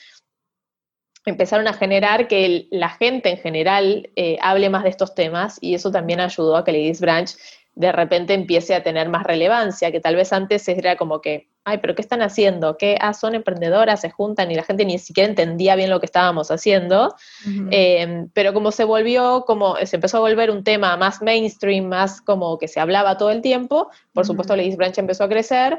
empezaron 1.27 1.69
a 1.69 1.75
generar 1.75 2.29
que 2.29 2.67
la 2.71 2.89
gente 2.89 3.29
en 3.29 3.37
general 3.37 4.09
eh, 4.17 4.39
hable 4.41 4.71
más 4.71 4.85
de 4.85 4.89
estos 4.89 5.15
temas 5.15 5.59
y 5.61 5.75
eso 5.75 5.91
también 5.91 6.21
ayudó 6.21 6.57
a 6.57 6.65
que 6.65 6.73
Ladies 6.73 7.03
Branch 7.03 7.29
de 7.77 7.93
repente 7.93 8.33
empiece 8.33 8.75
a 8.75 8.83
tener 8.83 9.11
más 9.11 9.23
relevancia, 9.23 9.93
que 9.93 10.01
tal 10.01 10.17
vez 10.17 10.33
antes 10.33 10.67
era 10.67 10.97
como 10.97 11.21
que, 11.21 11.51
ay, 11.63 11.77
pero 11.79 11.95
¿qué 11.95 12.01
están 12.01 12.23
haciendo? 12.23 12.79
¿Qué? 12.79 12.97
Ah, 12.99 13.13
son 13.13 13.35
emprendedoras, 13.35 14.01
se 14.01 14.11
juntan 14.11 14.51
y 14.51 14.55
la 14.55 14.63
gente 14.63 14.87
ni 14.87 14.99
siquiera 14.99 15.29
entendía 15.29 15.77
bien 15.77 15.91
lo 15.91 16.01
que 16.01 16.07
estábamos 16.07 16.51
haciendo. 16.51 17.15
Em, 17.71 18.31
pero 18.33 18.55
como 18.55 18.73
se 18.73 18.85
volvió, 18.85 19.45
como 19.47 19.77
se 19.85 19.97
empezó 19.97 20.17
a 20.17 20.21
volver 20.21 20.51
un 20.51 20.65
tema 20.65 20.97
más 20.97 21.21
mainstream, 21.21 21.85
más 21.85 22.23
como 22.23 22.57
que 22.57 22.67
se 22.67 22.81
hablaba 22.81 23.19
todo 23.19 23.31
el 23.31 23.43
tiempo, 23.43 23.91
por 24.15 24.25
supuesto 24.25 24.57
Ladies 24.57 24.79
Branch 24.79 24.97
empezó 24.97 25.25
a 25.25 25.29
crecer, 25.29 25.79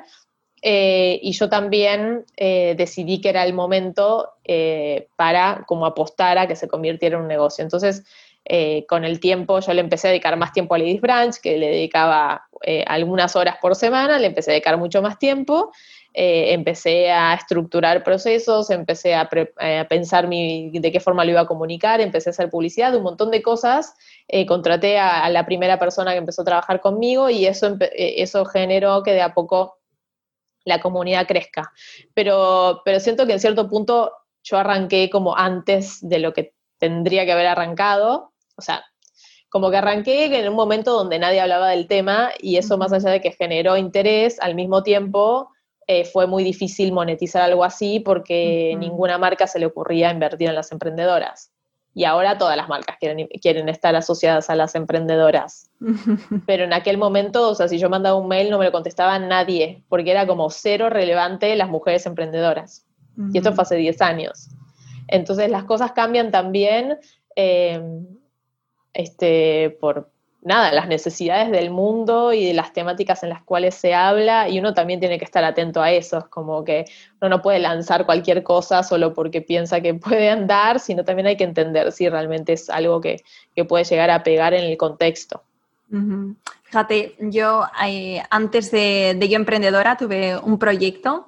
eh, 0.62 1.20
y 1.22 1.34
yo 1.34 1.50
también 1.50 2.26
eh, 2.36 2.74
decidí 2.78 3.22
que 3.22 3.30
era 3.30 3.43
el 3.43 3.54
momento 3.54 4.34
eh, 4.43 5.08
para 5.16 5.64
como 5.68 5.86
apostar 5.86 6.38
a 6.38 6.48
que 6.48 6.56
se 6.56 6.68
convirtiera 6.68 7.16
en 7.16 7.24
un 7.24 7.28
negocio. 7.28 7.64
Entonces, 7.64 8.04
con 8.88 9.04
el 9.04 9.20
tiempo 9.20 9.60
yo 9.60 9.74
le 9.74 9.82
empecé 9.82 10.08
a 10.08 10.12
dedicar 10.12 10.38
más 10.38 10.54
tiempo 10.54 10.76
a 10.76 10.78
Ladies 10.78 11.02
Branch, 11.02 11.36
que 11.41 11.58
le 11.58 11.68
dedicaba 11.68 12.48
algunas 12.86 13.36
horas 13.36 13.58
por 13.62 13.76
semana, 13.76 14.20
le 14.20 14.28
empecé 14.28 14.52
a 14.52 14.54
dedicar 14.54 14.78
mucho 14.78 15.02
más 15.02 15.20
tiempo. 15.20 15.72
empecé 16.14 17.12
a 17.12 17.34
estructurar 17.34 18.04
procesos, 18.04 18.70
empecé 18.70 19.16
a, 19.16 19.30
pensar 19.89 20.30
de 20.30 20.89
qué 20.91 21.00
forma 21.00 21.26
lo 21.26 21.32
iba 21.32 21.41
a 21.41 21.45
comunicar, 21.48 22.00
empecé 22.00 22.30
a 22.30 22.32
hacer 22.32 22.50
publicidad, 22.50 22.95
un 22.95 23.04
montón 23.04 23.32
de 23.32 23.41
cosas. 23.41 23.93
contraté 24.48 24.98
a, 24.98 25.30
la 25.30 25.45
primera 25.45 25.78
persona 25.78 26.12
que 26.12 26.20
empezó 26.20 26.41
a 26.43 26.45
trabajar 26.45 26.80
conmigo 26.80 27.30
y 27.30 27.45
eso, 27.45 27.78
eso 27.91 28.45
generó 28.45 29.04
que 29.04 29.14
de 29.14 29.22
a 29.22 29.34
poco 29.34 29.78
la 30.68 30.80
comunidad 30.80 31.26
crezca. 31.28 31.72
Pero, 32.14 32.82
pero 32.86 33.00
siento 33.00 33.26
que 33.26 33.34
en 33.34 33.39
cierto 33.39 33.70
punto 33.70 34.12
yo 34.43 34.58
arranqué 34.58 35.10
como 35.10 35.36
antes 35.36 36.00
de 36.02 36.20
lo 36.20 36.34
que 36.34 36.54
tendría 36.78 37.26
que 37.26 37.32
haber 37.32 37.48
arrancado. 37.48 38.34
O 38.58 38.62
sea, 38.62 38.84
como 39.49 39.72
que 39.72 39.78
arranqué 39.78 40.26
en 40.26 40.49
un 40.49 40.55
momento 40.55 40.93
donde 40.93 41.20
nadie 41.20 41.39
hablaba 41.39 41.70
del 41.70 41.88
tema 41.88 42.32
y 42.39 42.58
eso 42.58 42.78
más 42.78 42.91
allá 42.91 43.12
de 43.12 43.22
que 43.22 43.32
generó 43.32 43.78
interés, 43.78 44.39
al 44.41 44.55
mismo 44.55 44.84
tiempo 44.84 45.49
eh, 45.88 46.03
fue 46.03 46.28
muy 46.28 46.43
difícil 46.43 46.91
monetizar 46.91 47.41
algo 47.41 47.64
así 47.64 47.99
porque 48.01 48.76
ninguna 48.78 49.18
marca 49.18 49.47
se 49.47 49.60
le 49.60 49.66
ocurría 49.66 50.12
invertir 50.12 50.49
en 50.49 50.55
las 50.55 50.72
emprendedoras 50.72 51.51
y 51.97 52.05
ahora 52.05 52.38
todas 52.38 52.55
las 52.55 52.70
marcas 52.70 52.97
quieren, 52.99 53.28
quieren 53.41 53.70
estar 53.70 53.95
asociadas 53.95 54.51
a 54.51 54.55
las 54.55 54.76
emprendedoras. 54.76 55.72
Pero 56.45 56.66
en 56.66 56.72
aquel 56.72 56.99
momento, 56.99 57.49
o 57.49 57.55
sea, 57.55 57.68
si 57.68 57.80
yo 57.80 57.89
mandaba 57.89 58.16
un 58.20 58.28
mail 58.28 58.51
no 58.51 58.60
me 58.60 58.66
lo 58.66 58.72
contestaba 58.72 59.18
nadie, 59.18 59.82
porque 59.89 60.12
era 60.12 60.28
como 60.28 60.51
cero 60.51 60.91
relevante 60.91 61.55
las 61.55 61.70
mujeres 61.70 62.05
emprendedoras. 62.05 62.86
Y 63.34 63.39
esto 63.39 63.51
fue 63.51 63.64
hace 63.64 63.78
10 63.78 63.99
años. 64.03 64.49
Entonces 65.08 65.49
las 65.49 65.64
cosas 65.64 65.93
cambian 65.93 66.30
también 66.30 66.99
eh, 67.36 67.82
este, 68.98 69.78
por, 69.80 70.10
nada, 70.41 70.72
las 70.72 70.88
necesidades 70.88 71.52
del 71.52 71.70
mundo 71.70 72.34
y 72.34 72.45
de 72.45 72.54
las 72.54 72.74
temáticas 72.74 73.22
en 73.22 73.30
las 73.30 73.43
cuales 73.43 73.76
se 73.76 73.93
habla, 73.93 74.50
y 74.50 74.58
uno 74.58 74.74
también 74.74 75.00
tiene 75.00 75.20
que 75.20 75.26
estar 75.26 75.43
atento 75.43 75.82
a 75.82 75.91
eso, 75.91 76.18
es 76.18 76.24
como 76.26 76.64
que 76.64 76.86
uno 77.22 77.30
no 77.30 77.41
puede 77.43 77.60
lanzar 77.60 78.06
cualquier 78.06 78.41
cosa 78.43 78.82
solo 78.82 79.14
porque 79.14 79.41
piensa 79.41 79.82
que 79.82 79.93
puede 79.93 80.30
andar, 80.30 80.80
sino 80.80 81.04
también 81.06 81.28
hay 81.28 81.38
que 81.38 81.43
entender 81.43 81.91
si 81.91 82.10
realmente 82.10 82.54
es 82.54 82.70
algo 82.70 83.00
que, 83.00 83.24
puede 83.68 83.84
llegar 83.84 84.10
a 84.10 84.24
pegar 84.24 84.54
en 84.54 84.64
el 84.64 84.78
contexto. 84.78 85.43
Fíjate, 86.64 87.16
yo 87.20 87.66
eh, 87.86 88.22
antes 88.30 88.72
de, 88.72 89.18
Yo 89.30 89.36
Emprendedora 89.36 89.95
tuve 89.95 90.38
un 90.38 90.60
proyecto 90.60 91.28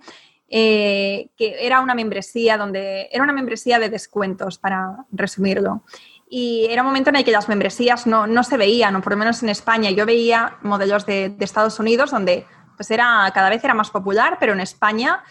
eh, 0.50 1.30
que 1.38 1.56
era 1.66 1.82
una 1.82 1.96
membresía 1.96 2.58
donde 2.58 3.10
era 3.12 3.24
una 3.24 3.34
membresía 3.34 3.80
de 3.80 3.90
descuentos, 3.90 4.58
para 4.58 5.06
resumirlo 5.12 5.84
y 6.30 6.68
era 6.70 6.84
un 6.84 6.88
momento 6.88 7.10
en 7.10 7.16
el 7.16 7.26
que 7.26 7.32
las 7.32 7.50
membresías 7.50 8.06
no, 8.06 8.28
no 8.28 8.44
se 8.44 8.56
veían, 8.56 8.96
o 8.96 9.02
por 9.02 9.14
lo 9.14 9.18
menos 9.18 9.42
en 9.42 9.50
España. 9.50 9.90
Yo 9.90 10.06
veía 10.06 10.58
modelos 10.62 11.06
de, 11.08 11.30
de, 11.30 11.44
Estados 11.44 11.80
Unidos 11.80 12.12
donde 12.12 12.46
pues 12.78 12.92
era, 12.92 13.30
cada 13.34 13.50
vez 13.50 13.64
era 13.64 13.74
más 13.74 13.90
popular, 13.90 14.38
pero 14.40 14.54
en 14.54 14.60
España 14.60 15.24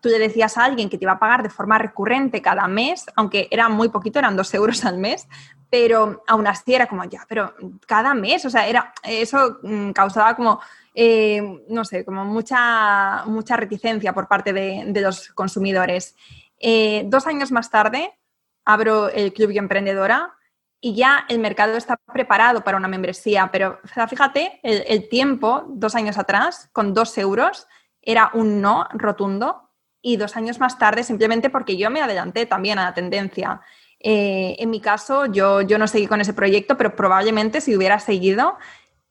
tú 0.00 0.10
le 0.10 0.18
decías 0.18 0.58
a 0.58 0.64
alguien 0.64 0.90
que 0.90 0.98
te 0.98 1.04
iba 1.04 1.12
a 1.12 1.18
pagar 1.18 1.42
de 1.42 1.48
forma 1.48 1.78
recurrente 1.78 2.42
cada 2.42 2.68
mes, 2.68 3.06
aunque 3.14 3.48
era 3.50 3.70
muy 3.70 3.88
poquito, 3.88 4.18
eran 4.18 4.36
dos 4.36 4.52
euros 4.52 4.84
al 4.84 4.98
mes, 4.98 5.26
pero 5.70 6.22
aún 6.26 6.46
así 6.46 6.74
era 6.74 6.86
como, 6.88 7.04
ya, 7.04 7.24
pero 7.26 7.54
cada 7.86 8.12
mes, 8.12 8.44
o 8.44 8.50
sea, 8.50 8.66
era, 8.66 8.92
eso 9.02 9.60
mm, 9.62 9.92
causaba 9.92 10.36
como, 10.36 10.60
eh, 10.94 11.64
no 11.68 11.86
sé, 11.86 12.04
como 12.04 12.24
mucha, 12.24 13.24
mucha 13.26 13.56
reticencia 13.56 14.12
por 14.12 14.28
parte 14.28 14.52
de, 14.52 14.84
de 14.88 15.00
los 15.00 15.28
consumidores. 15.28 16.16
Eh, 16.60 17.04
dos 17.06 17.26
años 17.26 17.50
más 17.50 17.70
tarde, 17.70 18.12
abro 18.64 19.08
el 19.08 19.32
Club 19.32 19.50
y 19.50 19.58
Emprendedora 19.58 20.34
y 20.80 20.94
ya 20.94 21.24
el 21.30 21.38
mercado 21.38 21.78
está 21.78 21.96
preparado 21.96 22.62
para 22.62 22.76
una 22.76 22.88
membresía, 22.88 23.48
pero 23.50 23.80
fíjate, 24.06 24.60
el, 24.62 25.08
tiempo, 25.08 25.64
dos 25.68 25.94
años 25.94 26.18
atrás, 26.18 26.68
con 26.72 26.92
dos 26.92 27.16
euros, 27.16 27.66
era 28.02 28.30
un 28.34 28.60
no 28.60 28.86
rotundo 28.92 29.70
y 30.02 30.18
dos 30.18 30.36
años 30.36 30.60
más 30.60 30.78
tarde 30.78 31.02
simplemente 31.02 31.48
porque 31.48 31.78
yo 31.78 31.88
me 31.90 32.02
adelanté 32.02 32.44
también 32.44 32.78
a 32.78 32.84
la 32.84 32.92
tendencia. 32.92 33.62
Eh, 33.98 34.56
en 34.58 34.68
mi 34.68 34.80
caso, 34.82 35.24
yo, 35.24 35.62
yo 35.62 35.78
no 35.78 35.88
seguí 35.88 36.06
con 36.06 36.20
ese 36.20 36.34
proyecto, 36.34 36.76
pero 36.76 36.94
probablemente 36.94 37.62
si 37.62 37.74
hubiera 37.74 37.98
seguido 37.98 38.58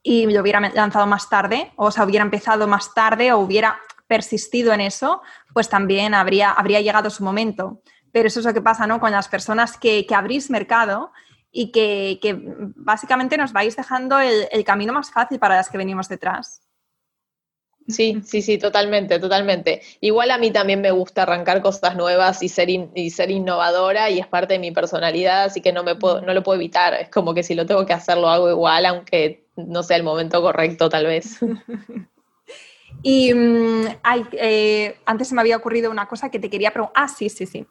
y 0.00 0.26
lo 0.32 0.42
hubiera 0.42 0.60
lanzado 0.60 1.08
más 1.08 1.28
tarde, 1.28 1.72
o 1.74 1.90
sea, 1.90 2.04
hubiera 2.04 2.24
empezado 2.24 2.68
más 2.68 2.94
tarde 2.94 3.32
o 3.32 3.38
hubiera 3.38 3.80
persistido 4.06 4.72
en 4.72 4.80
eso, 4.80 5.22
pues 5.52 5.68
también 5.68 6.14
habría, 6.14 6.52
habría 6.52 6.80
llegado 6.80 7.10
su 7.10 7.24
momento 7.24 7.80
pero 8.14 8.28
eso 8.28 8.38
es 8.38 8.46
lo 8.46 8.54
que 8.54 8.62
pasa 8.62 8.86
¿no? 8.86 9.00
con 9.00 9.10
las 9.10 9.26
personas 9.26 9.76
que, 9.76 10.06
abrís 10.14 10.48
mercado 10.48 11.10
y 11.50 11.72
que, 11.72 12.20
básicamente 12.76 13.36
nos 13.36 13.52
vais 13.52 13.74
dejando 13.74 14.20
el, 14.20 14.64
camino 14.64 14.92
más 14.92 15.10
fácil 15.10 15.40
para 15.40 15.56
las 15.56 15.68
que 15.68 15.78
venimos 15.78 16.08
detrás. 16.08 16.62
Sí, 17.88 18.22
sí, 18.24 18.40
sí, 18.40 18.56
totalmente, 18.56 19.18
totalmente. 19.18 19.82
Igual 20.00 20.30
a 20.30 20.38
mí 20.38 20.52
también 20.52 20.80
me 20.80 20.92
gusta 20.92 21.24
arrancar 21.24 21.60
cosas 21.60 21.96
nuevas 21.96 22.40
y 22.40 22.48
ser, 22.48 22.70
y 22.70 23.10
ser 23.10 23.32
innovadora 23.32 24.08
y 24.10 24.20
es 24.20 24.28
parte 24.28 24.54
de 24.54 24.60
mi 24.60 24.70
personalidad, 24.70 25.46
así 25.46 25.60
que 25.60 25.72
no, 25.72 25.82
me 25.82 25.96
puedo, 25.96 26.20
no 26.20 26.32
lo 26.34 26.44
puedo 26.44 26.54
evitar. 26.54 26.94
Es 26.94 27.08
como 27.08 27.34
que 27.34 27.42
si 27.42 27.56
lo 27.56 27.66
tengo 27.66 27.84
que 27.84 27.94
hacer, 27.94 28.16
lo 28.16 28.28
hago 28.28 28.48
igual, 28.48 28.86
aunque 28.86 29.48
no 29.56 29.82
sea 29.82 29.96
el 29.96 30.04
momento 30.04 30.40
correcto 30.40 30.88
tal 30.88 31.06
vez. 31.06 31.40
y 33.02 33.32
mm, 33.32 33.84
eh, 34.32 34.98
antes 35.06 35.28
se 35.28 35.34
me 35.34 35.40
había 35.40 35.56
ocurrido 35.56 35.90
una 35.90 36.06
cosa 36.06 36.30
que 36.30 36.38
te 36.38 36.50
quería 36.50 36.70
preguntar. 36.70 37.04
Ah, 37.04 37.08
sí, 37.08 37.28
sí, 37.28 37.46
sí. 37.46 37.66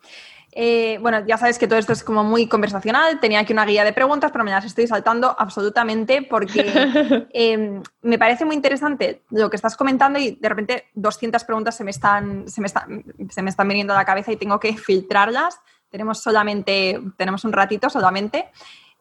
Eh, 0.56 1.00
bueno, 1.02 1.26
ya 1.26 1.38
sabes 1.38 1.58
que 1.58 1.68
todo 1.68 1.80
esto 1.80 1.94
es 1.94 2.04
como 2.04 2.24
muy 2.24 2.48
conversacional, 2.48 3.20
tenía 3.20 3.40
aquí 3.40 3.54
una 3.54 3.66
guía 3.66 3.84
de 3.84 3.92
preguntas, 3.92 4.32
pero 4.32 4.44
me 4.44 4.52
las 4.52 4.64
estoy 4.64 4.86
saltando 4.86 5.36
absolutamente 5.40 6.22
porque 6.22 7.28
em, 7.34 7.82
me 8.04 8.20
parece 8.20 8.46
muy 8.46 8.56
interesante 8.56 9.24
lo 9.32 9.50
que 9.50 9.56
estás 9.56 9.76
comentando 9.76 10.20
y 10.20 10.36
de 10.36 10.50
repente 10.50 10.86
200 10.94 11.44
preguntas 11.44 11.76
se 11.76 11.84
me 11.84 11.90
están, 11.90 12.48
se 12.48 12.62
me 12.62 12.68
están, 12.68 13.04
se 13.30 13.42
me 13.42 13.50
están 13.50 13.68
viniendo 13.68 13.94
a 13.94 13.98
la 13.98 14.06
cabeza 14.06 14.32
y 14.32 14.38
tengo 14.38 14.60
que 14.60 14.78
filtrarlas. 14.78 15.60
Tenemos 15.90 16.20
solamente, 16.22 17.00
tenemos 17.18 17.46
un 17.46 17.54
ratito 17.54 17.90
solamente. 17.90 18.50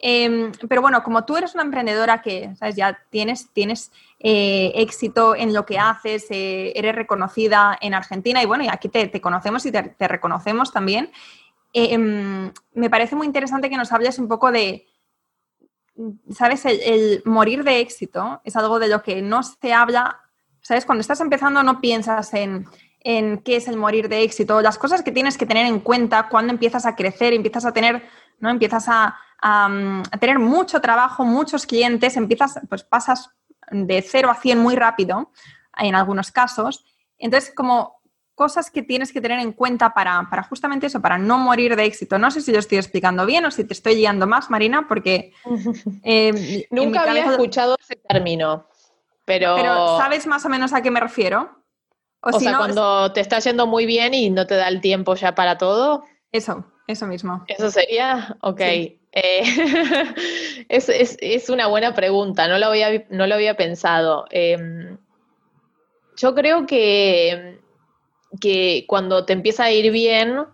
Em, 0.04 0.50
pero 0.68 0.82
bueno, 0.82 1.00
como 1.04 1.24
tú 1.24 1.36
eres 1.36 1.54
una 1.54 1.62
emprendedora 1.62 2.20
que, 2.20 2.56
¿sabes? 2.56 2.74
Ya 2.74 2.98
tienes, 3.08 3.50
tienes 3.52 3.92
eh, 4.18 4.72
éxito 4.74 5.36
en 5.36 5.54
lo 5.54 5.64
que 5.64 5.78
haces, 5.78 6.26
eh, 6.30 6.72
eres 6.74 6.96
reconocida 6.96 7.78
en 7.80 7.94
Argentina 7.94 8.42
y 8.42 8.46
bueno, 8.46 8.64
y 8.64 8.68
aquí 8.68 8.88
te, 8.88 9.20
conocemos 9.20 9.64
y 9.64 9.70
te, 9.70 10.08
reconocemos 10.08 10.72
también. 10.72 11.12
Em, 11.72 12.52
me 12.74 12.90
parece 12.90 13.14
muy 13.14 13.28
interesante 13.28 13.70
que 13.70 13.76
nos 13.76 13.92
hables 13.92 14.18
un 14.18 14.26
poco 14.26 14.50
de, 14.50 14.88
¿sabes? 16.32 16.64
El, 16.66 17.22
morir 17.24 17.62
de 17.62 17.78
éxito 17.78 18.40
es 18.42 18.56
algo 18.56 18.80
de 18.80 18.88
lo 18.88 19.04
que 19.04 19.22
no 19.22 19.44
se 19.44 19.72
habla, 19.72 20.20
¿sabes? 20.62 20.84
Cuando 20.84 21.02
estás 21.02 21.20
empezando 21.20 21.62
no 21.62 21.80
piensas 21.80 22.34
en, 22.34 22.66
qué 23.04 23.56
es 23.56 23.68
el 23.68 23.76
morir 23.76 24.08
de 24.08 24.22
éxito, 24.22 24.62
las 24.62 24.78
cosas 24.78 25.02
que 25.02 25.12
tienes 25.12 25.38
que 25.38 25.46
tener 25.46 25.66
en 25.66 25.78
cuenta 25.78 26.28
cuando 26.28 26.52
empiezas 26.52 26.86
a 26.86 26.96
crecer, 26.96 27.32
empiezas 27.32 27.64
a 27.64 27.72
tener, 27.72 28.02
¿no? 28.40 28.50
Empiezas 28.50 28.88
a, 28.88 29.16
tener 30.20 30.38
mucho 30.38 30.80
trabajo, 30.80 31.24
muchos 31.24 31.66
clientes, 31.66 32.16
empiezas, 32.16 32.60
pues 32.68 32.84
pasas 32.84 33.30
de 33.70 34.02
0 34.02 34.30
a 34.30 34.34
100 34.34 34.58
muy 34.58 34.76
rápido 34.76 35.30
en 35.78 35.94
algunos 35.94 36.30
casos. 36.30 36.84
Entonces, 37.18 37.52
como 37.54 38.02
cosas 38.34 38.70
que 38.70 38.82
tienes 38.82 39.12
que 39.12 39.20
tener 39.20 39.38
en 39.40 39.52
cuenta 39.52 39.92
para, 39.92 40.26
justamente 40.48 40.86
eso, 40.86 41.00
para 41.00 41.18
no 41.18 41.38
morir 41.38 41.76
de 41.76 41.84
éxito. 41.84 42.18
No 42.18 42.30
sé 42.30 42.40
si 42.40 42.52
lo 42.52 42.58
estoy 42.58 42.78
explicando 42.78 43.26
bien 43.26 43.44
o 43.44 43.50
si 43.50 43.64
te 43.64 43.74
estoy 43.74 43.96
guiando 43.96 44.26
más, 44.26 44.50
Marina, 44.50 44.86
porque... 44.88 45.32
Eh, 46.04 46.66
Nunca 46.70 47.02
había 47.02 47.30
escuchado 47.30 47.76
ese 47.80 47.96
término, 47.96 48.66
Pero, 49.24 49.56
¿sabes 49.98 50.26
más 50.26 50.44
o 50.44 50.48
menos 50.48 50.72
a 50.72 50.82
qué 50.82 50.90
me 50.90 51.00
refiero? 51.00 51.62
O, 52.20 52.38
sea, 52.38 52.56
cuando 52.56 53.12
te 53.12 53.20
está 53.20 53.38
yendo 53.40 53.66
muy 53.66 53.84
bien 53.84 54.14
y 54.14 54.30
no 54.30 54.46
te 54.46 54.54
da 54.54 54.68
el 54.68 54.80
tiempo 54.80 55.14
ya 55.14 55.34
para 55.34 55.58
todo. 55.58 56.04
Eso, 56.30 56.64
eso 56.86 57.06
mismo. 57.06 57.44
Eso 57.48 57.70
sería, 57.70 58.36
ok. 58.40 58.60
Eh, 59.12 59.42
es, 60.68 61.48
una 61.50 61.66
buena 61.66 61.94
pregunta, 61.94 62.48
no 62.48 62.58
lo 62.58 62.66
había, 62.66 63.04
no 63.10 63.26
lo 63.26 63.34
había 63.34 63.56
pensado. 63.56 64.24
Em, 64.30 64.98
yo 66.16 66.34
creo 66.34 66.66
que, 66.66 67.60
que 68.40 68.84
cuando 68.88 69.24
te 69.24 69.32
empieza 69.32 69.64
a 69.64 69.72
ir 69.72 69.92
bien, 69.92 70.44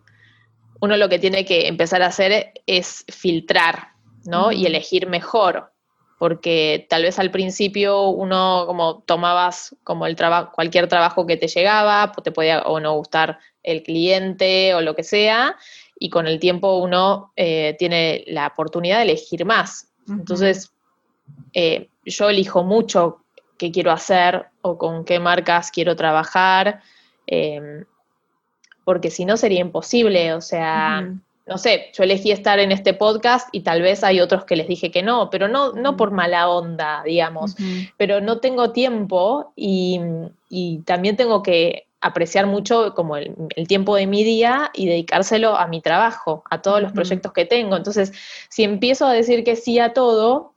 uno 0.81 0.97
lo 0.97 1.09
que 1.09 1.19
tiene 1.19 1.45
que 1.45 1.69
empezar 1.69 2.03
a 2.03 2.07
hacer 2.07 2.53
es 2.67 3.05
filtrar, 3.09 3.93
¿no? 4.25 4.53
Y 4.53 4.67
elegir 4.67 5.09
mejor 5.09 5.73
porque 6.19 6.87
tal 6.91 7.05
vez 7.05 7.19
al 7.19 7.31
principio 7.31 8.09
uno 8.09 8.65
como 8.67 9.03
tomabas 9.03 9.77
como 9.85 10.05
el 10.07 10.17
trabajo, 10.17 10.51
cualquier 10.53 10.89
trabajo 10.89 11.27
que 11.27 11.37
te 11.37 11.47
llegaba, 11.47 12.13
te 12.23 12.33
podía 12.33 12.63
o 12.63 12.81
no 12.81 12.95
gustar 12.97 13.39
el 13.63 13.83
cliente 13.85 14.75
o 14.75 14.81
lo 14.81 14.97
que 14.97 15.05
sea, 15.05 15.57
y 15.99 16.11
con 16.11 16.27
el 16.27 16.39
tiempo 16.39 16.77
uno 16.79 17.33
eh, 17.37 17.77
tiene 17.79 18.25
la 18.27 18.47
oportunidad 18.47 18.99
de 18.99 19.05
elegir 19.05 19.45
más. 19.45 19.89
Entonces, 20.09 20.73
eh, 21.53 21.89
yo 22.05 22.31
elijo 22.31 22.63
mucho 22.63 23.25
qué 23.59 23.71
quiero 23.71 23.91
hacer 23.91 24.47
o 24.63 24.79
con 24.79 25.05
qué 25.05 25.19
marcas 25.19 25.71
quiero 25.71 25.97
trabajar, 25.97 26.81
em, 27.27 27.85
porque 28.85 29.11
si 29.11 29.25
no 29.25 29.37
sería 29.37 29.61
imposible, 29.61 30.33
o 30.33 30.41
sea 30.41 31.05
no 31.49 31.57
sé, 31.57 31.91
yo 31.95 32.05
elegí 32.05 32.31
estar 32.31 32.59
en 32.59 32.71
este 32.71 32.93
podcast 32.93 33.49
y 33.53 33.61
tal 33.61 33.81
vez 33.81 34.05
hay 34.05 34.21
otros 34.21 34.45
que 34.45 34.55
les 34.55 34.69
dije 34.69 34.91
que 34.91 35.03
no, 35.03 35.31
pero 35.31 35.49
no, 35.49 35.73
no 35.73 35.97
por 35.97 36.11
mala 36.11 36.49
onda, 36.51 37.03
digamos, 37.05 37.57
pero 37.97 38.21
no 38.21 38.39
tengo 38.39 38.71
tiempo 38.71 39.53
y, 39.57 39.99
también 40.85 41.17
tengo 41.17 41.43
que 41.43 41.87
apreciar 42.01 42.47
mucho 42.47 42.95
como 42.95 43.17
el, 43.17 43.35
tiempo 43.67 43.97
de 43.97 44.07
mi 44.07 44.25
día 44.25 44.71
y 44.75 44.87
dedicárselo 44.87 45.57
a 45.57 45.67
mi 45.67 45.81
trabajo, 45.81 46.45
a 46.51 46.63
todos 46.63 46.81
los 46.81 46.93
proyectos 46.93 47.33
que 47.33 47.45
tengo. 47.45 47.77
Entonces, 47.77 48.13
si 48.49 48.63
empiezo 48.63 49.07
a 49.07 49.13
decir 49.13 49.45
que 49.45 49.57
sí 49.57 49.79
a 49.79 49.93
todo, 49.93 50.55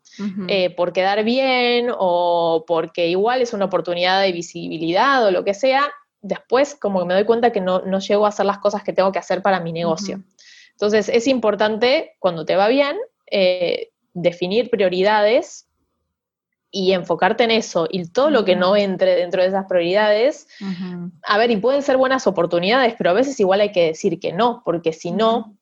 eh, 0.48 0.70
por 0.76 0.94
quedar 0.94 1.24
bien 1.24 1.88
o 1.98 2.66
porque 2.68 3.08
igual 3.08 3.42
es 3.42 3.54
una 3.54 3.66
oportunidad 3.66 4.22
de 4.22 4.32
visibilidad 4.32 5.26
o 5.26 5.32
lo 5.32 5.44
que 5.44 5.54
sea, 5.54 5.90
después 6.22 6.76
como 6.76 7.00
que 7.00 7.06
me 7.06 7.14
doy 7.16 7.26
cuenta 7.26 7.52
que 7.52 7.62
no, 7.62 7.80
no 7.82 8.00
llego 8.00 8.26
a 8.26 8.30
hacer 8.30 8.46
las 8.46 8.60
cosas 8.60 8.84
que 8.84 8.94
tengo 8.94 9.12
que 9.12 9.20
hacer 9.20 9.42
para 9.42 9.60
mi 9.60 9.72
negocio. 9.72 10.22
Entonces, 10.72 11.10
es 11.10 11.28
importante, 11.28 12.16
cuando 12.20 12.46
te 12.46 12.56
va 12.56 12.68
bien, 12.68 12.98
eh, 13.32 13.90
definir 14.14 14.70
prioridades 14.70 15.68
y 16.72 16.94
enfocarte 16.94 17.44
en 17.44 17.52
eso. 17.52 17.88
Y 17.92 18.08
todo 18.08 18.30
lo 18.30 18.46
que 18.46 18.56
no 18.56 18.76
entre 18.76 19.16
dentro 19.16 19.42
de 19.42 19.50
esas 19.50 19.66
prioridades, 19.66 20.48
a 21.24 21.38
ver, 21.38 21.52
y 21.52 21.58
pueden 21.58 21.84
ser 21.84 21.98
buenas 21.98 22.26
oportunidades, 22.28 22.96
pero 22.98 23.10
a 23.10 23.14
veces 23.14 23.40
igual 23.40 23.62
hay 23.62 23.72
que 23.72 23.88
decir 23.88 24.20
que 24.20 24.32
no, 24.32 24.62
porque 24.64 24.94
si 24.94 25.12
no, 25.12 25.58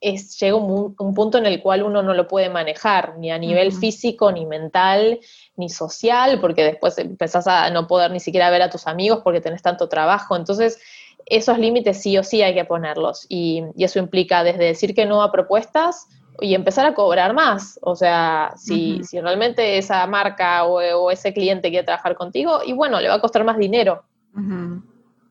es, 0.00 0.38
llega 0.38 0.56
un, 0.56 1.14
punto 1.14 1.38
en 1.38 1.46
el 1.46 1.62
cual 1.62 1.82
uno 1.82 2.02
no 2.02 2.14
lo 2.14 2.28
puede 2.28 2.48
manejar, 2.48 3.18
ni 3.18 3.30
a 3.30 3.38
nivel 3.38 3.72
físico, 3.72 4.32
ni 4.32 4.46
mental, 4.46 5.20
ni 5.56 5.68
social, 5.68 6.40
porque 6.40 6.64
después 6.64 6.98
empezás 6.98 7.46
a 7.46 7.68
no 7.70 7.86
poder 7.86 8.10
ni 8.10 8.20
siquiera 8.20 8.50
ver 8.50 8.62
a 8.62 8.70
tus 8.70 8.86
amigos 8.86 9.20
porque 9.22 9.40
tenés 9.40 9.62
tanto 9.62 9.88
trabajo. 9.88 10.36
Entonces, 10.36 10.78
esos 11.26 11.58
límites 11.58 12.00
sí 12.00 12.16
o 12.18 12.22
sí 12.22 12.42
hay 12.42 12.54
que 12.54 12.64
ponerlos. 12.64 13.26
Y, 13.28 13.64
eso 13.78 13.98
implica 13.98 14.44
desde 14.44 14.64
decir 14.64 14.94
que 14.94 15.06
no 15.06 15.22
a 15.22 15.32
propuestas 15.32 16.06
y 16.40 16.54
empezar 16.54 16.86
a 16.86 16.94
cobrar 16.94 17.34
más. 17.34 17.78
O 17.82 17.94
sea, 17.94 18.52
si, 18.56 19.02
si 19.04 19.20
realmente 19.20 19.78
esa 19.78 20.06
marca 20.06 20.64
o, 20.64 21.10
ese 21.10 21.32
cliente 21.32 21.70
quiere 21.70 21.84
trabajar 21.84 22.14
contigo, 22.16 22.60
y 22.64 22.72
bueno, 22.72 23.00
le 23.00 23.08
va 23.08 23.14
a 23.14 23.20
costar 23.20 23.44
más 23.44 23.58
dinero. 23.58 24.04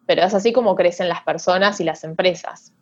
Pero 0.05 0.23
es 0.23 0.33
así 0.33 0.53
como 0.53 0.75
crecen 0.75 1.09
las 1.09 1.21
personas 1.23 1.79
y 1.79 1.83
las 1.83 2.03
empresas. 2.03 2.73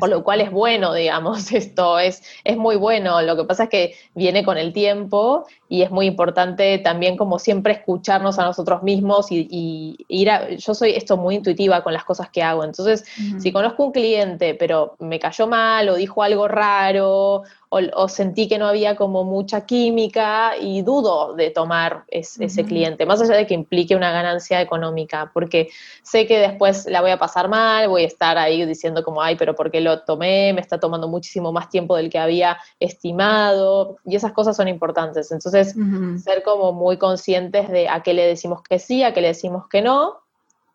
Por 0.00 0.08
lo 0.08 0.24
cual 0.24 0.40
es 0.40 0.50
bueno, 0.50 0.94
digamos, 0.94 1.52
esto 1.52 1.98
es, 1.98 2.22
es 2.44 2.56
muy 2.56 2.76
bueno. 2.76 3.20
Lo 3.22 3.36
que 3.36 3.44
pasa 3.44 3.64
es 3.64 3.68
que 3.68 3.94
viene 4.14 4.44
con 4.44 4.58
el 4.58 4.72
tiempo 4.72 5.46
y 5.68 5.82
es 5.82 5.90
muy 5.90 6.06
importante 6.06 6.78
también 6.78 7.16
como 7.16 7.38
siempre 7.38 7.74
escucharnos 7.74 8.38
a 8.38 8.44
nosotros 8.44 8.82
mismos 8.82 9.30
y, 9.30 9.96
ir 10.08 10.30
a... 10.30 10.50
Yo 10.50 10.74
soy 10.74 10.92
esto 10.92 11.16
muy 11.16 11.36
intuitiva 11.36 11.82
con 11.82 11.92
las 11.92 12.04
cosas 12.04 12.30
que 12.30 12.42
hago. 12.42 12.64
Entonces, 12.64 13.04
si 13.38 13.52
conozco 13.52 13.84
un 13.84 13.92
cliente, 13.92 14.54
pero 14.54 14.96
me 14.98 15.18
cayó 15.18 15.46
mal 15.46 15.88
o 15.88 15.94
dijo 15.94 16.22
algo 16.22 16.48
raro 16.48 17.44
o, 17.74 18.06
sentí 18.08 18.48
que 18.48 18.58
no 18.58 18.66
había 18.66 18.96
como 18.96 19.24
mucha 19.24 19.64
química 19.64 20.52
y 20.60 20.82
dudo 20.82 21.32
de 21.32 21.50
tomar 21.50 22.04
ese 22.08 22.64
cliente, 22.66 23.06
más 23.06 23.22
allá 23.22 23.34
de 23.34 23.46
que 23.46 23.54
implique 23.54 23.96
una 23.96 24.12
ganancia 24.12 24.60
económica, 24.60 25.30
porque 25.32 25.70
sé 26.02 26.26
que 26.26 26.38
después 26.38 26.84
la 26.84 27.00
voy 27.00 27.12
a 27.12 27.18
pasar 27.18 27.48
mal, 27.48 27.88
voy 27.88 28.02
a 28.02 28.06
estar 28.06 28.36
ahí 28.36 28.66
diciendo 28.66 29.02
como, 29.02 29.22
ay, 29.22 29.36
pero 29.36 29.54
¿por 29.54 29.70
qué 29.70 29.80
lo 29.80 30.00
tomé? 30.02 30.52
Me 30.52 30.60
está 30.60 30.78
tomando 30.78 31.08
muchísimo 31.08 31.50
más 31.50 31.70
tiempo 31.70 31.96
del 31.96 32.10
que 32.10 32.18
había 32.18 32.58
estimado 32.78 33.96
y 34.04 34.16
esas 34.16 34.32
cosas 34.32 34.54
son 34.54 34.68
importantes. 34.68 35.32
Entonces, 35.32 35.74
ser 36.22 36.42
como 36.42 36.74
muy 36.74 36.98
conscientes 36.98 37.70
de 37.70 37.88
a 37.88 38.02
qué 38.02 38.12
le 38.12 38.26
decimos 38.26 38.62
que 38.62 38.78
sí, 38.78 39.02
a 39.02 39.14
qué 39.14 39.22
le 39.22 39.28
decimos 39.28 39.66
que 39.68 39.80
no. 39.80 40.18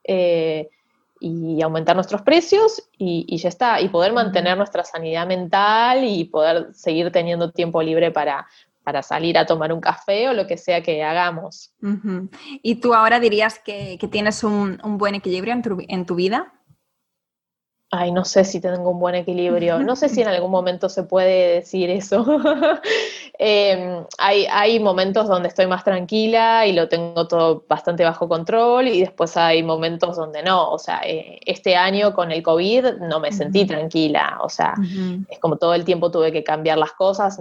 Eh, 0.03 0.69
y 1.19 1.61
aumentar 1.61 1.95
nuestros 1.95 2.21
precios 2.21 2.83
y, 2.97 3.37
ya 3.37 3.49
está, 3.49 3.81
y 3.81 3.89
poder 3.89 4.13
mantener 4.13 4.57
nuestra 4.57 4.83
sanidad 4.83 5.27
mental 5.27 6.03
y 6.03 6.25
poder 6.25 6.73
seguir 6.73 7.11
teniendo 7.11 7.51
tiempo 7.51 7.81
libre 7.81 8.11
para, 8.11 8.47
para 8.83 9.03
salir 9.03 9.37
a 9.37 9.45
tomar 9.45 9.73
un 9.73 9.81
café 9.81 10.29
o 10.29 10.33
lo 10.33 10.47
que 10.47 10.57
sea 10.57 10.81
que 10.81 11.03
hagamos. 11.03 11.73
¿Y 12.63 12.75
tú 12.75 12.93
ahora 12.93 13.19
dirías 13.19 13.59
que, 13.59 13.99
tienes 14.11 14.43
un, 14.43 14.79
buen 14.97 15.15
equilibrio 15.15 15.53
en 15.53 15.61
tu, 15.61 15.77
en 15.87 16.05
tu 16.05 16.15
vida? 16.15 16.53
Ay, 17.89 18.11
no 18.11 18.25
sé 18.25 18.43
si 18.43 18.59
tengo 18.59 18.89
un 18.89 18.99
buen 18.99 19.15
equilibrio. 19.15 19.79
No 19.79 19.95
sé 19.95 20.09
si 20.09 20.21
en 20.21 20.27
algún 20.27 20.51
momento 20.51 20.89
se 20.89 21.03
puede 21.03 21.55
decir 21.55 21.89
eso. 21.89 22.25
Em, 23.39 24.03
hay, 24.17 24.47
hay, 24.49 24.79
momentos 24.79 25.27
donde 25.27 25.47
estoy 25.47 25.67
más 25.67 25.83
tranquila 25.83 26.65
y 26.65 26.73
lo 26.73 26.89
tengo 26.89 27.27
todo 27.27 27.63
bastante 27.69 28.03
bajo 28.03 28.27
control 28.27 28.87
y 28.87 29.01
después 29.01 29.37
hay 29.37 29.61
momentos 29.61 30.15
donde 30.15 30.41
no. 30.41 30.71
O 30.71 30.79
sea, 30.79 31.01
eh, 31.05 31.39
este 31.45 31.75
año 31.75 32.15
con 32.15 32.31
el 32.31 32.41
COVID 32.41 32.95
no 33.01 33.19
me 33.19 33.31
sentí 33.31 33.63
tranquila. 33.67 34.39
O 34.41 34.49
sea, 34.49 34.73
es 35.29 35.37
como 35.37 35.57
todo 35.57 35.75
el 35.75 35.85
tiempo 35.85 36.09
tuve 36.09 36.31
que 36.31 36.43
cambiar 36.43 36.79
las 36.79 36.93
cosas. 36.93 37.39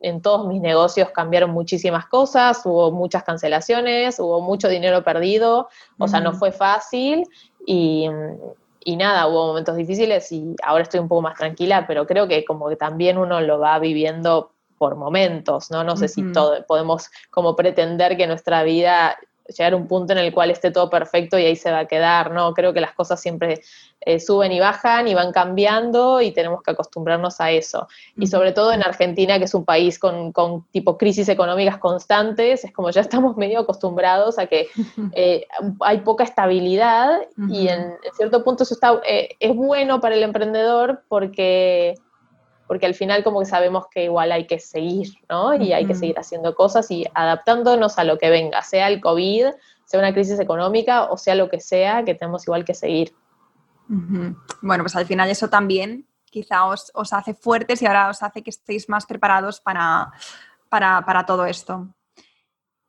en 0.00 0.22
todos 0.22 0.48
mis 0.48 0.62
negocios 0.62 1.10
cambiaron 1.10 1.50
muchísimas 1.50 2.06
cosas, 2.06 2.64
hubo 2.64 2.90
muchas 2.90 3.22
cancelaciones, 3.22 4.18
hubo 4.18 4.40
mucho 4.40 4.68
dinero 4.68 5.04
perdido. 5.04 5.68
O 5.98 6.08
sea, 6.08 6.20
no 6.20 6.32
fue 6.32 6.52
fácil 6.52 7.28
y 7.66 8.08
y 8.84 8.96
nada, 8.96 9.26
hubo 9.26 9.46
momentos 9.46 9.76
difíciles 9.76 10.30
y 10.32 10.54
ahora 10.62 10.82
estoy 10.82 11.00
un 11.00 11.08
poco 11.08 11.22
más 11.22 11.36
tranquila, 11.36 11.86
pero 11.86 12.06
creo 12.06 12.28
que 12.28 12.44
como 12.44 12.68
que 12.68 12.76
también 12.76 13.18
uno 13.18 13.40
lo 13.40 13.58
va 13.58 13.78
viviendo 13.78 14.52
por 14.78 14.96
momentos, 14.96 15.70
¿no? 15.70 15.84
No 15.84 15.96
sé 15.96 16.08
si 16.08 16.32
todo, 16.32 16.64
podemos 16.66 17.10
como 17.30 17.56
pretender 17.56 18.16
que 18.16 18.26
nuestra 18.26 18.62
vida 18.62 19.16
llegar 19.46 19.74
a 19.74 19.76
un 19.76 19.86
punto 19.86 20.12
en 20.12 20.18
el 20.18 20.32
cual 20.32 20.50
esté 20.50 20.70
todo 20.70 20.88
perfecto 20.88 21.38
y 21.38 21.44
ahí 21.44 21.56
se 21.56 21.70
va 21.70 21.80
a 21.80 21.86
quedar, 21.86 22.30
¿no? 22.30 22.54
Creo 22.54 22.72
que 22.72 22.80
las 22.80 22.92
cosas 22.92 23.20
siempre 23.20 23.60
eh, 24.00 24.20
suben 24.20 24.52
y 24.52 24.60
bajan 24.60 25.06
y 25.08 25.14
van 25.14 25.32
cambiando 25.32 26.20
y 26.20 26.30
tenemos 26.32 26.62
que 26.62 26.70
acostumbrarnos 26.70 27.40
a 27.40 27.50
eso. 27.50 27.88
Y 28.16 28.26
sobre 28.26 28.52
todo 28.52 28.72
en 28.72 28.82
Argentina, 28.82 29.38
que 29.38 29.44
es 29.44 29.54
un 29.54 29.64
país 29.64 29.98
con, 29.98 30.32
tipo 30.70 30.96
crisis 30.96 31.28
económicas 31.28 31.78
constantes, 31.78 32.64
es 32.64 32.72
como 32.72 32.90
ya 32.90 33.00
estamos 33.02 33.36
medio 33.36 33.60
acostumbrados 33.60 34.38
a 34.38 34.46
que 34.46 34.68
eh, 35.12 35.46
hay 35.80 35.98
poca 35.98 36.24
estabilidad 36.24 37.20
y 37.48 37.68
en, 37.68 37.94
cierto 38.16 38.44
punto 38.44 38.62
eso 38.62 38.74
está, 38.74 39.00
eh, 39.06 39.30
es 39.40 39.54
bueno 39.54 40.00
para 40.00 40.14
el 40.14 40.22
emprendedor 40.22 41.02
porque 41.08 41.94
porque 42.66 42.86
al 42.86 42.94
final 42.94 43.22
como 43.22 43.40
que 43.40 43.46
sabemos 43.46 43.86
que 43.90 44.04
igual 44.04 44.32
hay 44.32 44.46
que 44.46 44.58
seguir, 44.58 45.08
¿no? 45.28 45.54
Y 45.54 45.72
hay 45.72 45.86
que 45.86 45.94
seguir 45.94 46.18
haciendo 46.18 46.54
cosas 46.54 46.90
y 46.90 47.06
adaptándonos 47.14 47.98
a 47.98 48.04
lo 48.04 48.18
que 48.18 48.30
venga, 48.30 48.62
sea 48.62 48.88
el 48.88 49.00
COVID, 49.00 49.46
sea 49.84 50.00
una 50.00 50.14
crisis 50.14 50.38
económica 50.40 51.04
o 51.04 51.16
sea 51.16 51.34
lo 51.34 51.48
que 51.48 51.60
sea, 51.60 52.04
que 52.04 52.14
tenemos 52.14 52.44
igual 52.46 52.64
que 52.64 52.74
seguir. 52.74 53.14
Bueno, 53.86 54.82
pues 54.82 54.96
al 54.96 55.06
final 55.06 55.28
eso 55.28 55.48
también 55.48 56.06
quizá 56.30 56.64
os, 56.64 56.90
hace 57.12 57.34
fuertes 57.34 57.80
y 57.80 57.86
ahora 57.86 58.08
os 58.08 58.22
hace 58.22 58.42
que 58.42 58.50
estéis 58.50 58.88
más 58.88 59.06
preparados 59.06 59.60
para, 59.60 60.10
para, 60.68 61.26
todo 61.26 61.46
esto. 61.46 61.88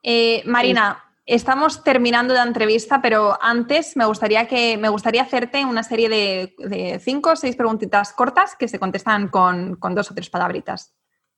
Eh, 0.02 0.42
Marina, 0.46 1.05
Estamos 1.26 1.84
terminando 1.84 2.36
la 2.36 2.44
entrevista, 2.44 3.02
pero 3.02 3.36
antes 3.42 3.98
me 3.98 4.06
gustaría, 4.06 4.48
que, 4.48 4.78
me 4.78 4.90
gustaría 4.90 5.24
hacerte 5.24 5.66
una 5.66 5.82
serie 5.82 6.08
de, 6.08 7.00
cinco 7.04 7.32
o 7.32 7.36
seis 7.36 7.56
preguntitas 7.56 8.14
cortas 8.14 8.56
que 8.56 8.68
se 8.68 8.78
contestan 8.78 9.30
con, 9.30 9.80
dos 9.80 10.12
o 10.12 10.14
tres 10.14 10.30
palabritas. 10.30 10.94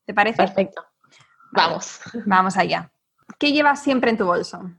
¿Te 0.06 0.14
parece? 0.14 0.38
Perfecto. 0.38 0.86
Vamos. 1.54 2.02
Vamos 2.26 2.58
allá. 2.58 2.92
¿Qué 3.40 3.54
llevas 3.54 3.82
siempre 3.82 4.12
en 4.12 4.18
tu 4.18 4.26
bolso? 4.26 4.70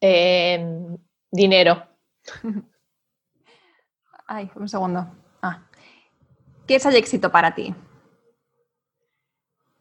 Em, 0.00 0.96
dinero. 1.30 1.84
Ay, 4.28 4.50
un 4.54 4.68
segundo. 4.68 5.06
Ah. 5.42 5.62
¿Qué 6.66 6.76
es 6.76 6.86
el 6.86 6.94
éxito 6.94 7.32
para 7.32 7.54
ti? 7.56 7.74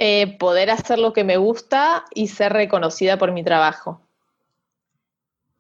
Eh, 0.04 0.36
poder 0.40 0.72
hacer 0.72 0.98
lo 0.98 1.14
que 1.14 1.24
me 1.24 1.38
gusta 1.38 2.06
y 2.12 2.30
ser 2.30 2.54
reconocida 2.54 3.20
por 3.20 3.32
mi 3.32 3.44
trabajo. 3.44 4.02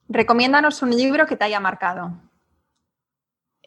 Recomiéndanos 0.09 0.81
un 0.81 0.89
libro 0.89 1.27
que 1.27 1.35
te 1.35 1.43
haya 1.43 1.59
marcado. 1.59 2.13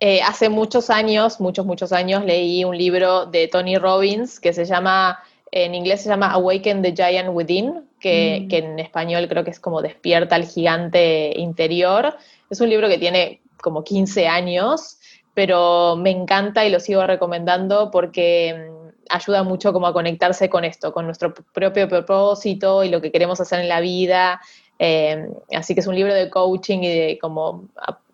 Eh, 0.00 0.20
hace 0.22 0.48
muchos 0.48 0.90
años, 0.90 1.40
muchos, 1.40 1.64
muchos 1.64 1.92
años, 1.92 2.24
leí 2.24 2.64
un 2.64 2.76
libro 2.76 3.24
de 3.26 3.46
Tony 3.46 3.78
Robbins 3.78 4.40
que 4.40 4.52
se 4.52 4.64
llama, 4.64 5.20
en 5.52 5.76
inglés 5.76 6.02
se 6.02 6.08
llama 6.08 6.32
Awaken 6.32 6.82
the 6.82 6.92
Giant 6.92 7.28
Within, 7.32 7.88
que, 8.00 8.40
mm. 8.42 8.48
que 8.48 8.58
en 8.58 8.78
español 8.80 9.28
creo 9.28 9.44
que 9.44 9.52
es 9.52 9.60
como 9.60 9.80
Despierta 9.80 10.34
al 10.34 10.44
gigante 10.44 11.38
interior. 11.38 12.16
Es 12.50 12.60
un 12.60 12.68
libro 12.68 12.88
que 12.88 12.98
tiene 12.98 13.42
como 13.62 13.84
15 13.84 14.26
años, 14.26 14.98
pero 15.34 15.94
me 15.94 16.10
encanta 16.10 16.66
y 16.66 16.70
lo 16.70 16.80
sigo 16.80 17.06
recomendando 17.06 17.92
porque 17.92 18.72
mm, 18.72 18.73
ayuda 19.10 19.42
mucho 19.42 19.72
como 19.72 19.86
a 19.86 19.92
conectarse 19.92 20.48
con 20.48 20.64
esto, 20.64 20.92
con 20.92 21.06
nuestro 21.06 21.34
propio 21.34 21.88
propósito 21.88 22.84
y 22.84 22.88
lo 22.88 23.00
que 23.00 23.12
queremos 23.12 23.40
hacer 23.40 23.60
en 23.60 23.68
la 23.68 23.80
vida. 23.80 24.40
Eh, 24.78 25.28
así 25.56 25.74
que 25.74 25.80
es 25.80 25.86
un 25.86 25.94
libro 25.94 26.12
de 26.14 26.30
coaching 26.30 26.80
y 26.80 26.88
de 26.88 27.18
como, 27.20 27.68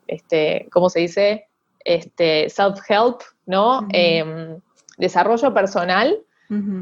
este, 0.06 0.68
¿cómo 0.70 0.90
se 0.90 1.00
dice? 1.00 1.46
Este, 1.84 2.48
self-help, 2.48 3.20
¿no? 3.46 3.86
Em, 3.90 4.60
desarrollo 4.98 5.54
personal, 5.54 6.18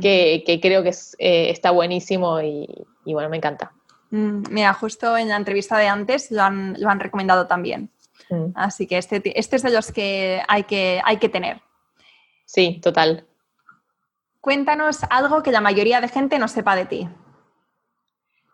que, 0.00 0.59
creo 0.62 0.82
que 0.82 0.94
eh, 1.18 1.50
está 1.50 1.70
buenísimo 1.70 2.40
y, 2.40 2.66
bueno, 3.04 3.28
me 3.28 3.36
encanta. 3.36 3.72
Mm, 4.11 4.44
mira, 4.50 4.72
justo 4.72 5.16
en 5.16 5.28
la 5.28 5.36
entrevista 5.36 5.76
de 5.76 5.88
antes 5.88 6.30
lo 6.30 6.42
han, 6.42 6.74
lo 6.78 6.88
han 6.88 7.00
recomendado 7.00 7.46
también. 7.46 7.90
Mm. 8.30 8.52
Así 8.54 8.86
que 8.86 8.98
este, 8.98 9.16
este, 9.38 9.56
es 9.56 9.62
de 9.62 9.70
los 9.70 9.92
que 9.92 10.42
hay, 10.48 10.64
que 10.64 11.00
hay 11.04 11.18
que 11.18 11.28
tener. 11.28 11.61
Sí, 12.46 12.80
total. 12.82 13.28
Cuéntanos 14.41 15.01
algo 15.11 15.43
que 15.43 15.53
la 15.53 15.61
mayoría 15.61 16.01
de 16.01 16.09
gente 16.09 16.39
no 16.39 16.49
sepa 16.49 16.76
de 16.76 16.86
ti. 16.86 17.09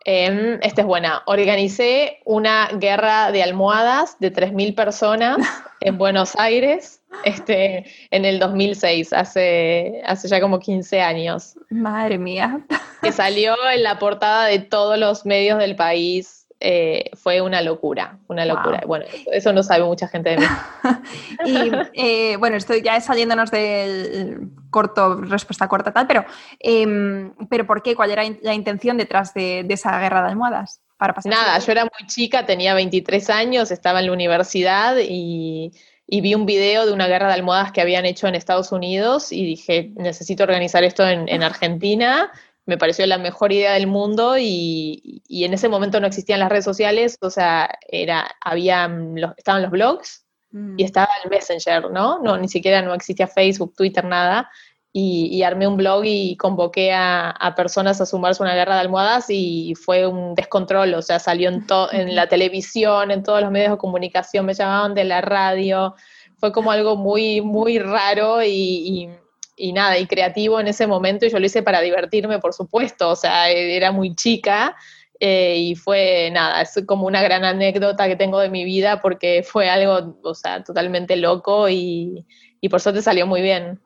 Em, 0.07 0.59
esta 0.61 0.81
es 0.81 0.87
buena. 0.87 1.23
Organicé 1.25 2.19
una 2.25 2.69
guerra 2.73 3.31
de 3.31 3.41
almohadas 3.41 4.19
de 4.19 4.31
3.000 4.31 4.75
personas 4.75 5.37
en 5.81 5.97
Buenos 5.97 6.35
Aires 6.37 7.01
este, 7.23 7.85
en 8.11 8.25
el 8.25 8.37
2006, 8.39 9.13
hace, 9.13 10.01
hace 10.05 10.27
ya 10.27 10.39
como 10.39 10.59
15 10.59 11.01
años. 11.01 11.55
Madre 11.69 12.19
mía. 12.19 12.65
Que 13.01 13.11
salió 13.11 13.55
en 13.73 13.83
la 13.83 13.97
portada 13.97 14.45
de 14.45 14.59
todos 14.59 14.97
los 14.99 15.25
medios 15.25 15.57
del 15.59 15.75
país 15.75 16.44
eh, 16.61 17.11
fue 17.15 17.41
una 17.41 17.61
locura, 17.61 18.17
una 18.27 18.45
locura. 18.45 18.81
Bueno, 18.87 19.05
eso, 19.31 19.51
no 19.51 19.61
sabe 19.61 19.83
mucha 19.83 20.07
gente 20.07 20.31
de 20.31 20.37
mí. 20.37 20.45
y 21.45 21.71
eh, 21.93 22.37
bueno, 22.37 22.55
estoy 22.55 22.81
ya 22.81 22.99
saliéndonos 23.01 23.51
del 23.51 24.51
corto, 24.69 25.21
respuesta 25.21 25.67
corta 25.67 25.91
tal, 25.91 26.07
pero, 26.07 26.25
em, 26.59 27.33
pero 27.49 27.67
¿por 27.67 27.83
qué? 27.83 27.93
¿Cuál 27.93 28.11
era 28.11 28.23
la 28.41 28.53
intención 28.53 28.97
detrás 28.97 29.33
de, 29.33 29.65
esa 29.67 29.99
guerra 29.99 30.21
de 30.21 30.29
almohadas? 30.29 30.81
Para 30.97 31.13
pasar 31.13 31.31
Nada, 31.31 31.59
yo 31.59 31.71
era 31.73 31.83
muy 31.83 32.07
chica, 32.07 32.45
tenía 32.45 32.73
23 32.73 33.29
años, 33.31 33.69
estaba 33.69 33.99
en 33.99 34.05
la 34.07 34.13
universidad 34.13 34.95
y, 34.97 35.73
vi 36.07 36.35
un 36.35 36.45
video 36.45 36.85
de 36.85 36.93
una 36.93 37.07
guerra 37.07 37.27
de 37.27 37.33
almohadas 37.33 37.73
que 37.73 37.81
habían 37.81 38.05
hecho 38.05 38.27
en 38.27 38.35
Estados 38.35 38.71
Unidos 38.71 39.33
y 39.33 39.43
dije, 39.45 39.91
necesito 39.95 40.43
organizar 40.43 40.85
esto 40.85 41.05
en, 41.05 41.27
en 41.27 41.43
Argentina 41.43 42.31
me 42.65 42.77
pareció 42.77 43.05
la 43.05 43.17
mejor 43.17 43.51
idea 43.51 43.73
del 43.73 43.87
mundo 43.87 44.37
y, 44.37 45.21
en 45.29 45.53
ese 45.53 45.69
momento 45.69 45.99
no 45.99 46.07
existían 46.07 46.39
las 46.39 46.49
redes 46.49 46.65
sociales, 46.65 47.17
o 47.21 47.29
sea, 47.29 47.69
era, 47.87 48.27
había, 48.41 48.87
los, 48.87 49.33
estaban 49.37 49.61
los 49.61 49.71
blogs 49.71 50.25
y 50.51 50.57
mm. 50.57 50.79
estaba 50.79 51.09
el 51.23 51.29
Messenger, 51.29 51.91
¿no? 51.91 52.19
¿no? 52.19 52.37
Ni 52.37 52.47
siquiera 52.47 52.81
no 52.81 52.93
existía 52.93 53.27
Facebook, 53.27 53.75
Twitter, 53.75 54.03
nada. 54.03 54.49
Y, 54.97 55.43
armé 55.43 55.67
un 55.67 55.75
blog 55.75 56.03
y 56.05 56.37
convoqué 56.37 56.93
a, 56.93 57.53
personas 57.57 57.99
a 57.99 58.05
sumarse 58.05 58.41
a 58.41 58.45
una 58.45 58.55
guerra 58.55 58.75
de 58.75 58.81
almohadas 58.81 59.25
y 59.27 59.73
fue 59.75 60.07
un 60.07 60.35
descontrol, 60.35 60.93
o 60.93 61.01
sea, 61.01 61.19
salió 61.19 61.49
en, 61.49 61.65
en 61.91 62.15
la 62.15 62.27
televisión, 62.29 63.11
en 63.11 63.21
todos 63.21 63.41
los 63.41 63.51
medios 63.51 63.71
de 63.71 63.77
comunicación, 63.77 64.45
me 64.45 64.53
llamaban 64.53 64.93
de 64.93 65.03
la 65.03 65.19
radio, 65.19 65.95
fue 66.37 66.53
como 66.53 66.71
algo 66.71 66.95
muy, 66.95 67.41
muy 67.41 67.77
raro 67.77 68.41
y 68.41 68.49
y 68.51 69.09
nada, 69.57 69.97
y 69.97 70.07
creativo 70.07 70.59
en 70.59 70.67
ese 70.67 70.87
momento, 70.87 71.25
y 71.25 71.29
yo 71.29 71.39
lo 71.39 71.45
hice 71.45 71.63
para 71.63 71.81
divertirme, 71.81 72.39
por 72.39 72.53
supuesto, 72.53 73.09
o 73.09 73.15
sea, 73.15 73.49
era 73.49 73.91
muy 73.91 74.15
chica, 74.15 74.75
eh, 75.19 75.57
y 75.57 75.75
fue 75.75 76.29
nada, 76.31 76.61
es 76.61 76.83
como 76.85 77.07
una 77.07 77.21
gran 77.21 77.45
anécdota 77.45 78.07
que 78.07 78.17
tengo 78.17 78.39
de 78.39 78.49
mi 78.49 78.65
vida 78.65 79.01
porque 79.01 79.43
fue 79.43 79.69
algo, 79.69 80.19
o 80.23 80.35
sea, 80.35 80.63
totalmente 80.63 81.15
loco 81.15 81.69
y, 81.69 82.25
y 82.59 82.69
por 82.69 82.81
suerte 82.81 83.01
salió 83.01 83.25
muy 83.25 83.41
bien. 83.41 83.79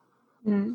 Mm. 0.43 0.73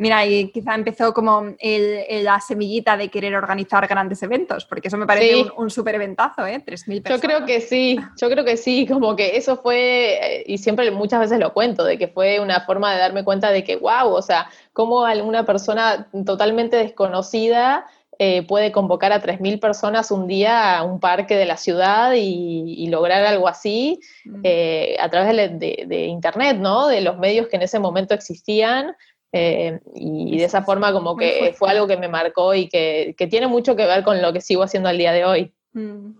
Mira, 0.00 0.24
y 0.24 0.50
quizá 0.50 0.74
empezó 0.74 1.12
como 1.12 1.54
la 1.60 2.40
semillita 2.40 2.96
de 2.96 3.10
querer 3.10 3.34
organizar 3.34 3.86
grandes 3.86 4.22
eventos, 4.22 4.64
porque 4.64 4.88
eso 4.88 4.96
me 4.96 5.06
parece 5.06 5.50
un, 5.58 5.68
súper 5.68 5.96
eventazo, 5.96 6.46
¿eh? 6.46 6.64
3.000 6.64 7.02
personas. 7.02 7.04
Yo 7.04 7.20
creo 7.20 7.44
que 7.44 7.60
sí, 7.60 8.00
yo 8.16 8.30
creo 8.30 8.42
que 8.42 8.56
sí, 8.56 8.86
como 8.86 9.14
que 9.14 9.36
eso 9.36 9.58
fue, 9.58 10.42
y 10.46 10.56
siempre 10.56 10.90
muchas 10.90 11.20
veces 11.20 11.38
lo 11.38 11.52
cuento, 11.52 11.84
de 11.84 11.98
que 11.98 12.08
fue 12.08 12.40
una 12.40 12.62
forma 12.62 12.94
de 12.94 12.98
darme 12.98 13.24
cuenta 13.24 13.50
de 13.50 13.62
que, 13.62 13.76
wow, 13.76 14.08
o 14.08 14.22
sea, 14.22 14.48
cómo 14.72 15.04
alguna 15.04 15.44
persona 15.44 16.08
totalmente 16.24 16.78
desconocida 16.78 17.84
eh, 18.18 18.42
puede 18.46 18.72
convocar 18.72 19.12
a 19.12 19.22
3.000 19.22 19.60
personas 19.60 20.10
un 20.10 20.26
día 20.26 20.78
a 20.78 20.82
un 20.82 20.98
parque 20.98 21.36
de 21.36 21.44
la 21.44 21.58
ciudad 21.58 22.12
y, 22.16 22.86
lograr 22.88 23.24
algo 23.24 23.48
así 23.48 24.00
mm. 24.24 24.40
eh, 24.44 24.96
a 24.98 25.10
través 25.10 25.58
de, 25.58 25.84
de, 25.86 26.04
Internet, 26.06 26.56
¿no? 26.58 26.86
De 26.88 27.02
los 27.02 27.18
medios 27.18 27.48
que 27.48 27.56
en 27.56 27.62
ese 27.62 27.78
momento 27.78 28.14
existían. 28.14 28.96
Eh, 29.32 29.80
y 29.94 30.38
de 30.38 30.44
esa 30.44 30.62
forma 30.62 30.92
como 30.92 31.16
que 31.16 31.54
fue 31.56 31.70
algo 31.70 31.86
que 31.86 31.96
me 31.96 32.08
marcó 32.08 32.54
y 32.54 32.68
que, 32.68 33.14
tiene 33.30 33.46
mucho 33.46 33.76
que 33.76 33.86
ver 33.86 34.02
con 34.02 34.20
lo 34.20 34.32
que 34.32 34.40
sigo 34.40 34.62
haciendo 34.62 34.88
al 34.88 34.98
día 34.98 35.12
de 35.12 35.24
hoy. 35.24 35.52
Mm. 35.72 36.12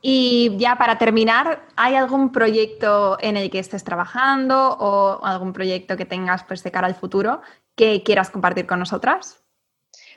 Y 0.00 0.56
ya 0.58 0.76
para 0.76 0.96
terminar, 0.96 1.66
¿hay 1.76 1.96
algún 1.96 2.30
proyecto 2.30 3.18
en 3.20 3.36
el 3.36 3.50
que 3.50 3.58
estés 3.58 3.82
trabajando 3.84 4.76
o 4.78 5.24
algún 5.24 5.52
proyecto 5.52 5.96
que 5.96 6.04
tengas 6.04 6.44
pues, 6.44 6.62
de 6.62 6.70
cara 6.70 6.86
al 6.86 6.94
futuro 6.94 7.40
que 7.74 8.02
quieras 8.02 8.30
compartir 8.30 8.66
con 8.66 8.78
nosotras? 8.78 9.42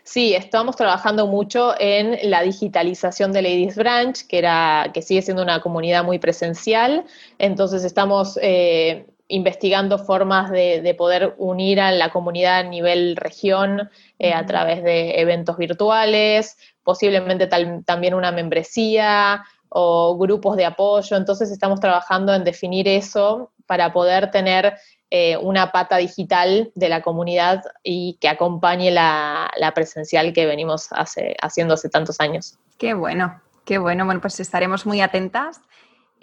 Sí, 0.04 0.34
estamos 0.34 0.76
trabajando 0.76 1.28
mucho 1.28 1.74
en 1.80 2.18
la 2.30 2.42
digitalización 2.42 3.32
de 3.32 3.44
Ladies 3.44 3.76
Branch, 3.76 4.28
que, 4.28 4.40
era, 4.40 4.90
que 4.94 5.02
sigue 5.02 5.22
siendo 5.22 5.44
una 5.44 5.62
comunidad 5.62 6.04
muy 6.04 6.18
presencial. 6.18 7.06
Entonces 7.38 7.84
estamos 7.84 8.38
eh, 8.42 9.06
investigando 9.32 9.98
formas 9.98 10.52
de, 10.52 10.96
poder 10.98 11.36
unir 11.38 11.80
a 11.80 11.92
la 11.92 12.12
comunidad 12.12 12.60
a 12.60 12.64
nivel 12.64 13.16
región 13.16 13.90
eh, 14.20 14.34
a 14.34 14.46
través 14.46 14.84
de 14.84 15.20
eventos 15.22 15.58
virtuales, 15.58 16.58
posiblemente 16.84 17.48
también 17.48 18.14
una 18.14 18.32
membresía 18.32 19.44
o 19.70 20.18
grupos 20.18 20.58
de 20.58 20.66
apoyo. 20.66 21.16
Entonces 21.16 21.50
estamos 21.50 21.80
trabajando 21.80 22.34
en 22.34 22.44
definir 22.44 22.88
eso 22.88 23.52
para 23.66 23.94
poder 23.94 24.32
tener 24.32 24.78
eh, 25.10 25.38
una 25.38 25.72
pata 25.72 25.98
digital 25.98 26.72
de 26.76 26.90
la 26.90 27.02
comunidad 27.02 27.64
y 27.84 28.18
que 28.20 28.28
acompañe 28.28 28.92
la, 28.92 29.50
presencial 29.74 30.34
que 30.34 30.46
venimos 30.46 30.90
haciendo 30.92 31.76
hace 31.76 31.90
tantos 31.90 32.20
años. 32.20 32.58
Qué 32.78 32.94
bueno, 32.94 33.42
qué 33.64 33.78
bueno. 33.78 34.06
Bueno, 34.06 34.20
pues 34.20 34.42
estaremos 34.42 34.86
muy 34.86 35.00
atentas. 35.00 35.62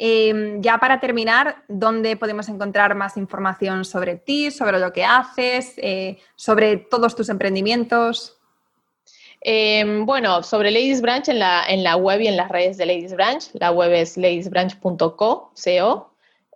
Em, 0.00 0.62
ya 0.62 0.78
para 0.78 1.00
terminar, 1.00 1.64
¿dónde 1.66 2.16
podemos 2.16 2.48
encontrar 2.48 2.94
más 2.94 3.16
información 3.16 3.84
sobre 3.84 4.14
ti, 4.14 4.52
sobre 4.52 4.78
lo 4.78 4.92
que 4.92 5.04
haces, 5.04 5.74
eh, 5.78 6.18
sobre 6.36 6.76
todos 6.76 7.16
tus 7.16 7.28
emprendimientos? 7.28 8.38
Em, 9.40 10.06
bueno, 10.06 10.44
sobre 10.44 10.70
Ladies 10.70 11.00
Branch 11.00 11.28
en 11.28 11.40
la, 11.40 11.64
en 11.68 11.82
la 11.82 11.96
web 11.96 12.20
y 12.20 12.28
en 12.28 12.36
las 12.36 12.48
redes 12.48 12.76
de 12.76 12.86
Ladies 12.86 13.12
Branch. 13.12 13.42
La 13.54 13.72
web 13.72 13.92
es 13.92 14.16
ladiesbranch.co, 14.16 15.52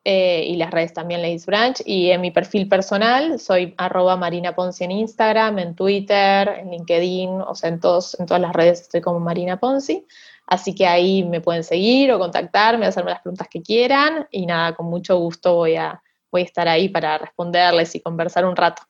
eh, 0.05 0.45
y 0.49 0.57
las 0.57 0.71
redes 0.73 0.93
también 0.93 1.23
Ladies 1.23 1.47
Branch. 1.47 1.81
Y 1.85 2.11
en 2.11 2.21
mi 2.21 2.31
perfil 2.31 2.69
personal 2.69 3.41
soy 3.41 3.75
arroba 3.77 4.17
Marina 4.17 4.55
Ponzi 4.55 4.85
en 4.85 4.93
Instagram, 4.93 5.59
en 5.59 5.75
Twitter, 5.75 6.49
en 6.61 6.71
LinkedIn, 6.71 7.31
o 7.41 7.55
sea, 7.57 7.71
en, 7.71 7.81
todos, 7.81 8.19
en 8.21 8.27
todas 8.27 8.41
las 8.41 8.53
redes 8.53 8.83
estoy 8.83 9.01
como 9.01 9.19
Marina 9.19 9.59
Ponzi. 9.59 10.07
Así 10.53 10.75
que 10.75 10.87
ahí 10.87 11.25
me 11.25 11.41
pueden 11.41 11.65
seguir 11.65 12.13
o 12.13 12.19
contactarme, 12.19 12.85
hacerme 12.85 13.13
las 13.13 13.23
preguntas 13.23 13.49
que 13.51 13.63
quieran 13.63 14.27
y 14.31 14.45
nada, 14.45 14.75
con 14.75 14.85
mucho 14.85 15.17
gusto 15.17 15.55
voy 15.55 15.77
a, 15.77 16.03
voy 16.31 16.43
a 16.43 16.45
estar 16.45 16.69
ahí 16.69 16.91
para 16.91 17.17
responderles 17.17 17.95
y 17.95 18.03
conversar 18.03 18.45
un 18.45 18.55
rato. 18.55 18.83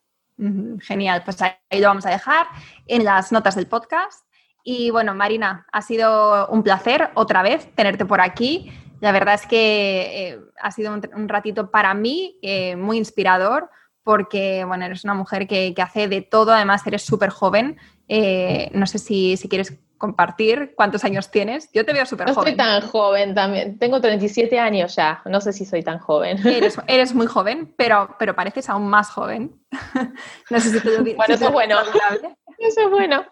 Genial, 0.80 1.22
pues 1.24 1.40
ahí 1.40 1.80
lo 1.80 1.86
vamos 1.86 2.04
a 2.04 2.10
dejar 2.10 2.48
en 2.88 3.04
las 3.04 3.30
notas 3.30 3.54
del 3.54 3.68
podcast. 3.68 4.26
Y 4.64 4.90
bueno, 4.90 5.14
Marina, 5.14 5.64
ha 5.70 5.82
sido 5.82 6.48
un 6.48 6.64
placer 6.64 7.10
otra 7.14 7.44
vez 7.44 7.72
tenerte 7.76 8.06
por 8.06 8.20
aquí. 8.20 8.72
La 9.00 9.12
verdad 9.12 9.34
es 9.34 9.46
que 9.46 10.30
eh, 10.30 10.40
ha 10.60 10.72
sido 10.72 10.92
un, 10.92 11.28
ratito 11.28 11.70
para 11.70 11.94
mí 11.94 12.40
eh, 12.42 12.74
muy 12.74 12.98
inspirador 12.98 13.70
porque, 14.02 14.64
bueno, 14.64 14.84
eres 14.84 15.04
una 15.04 15.14
mujer 15.14 15.46
que, 15.46 15.72
hace 15.80 16.08
de 16.08 16.22
todo, 16.22 16.52
además 16.52 16.84
eres 16.88 17.02
súper 17.02 17.30
joven. 17.30 17.78
Eh, 18.08 18.68
no 18.74 18.88
sé 18.88 18.98
si, 18.98 19.36
si 19.36 19.48
quieres 19.48 19.78
compartir 20.02 20.74
cuántos 20.74 21.04
años 21.04 21.30
tienes. 21.30 21.70
Yo 21.72 21.84
te 21.84 21.92
veo 21.92 22.04
súper 22.04 22.26
joven. 22.26 22.34
No 22.34 22.42
soy 22.42 22.56
tan 22.56 22.90
joven 22.90 23.34
también. 23.36 23.78
Tengo 23.78 24.00
37 24.00 24.58
años 24.58 24.96
ya. 24.96 25.22
No 25.26 25.40
sé 25.40 25.52
si 25.52 25.64
soy 25.64 25.84
tan 25.84 26.00
joven. 26.00 26.44
Eres, 26.44 26.76
eres 26.88 27.14
muy 27.14 27.28
joven, 27.28 27.72
pero, 27.76 28.16
pero 28.18 28.34
pareces 28.34 28.68
aún 28.68 28.88
más 28.88 29.10
joven. 29.10 29.60
no 30.50 30.58
sé 30.58 30.70
si 30.70 30.80
te 30.80 30.90
lo 30.90 31.04
Bueno, 31.04 31.34
eso 31.34 31.46
es 31.46 31.52
bueno. 31.52 31.76
Eso 32.58 32.80
es 32.80 32.90
bueno. 32.90 33.24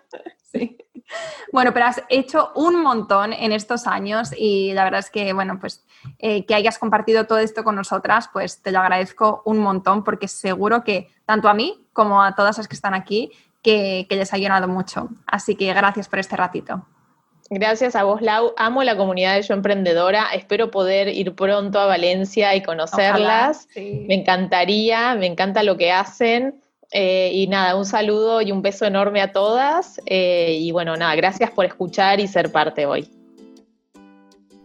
Sí. 0.53 0.77
Bueno, 1.53 1.73
pero 1.73 1.87
has 1.87 2.03
hecho 2.09 2.51
un 2.57 2.83
montón 2.83 3.33
en 3.33 3.53
estos 3.53 3.87
años 3.87 4.31
y 4.37 4.73
la 4.73 4.83
verdad 4.83 5.01
es 5.01 5.11
que, 5.11 5.33
bueno, 5.33 5.59
pues 5.61 5.85
eh, 6.19 6.47
que 6.47 6.55
hayas 6.55 6.79
compartido 6.79 7.27
todo 7.27 7.39
esto 7.39 7.63
con 7.63 7.77
nosotras, 7.77 8.29
pues 8.33 8.61
te 8.61 8.73
lo 8.73 8.81
agradezco 8.81 9.43
un 9.45 9.59
montón 9.59 10.03
porque 10.03 10.27
seguro 10.27 10.83
que 10.83 11.11
tanto 11.27 11.49
a 11.49 11.55
mí 11.55 11.87
como 11.93 12.23
a 12.23 12.35
todas 12.35 12.59
las 12.59 12.67
que 12.67 12.75
están 12.75 12.95
aquí, 12.95 13.31
que, 13.63 14.07
que 14.09 14.17
les 14.17 14.33
ha 14.33 14.39
llenado 14.39 14.69
mucho. 14.69 15.09
Así 15.27 15.55
que 15.57 15.73
gracias 15.73 16.09
por 16.09 16.19
este 16.19 16.37
ratito. 16.37 16.87
Gracias 17.53 17.97
a 17.97 18.05
vos, 18.05 18.23
Lau. 18.23 18.55
Amo 18.57 18.85
la 18.85 18.97
comunidad 18.97 19.35
de 19.35 19.43
Yo 19.43 19.55
Emprendedora. 19.55 20.27
Espero 20.33 20.71
poder 20.71 21.09
ir 21.09 21.35
pronto 21.35 21.81
a 21.81 21.87
Valencia 21.87 22.55
y 22.55 22.63
conocerlas. 22.63 23.67
Me 23.75 24.15
encantaría, 24.15 25.17
me 25.17 25.27
encanta 25.27 25.65
lo 25.65 25.77
que 25.77 25.91
hacen. 25.91 26.63
Eh, 26.93 27.31
y 27.35 27.49
nada, 27.49 27.75
un 27.75 27.87
saludo 27.87 28.41
y 28.41 28.53
un 28.53 28.63
beso 28.63 28.85
enorme 28.85 29.21
a 29.21 29.33
todas. 29.33 30.01
Eh, 30.07 30.59
y 30.61 30.71
bueno, 30.71 30.97
nada, 30.97 31.17
gracias 31.17 31.51
por 31.51 31.65
escuchar 31.65 32.21
y 32.21 32.29
ser 32.29 32.53
parte 32.53 32.87
hoy. 32.87 33.11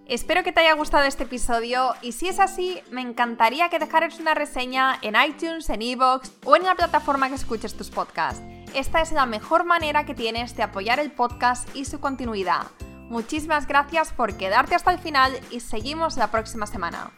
Espero 0.08 0.44
que 0.44 0.52
te 0.52 0.60
haya 0.60 0.74
gustado 0.74 1.06
este 1.06 1.24
episodio 1.24 1.96
y 2.04 2.12
si 2.12 2.28
es 2.28 2.40
así, 2.40 2.80
me 2.92 3.02
encantaría 3.02 3.70
que 3.70 3.80
dejaras 3.80 4.20
una 4.20 4.36
reseña 4.36 5.00
en 5.02 5.16
iTunes, 5.16 5.68
en 5.72 5.82
Evox 5.82 6.32
o 6.46 6.56
en 6.56 6.64
la 6.64 6.76
plataforma 6.76 7.30
que 7.30 7.36
escuches 7.36 7.76
tus 7.76 7.90
podcasts. 7.90 8.44
Esta 8.74 9.02
es 9.02 9.12
la 9.12 9.26
mejor 9.26 9.66
manera 9.66 10.06
que 10.06 10.16
tienes 10.16 10.56
de 10.56 10.64
apoyar 10.64 11.00
el 11.00 11.12
podcast 11.12 11.68
y 11.76 11.86
su 11.86 12.00
continuidad. 12.00 12.68
Muchísimas 13.10 13.68
gracias 13.68 14.12
por 14.12 14.36
quedarte 14.36 14.76
hasta 14.76 14.92
el 14.92 15.00
final 15.00 15.34
y 15.52 15.60
seguimos 15.60 16.18
la 16.18 16.32
próxima 16.32 16.66
semana. 16.66 17.12